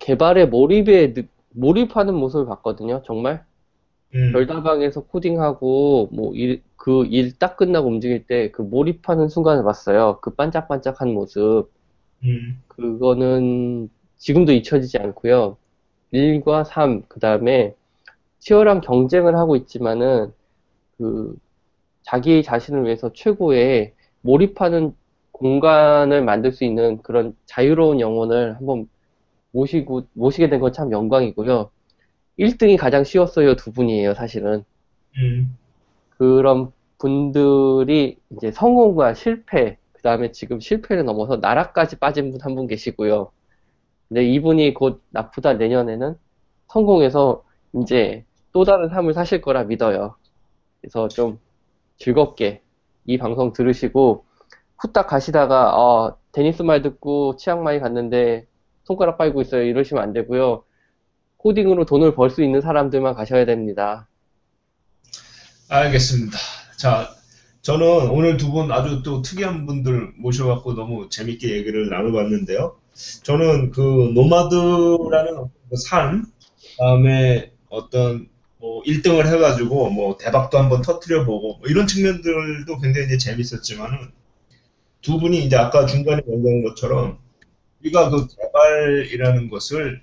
개발에 0.00 0.46
몰입에 0.46 1.14
느- 1.14 1.28
몰입하는 1.50 2.14
모습을 2.14 2.46
봤거든요. 2.46 3.02
정말 3.06 3.44
음, 4.14 4.32
별다방에서 4.32 5.04
코딩하고 5.06 6.10
뭐그일 6.12 7.38
딱 7.38 7.56
끝나고 7.56 7.88
움직일 7.88 8.26
때 8.26 8.50
그 8.52 8.62
몰입하는 8.62 9.28
순간을 9.28 9.64
봤어요. 9.64 10.20
그 10.22 10.34
반짝반짝한 10.34 11.12
모습. 11.14 11.70
음, 12.24 12.62
그거는 12.68 13.90
지금도 14.18 14.52
잊혀지지 14.52 14.98
않고요. 14.98 15.56
1과 16.12 16.64
3, 16.64 17.02
그 17.08 17.20
다음에 17.20 17.74
치열한 18.40 18.80
경쟁을 18.82 19.36
하고 19.38 19.56
있지만은 19.56 20.32
그 20.98 21.36
자기 22.02 22.42
자신을 22.42 22.84
위해서 22.84 23.12
최고의 23.12 23.94
몰입하는 24.22 24.94
공간을 25.32 26.22
만들 26.24 26.52
수 26.52 26.64
있는 26.64 27.02
그런 27.02 27.36
자유로운 27.46 28.00
영혼을 28.00 28.56
한번 28.56 28.88
모시고, 29.52 30.04
모시게 30.14 30.48
된 30.50 30.60
건 30.60 30.72
참 30.72 30.92
영광이고요. 30.92 31.70
1등이 32.38 32.76
가장 32.78 33.04
쉬웠어요, 33.04 33.56
두 33.56 33.72
분이에요, 33.72 34.14
사실은. 34.14 34.64
음, 35.18 35.56
그런 36.10 36.72
분들이 36.98 38.18
이제 38.30 38.50
성공과 38.52 39.14
실패, 39.14 39.78
그 39.92 40.02
다음에 40.02 40.32
지금 40.32 40.60
실패를 40.60 41.04
넘어서 41.04 41.36
나락까지 41.36 41.96
빠진 41.98 42.30
분 42.30 42.40
한 42.42 42.54
분 42.54 42.66
계시고요. 42.66 43.30
근데 44.08 44.24
이분이 44.24 44.74
곧 44.74 45.02
나쁘다 45.10 45.54
내년에는 45.54 46.16
성공해서 46.68 47.44
이제 47.82 48.24
또 48.52 48.64
다른 48.64 48.88
삶을 48.88 49.14
사실 49.14 49.40
거라 49.40 49.64
믿어요. 49.64 50.16
그래서 50.80 51.08
좀 51.08 51.38
즐겁게 52.02 52.62
이 53.06 53.16
방송 53.18 53.52
들으시고 53.52 54.24
후딱 54.78 55.06
가시다가 55.06 55.76
어, 55.76 56.16
데니스 56.32 56.62
말 56.62 56.82
듣고 56.82 57.36
치앙마이 57.36 57.80
갔는데 57.80 58.46
손가락 58.84 59.18
빨고 59.18 59.40
있어요. 59.42 59.62
이러시면 59.62 60.02
안 60.02 60.12
되고요. 60.12 60.64
코딩으로 61.38 61.84
돈을 61.86 62.14
벌 62.14 62.30
수 62.30 62.42
있는 62.42 62.60
사람들만 62.60 63.14
가셔야 63.14 63.44
됩니다. 63.46 64.08
알겠습니다. 65.68 66.38
자, 66.76 67.08
저는 67.62 68.10
오늘 68.10 68.36
두 68.36 68.50
분 68.52 68.70
아주 68.72 69.02
또 69.02 69.22
특이한 69.22 69.66
분들 69.66 70.12
모셔갖고 70.18 70.74
너무 70.74 71.08
재밌게 71.08 71.50
얘기를 71.56 71.88
나눠봤는데요. 71.88 72.76
저는 73.22 73.70
그 73.70 73.80
노마드라는 74.14 75.44
그 75.70 75.76
삶, 75.76 76.24
다음에 76.78 77.52
어떤 77.70 78.28
뭐 78.62 78.82
1등을 78.84 79.26
해가지고 79.28 79.90
뭐 79.90 80.18
대박도 80.18 80.58
한번 80.58 80.82
터트려 80.82 81.26
보고 81.26 81.58
뭐 81.58 81.68
이런 81.68 81.88
측면들도 81.88 82.80
굉장히 82.80 83.08
이제 83.08 83.18
재밌었지만은 83.18 84.12
두 85.02 85.18
분이 85.18 85.44
이제 85.44 85.56
아까 85.56 85.86
중간에 85.86 86.22
얘기한 86.28 86.62
것처럼 86.64 87.18
우리가 87.82 88.10
그 88.10 88.26
개발이라는 88.28 89.50
것을 89.50 90.02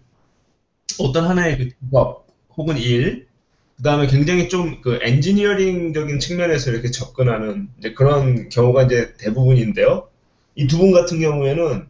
어떤 0.99 1.25
하나의 1.27 1.57
그 1.57 1.69
직업 1.69 2.27
혹은 2.57 2.77
일, 2.77 3.27
그 3.77 3.83
다음에 3.83 4.07
굉장히 4.07 4.49
좀 4.49 4.81
그 4.81 4.99
엔지니어링적인 5.01 6.19
측면에서 6.19 6.71
이렇게 6.71 6.91
접근하는 6.91 7.69
그런 7.95 8.49
경우가 8.49 8.83
이제 8.83 9.13
대부분인데요. 9.19 10.09
이 10.55 10.67
두 10.67 10.77
분 10.79 10.91
같은 10.91 11.19
경우에는 11.21 11.87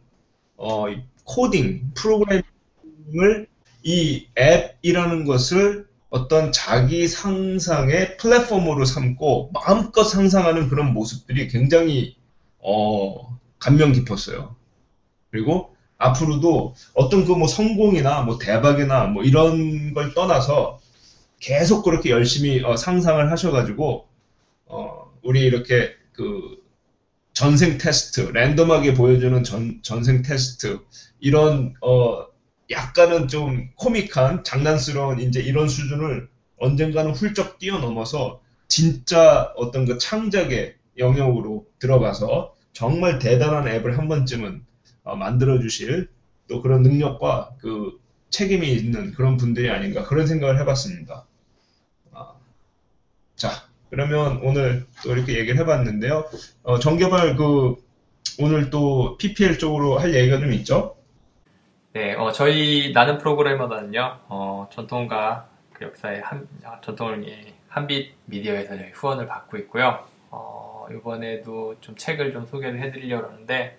어, 0.56 0.90
이 0.90 1.02
코딩, 1.24 1.92
프로그래밍을 1.94 3.48
이 3.82 4.26
앱이라는 4.38 5.24
것을 5.24 5.86
어떤 6.10 6.52
자기 6.52 7.06
상상의 7.08 8.16
플랫폼으로 8.16 8.84
삼고 8.84 9.50
마음껏 9.52 10.04
상상하는 10.04 10.68
그런 10.68 10.92
모습들이 10.92 11.48
굉장히 11.48 12.16
어, 12.58 13.38
감명 13.58 13.92
깊었어요. 13.92 14.56
그리고 15.30 15.74
앞으로도 15.98 16.74
어떤 16.94 17.24
그 17.24 17.32
뭐 17.34 17.46
성공이나 17.46 18.22
뭐 18.22 18.38
대박이나 18.38 19.04
뭐 19.06 19.22
이런 19.22 19.94
걸 19.94 20.14
떠나서 20.14 20.80
계속 21.38 21.82
그렇게 21.84 22.10
열심히 22.10 22.62
어, 22.64 22.76
상상을 22.76 23.30
하셔가지고 23.30 24.06
어, 24.66 25.12
우리 25.22 25.40
이렇게 25.40 25.94
그 26.12 26.60
전생 27.32 27.78
테스트, 27.78 28.20
랜덤하게 28.32 28.94
보여주는 28.94 29.42
전, 29.44 29.80
전생 29.82 30.22
테스트 30.22 30.80
이런 31.20 31.74
어, 31.80 32.26
약간은 32.70 33.28
좀 33.28 33.70
코믹한 33.76 34.44
장난스러운 34.44 35.20
이제 35.20 35.40
이런 35.40 35.68
수준을 35.68 36.28
언젠가는 36.58 37.12
훌쩍 37.12 37.58
뛰어넘어서 37.58 38.40
진짜 38.68 39.52
어떤 39.56 39.86
그 39.86 39.98
창작의 39.98 40.76
영역으로 40.98 41.66
들어가서 41.78 42.54
정말 42.72 43.18
대단한 43.18 43.66
앱을 43.66 43.98
한 43.98 44.08
번쯤은 44.08 44.64
어, 45.02 45.16
만들어 45.16 45.58
주실 45.60 46.08
또 46.48 46.62
그런 46.62 46.82
능력과 46.82 47.56
그 47.58 47.98
책임이 48.30 48.70
있는 48.72 49.12
그런 49.12 49.36
분들이 49.36 49.70
아닌가 49.70 50.04
그런 50.04 50.26
생각을 50.26 50.60
해봤습니다. 50.60 51.26
아, 52.12 52.34
자, 53.34 53.50
그러면 53.88 54.40
오늘 54.42 54.86
또 55.02 55.12
이렇게 55.12 55.38
얘기를 55.38 55.58
해봤는데요. 55.58 56.24
어, 56.62 56.78
정개발 56.78 57.36
그 57.36 57.76
오늘 58.38 58.70
또 58.70 59.16
PPL 59.18 59.58
쪽으로 59.58 59.98
할 59.98 60.14
얘기가 60.14 60.38
좀 60.38 60.52
있죠? 60.52 60.99
네, 61.92 62.14
어, 62.14 62.30
저희 62.30 62.92
나는 62.92 63.18
프로그래머단은요, 63.18 64.20
어, 64.28 64.68
전통과 64.70 65.48
그 65.72 65.84
역사의 65.86 66.20
한, 66.20 66.46
아, 66.62 66.80
전통을 66.80 67.28
예, 67.28 67.52
한빛 67.68 68.14
미디어에서 68.26 68.76
저희 68.76 68.90
후원을 68.92 69.26
받고 69.26 69.56
있고요. 69.58 70.04
어, 70.30 70.86
이번에도 70.92 71.74
좀 71.80 71.96
책을 71.96 72.32
좀 72.32 72.46
소개를 72.46 72.80
해드리려고 72.80 73.26
하는데, 73.26 73.76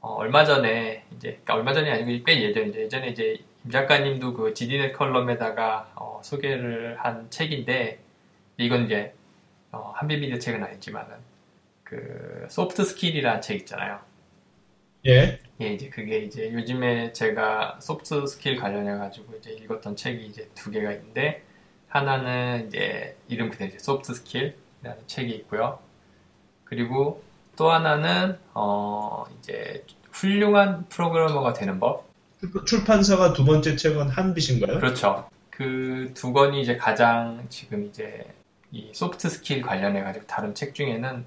어, 0.00 0.12
얼마 0.14 0.44
전에, 0.44 1.04
이제, 1.16 1.30
그러니까 1.30 1.54
얼마 1.54 1.72
전이 1.72 1.90
아니고 1.90 2.24
꽤 2.24 2.40
예전이죠. 2.42 2.80
예전에 2.80 3.08
이제 3.08 3.38
임 3.64 3.70
작가님도 3.72 4.34
그 4.34 4.54
GD넷 4.54 4.92
컬럼에다가 4.92 5.90
어, 5.96 6.20
소개를 6.22 6.96
한 7.00 7.28
책인데, 7.28 7.98
이건 8.58 8.84
이제, 8.84 9.14
어, 9.72 9.92
한빛 9.96 10.20
미디어 10.20 10.38
책은 10.38 10.62
아니지만은, 10.62 11.16
그, 11.82 12.46
soft 12.48 12.84
skill이라는 12.84 13.40
책 13.40 13.56
있잖아요. 13.62 13.98
예. 15.06 15.40
예, 15.62 15.74
이제 15.74 15.88
그게 15.88 16.18
이제 16.18 16.52
요즘에 16.52 17.12
제가 17.12 17.78
soft 17.80 18.26
skill 18.26 18.56
관련해 18.56 18.98
가지고 18.98 19.34
이제 19.36 19.52
읽었던 19.52 19.94
책이 19.96 20.26
이제 20.26 20.50
두 20.54 20.70
개가 20.70 20.92
있는데, 20.92 21.44
하나는 21.88 22.66
이제 22.68 23.16
이름 23.28 23.48
그대로 23.50 23.68
이제 23.68 23.78
soft 23.78 24.14
skill이라는 24.14 25.06
책이 25.06 25.32
있고요. 25.36 25.78
그리고 26.64 27.22
또 27.56 27.70
하나는, 27.70 28.38
어, 28.54 29.24
이제 29.38 29.84
훌륭한 30.10 30.86
프로그래머가 30.88 31.52
되는 31.52 31.78
법. 31.78 32.10
출판사가 32.66 33.32
두 33.34 33.44
번째 33.44 33.76
책은 33.76 34.08
한빛인가요? 34.08 34.78
그렇죠. 34.80 35.28
그 35.50 36.10
두 36.14 36.32
권이 36.32 36.60
이제 36.62 36.76
가장 36.76 37.46
지금 37.48 37.86
이제 37.86 38.26
이 38.72 38.90
soft 38.92 39.28
skill 39.28 39.62
관련해 39.62 40.02
가지고 40.02 40.26
다른 40.26 40.54
책 40.54 40.74
중에는 40.74 41.24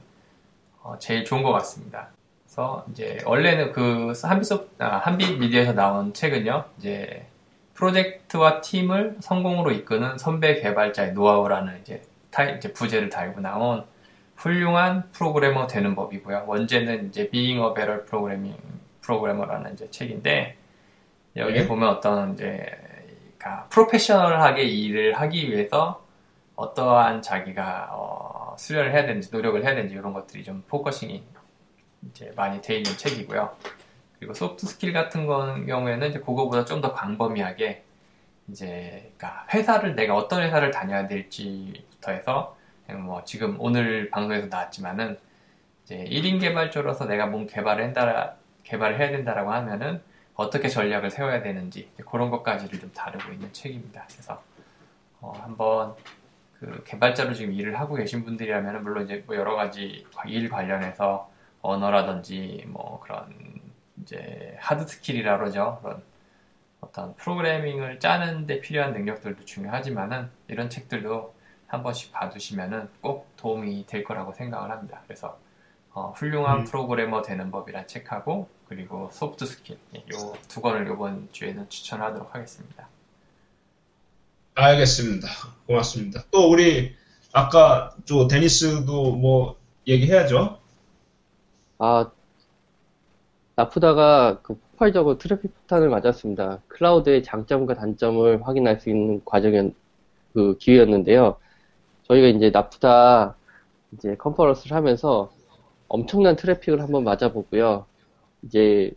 어, 0.81 0.97
제일 0.99 1.23
좋은 1.23 1.43
것 1.43 1.51
같습니다. 1.53 2.09
그래서 2.55 2.85
이제 2.89 3.19
원래는 3.25 3.73
그 3.73 4.13
한빛 4.23 4.45
소 4.45 4.69
아, 4.79 4.97
한빛 4.99 5.39
미디어에서 5.39 5.73
나온 5.73 6.13
책은요, 6.13 6.63
이제 6.77 7.25
프로젝트와 7.73 8.61
팀을 8.61 9.17
성공으로 9.19 9.71
이끄는 9.71 10.17
선배 10.17 10.61
개발자의 10.61 11.11
노하우라는 11.11 11.81
이제 11.81 12.01
타이, 12.31 12.55
이제 12.55 12.71
부제를 12.71 13.09
달고 13.09 13.41
나온 13.41 13.83
훌륭한 14.37 15.11
프로그래머 15.11 15.67
되는 15.67 15.95
법이고요. 15.95 16.45
원제는 16.47 17.09
이제 17.09 17.29
Being 17.29 17.61
a 17.61 17.73
Better 17.73 18.05
Programming 18.05 18.57
Programmer라는 19.01 19.73
이제 19.73 19.91
책인데 19.91 20.55
여기 21.35 21.59
네. 21.59 21.67
보면 21.67 21.89
어떤 21.89 22.35
이제 22.35 22.65
그러니까 23.37 23.65
프로페셔널하게 23.67 24.63
일을 24.63 25.19
하기 25.19 25.51
위해서 25.51 26.05
어떠한 26.55 27.21
자기가 27.21 27.89
어, 27.91 28.55
수련을 28.57 28.93
해야 28.93 29.05
되는지 29.05 29.29
노력을 29.33 29.61
해야 29.61 29.75
되는지 29.75 29.95
이런 29.95 30.13
것들이 30.13 30.45
좀 30.45 30.63
focusing이 30.69 31.21
이제 32.09 32.31
많이 32.35 32.61
돼 32.61 32.77
있는 32.77 32.95
책이고요. 32.97 33.55
그리고 34.19 34.33
soft 34.33 34.65
skill 34.65 34.93
같은 34.93 35.25
거 35.25 35.55
경우에는 35.65 36.09
이제 36.09 36.19
그거보다 36.19 36.65
좀 36.65 36.81
더 36.81 36.93
광범위하게 36.93 37.83
이제 38.49 39.11
그러니까 39.17 39.47
회사를 39.53 39.95
내가 39.95 40.15
어떤 40.15 40.43
회사를 40.43 40.71
다녀야 40.71 41.07
될지부터 41.07 42.11
해서 42.11 42.57
뭐 42.89 43.23
지금 43.23 43.55
오늘 43.59 44.09
방송에서 44.09 44.47
나왔지만은 44.47 45.17
이제 45.83 46.03
1인 46.05 46.39
개발자로서 46.39 47.05
내가 47.05 47.27
뭔 47.27 47.47
개발을 47.47 47.83
한다 47.83 48.35
개발을 48.63 48.99
해야 48.99 49.09
된다라고 49.11 49.51
하면은 49.51 50.01
어떻게 50.35 50.67
전략을 50.67 51.09
세워야 51.11 51.41
되는지 51.41 51.89
그런 52.09 52.29
것까지를 52.29 52.79
좀 52.79 52.91
다루고 52.93 53.31
있는 53.31 53.51
책입니다. 53.53 54.05
그래서 54.11 54.41
어, 55.21 55.31
한번 55.41 55.95
그 56.59 56.83
개발자로 56.85 57.33
지금 57.33 57.53
일을 57.53 57.79
하고 57.79 57.95
계신 57.95 58.23
분들이라면 58.25 58.83
물론 58.83 59.05
이제 59.05 59.23
뭐 59.25 59.35
여러 59.35 59.55
가지 59.55 60.05
일 60.27 60.49
관련해서 60.49 61.29
언어라든지 61.65 62.63
뭐 62.67 62.99
그런 63.01 63.33
이제 64.01 64.55
hard 64.59 64.87
skill이라 64.87 65.37
그러죠. 65.37 65.79
그런 65.81 66.03
어떤 66.81 67.15
프로그래밍을 67.15 67.99
짜는데 67.99 68.61
필요한 68.61 68.93
능력들도 68.93 69.45
중요하지만은 69.45 70.29
이런 70.47 70.69
책들도 70.69 71.33
한 71.67 71.83
번씩 71.83 72.11
봐두시면은 72.11 72.89
꼭 73.01 73.35
도움이 73.37 73.85
될 73.87 74.03
거라고 74.03 74.33
생각을 74.33 74.69
합니다. 74.69 75.01
그래서 75.05 75.39
어, 75.93 76.13
훌륭한 76.15 76.59
음. 76.59 76.63
프로그래머 76.65 77.21
되는 77.21 77.49
법이란 77.51 77.87
책하고 77.87 78.49
그리고 78.67 79.09
soft 79.11 79.45
skill 79.45 79.77
이 79.93 80.16
두 80.16 80.61
권을 80.61 80.91
이번 80.91 81.29
주에는 81.31 81.69
추천하도록 81.69 82.35
하겠습니다. 82.35 82.87
알겠습니다. 84.55 85.27
고맙습니다. 85.67 86.23
또 86.31 86.49
우리 86.49 86.95
아까 87.33 87.93
저 88.05 88.27
데니스도 88.27 89.15
뭐 89.15 89.57
얘기해야죠. 89.87 90.59
아, 91.77 92.11
나프다가 93.55 94.41
그 94.41 94.55
폭발적으로 94.55 95.17
트래픽 95.17 95.53
폭탄을 95.55 95.89
맞았습니다. 95.89 96.61
클라우드의 96.67 97.23
장점과 97.23 97.75
단점을 97.75 98.45
확인할 98.45 98.79
수 98.79 98.89
있는 98.89 99.23
과정이었, 99.23 99.73
그 100.33 100.57
기회였는데요. 100.57 101.37
저희가 102.03 102.27
이제 102.27 102.49
나프다 102.51 103.35
이제 103.93 104.15
컨퍼런스를 104.17 104.75
하면서 104.75 105.31
엄청난 105.87 106.35
트래픽을 106.35 106.81
한번 106.81 107.03
맞아보고요. 107.03 107.85
이제 108.43 108.93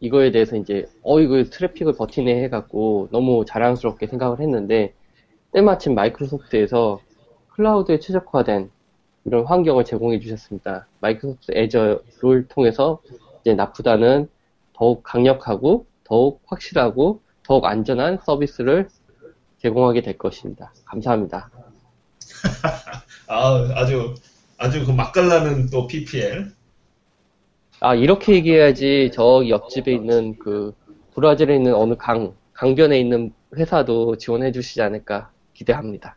이거에 0.00 0.30
대해서 0.30 0.56
이제 0.56 0.86
어 1.02 1.20
이거 1.20 1.42
트래픽을 1.44 1.94
버티네 1.94 2.42
해갖고 2.44 3.08
너무 3.10 3.44
자랑스럽게 3.46 4.06
생각을 4.06 4.40
했는데 4.40 4.94
때마침 5.52 5.94
마이크로소프트에서 5.94 7.00
클라우드에 7.50 8.00
최적화된 8.00 8.70
이런 9.24 9.44
환경을 9.46 9.84
제공해 9.84 10.20
주셨습니다. 10.20 10.86
마이크로소프트 11.00 11.52
Azure를 11.52 12.48
통해서 12.48 13.00
이제 13.40 13.54
나프다는 13.54 14.28
더욱 14.74 15.02
강력하고 15.02 15.86
더욱 16.04 16.42
확실하고 16.46 17.22
더욱 17.42 17.64
안전한 17.64 18.18
서비스를 18.22 18.88
제공하게 19.58 20.02
될 20.02 20.18
것입니다. 20.18 20.72
감사합니다. 20.84 21.50
아, 23.28 23.68
아주 23.74 24.14
아주 24.58 24.84
그 24.84 24.90
맛깔나는 24.92 25.70
또 25.70 25.86
PPL. 25.86 26.52
아, 27.80 27.94
이렇게 27.94 28.34
얘기해야지 28.34 29.10
저 29.12 29.44
옆집에 29.48 29.92
있는 29.92 30.38
그 30.38 30.74
브라질에 31.14 31.56
있는 31.56 31.74
어느 31.74 31.94
강, 31.96 32.34
강변에 32.52 32.98
있는 32.98 33.32
회사도 33.56 34.16
지원해 34.16 34.52
주시지 34.52 34.82
않을까 34.82 35.30
기대합니다. 35.54 36.16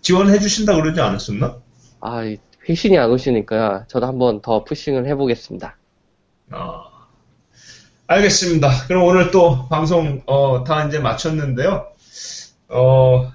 지원해 0.00 0.38
주신다 0.38 0.74
그러지 0.74 1.00
않았었나? 1.00 1.60
아, 2.04 2.22
이 2.24 2.38
회신이 2.68 2.96
안 2.98 3.10
오시니까 3.10 3.86
저도 3.88 4.06
한번 4.06 4.40
더 4.42 4.62
푸싱을 4.64 5.06
해보겠습니다. 5.08 5.76
아, 6.50 7.08
알겠습니다. 8.06 8.68
그럼 8.88 9.04
오늘 9.04 9.30
또 9.30 9.68
방송 9.68 10.22
어, 10.26 10.64
다 10.64 10.86
이제 10.86 10.98
마쳤는데요. 10.98 11.92
어, 12.68 13.32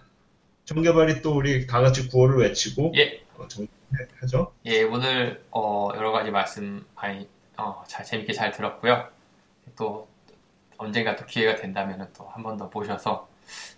정개발이 0.66 1.22
또 1.22 1.36
우리 1.36 1.68
다 1.68 1.82
같이 1.82 2.08
구호를 2.10 2.40
외치고 2.40 2.94
예, 2.98 3.22
어, 3.38 3.48
정리하죠. 3.48 4.54
예 4.66 4.84
오늘 4.84 5.44
어, 5.52 5.90
여러 5.96 6.12
가지 6.12 6.32
말씀 6.32 6.86
많이 6.96 7.28
어, 7.58 7.84
잘 7.88 8.06
재밌게 8.06 8.34
잘 8.34 8.52
들었고요. 8.52 9.08
또 9.78 10.08
언젠가 10.78 11.16
또 11.16 11.26
기회가 11.26 11.56
된다면 11.56 12.10
또 12.18 12.26
한 12.30 12.44
번 12.44 12.58
더 12.58 12.70
보셔서 12.70 13.28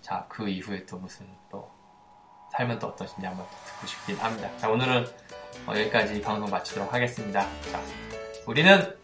자 0.01 0.27
그 0.29 0.49
이후에 0.49 0.85
또 0.85 0.97
무슨 0.97 1.27
또 1.51 1.69
삶은 2.51 2.79
또 2.79 2.87
어떠신지 2.87 3.25
한번 3.25 3.45
듣고 3.65 3.87
싶긴 3.87 4.17
합니다. 4.17 4.49
자 4.59 4.69
오늘은 4.69 5.07
어, 5.67 5.73
여기까지 5.75 6.21
방송 6.21 6.49
마치도록 6.49 6.93
하겠습니다. 6.93 7.41
자 7.71 7.79
우리는 8.45 8.95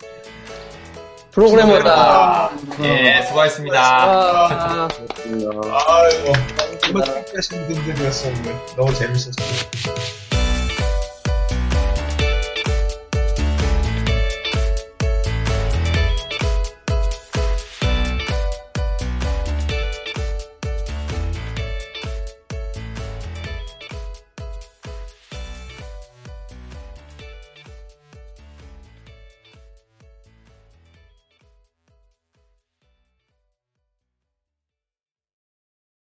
프로그래머다! 1.31 2.49
예 2.81 3.21
수고하셨습니다. 3.27 3.79
아, 3.79 4.87
아이고, 5.87 6.33
정말 6.81 7.25
뜻하신 7.25 7.67
분들이었어 7.67 8.29
오늘. 8.29 8.55
너무 8.75 8.93
재밌었어요. 8.93 10.26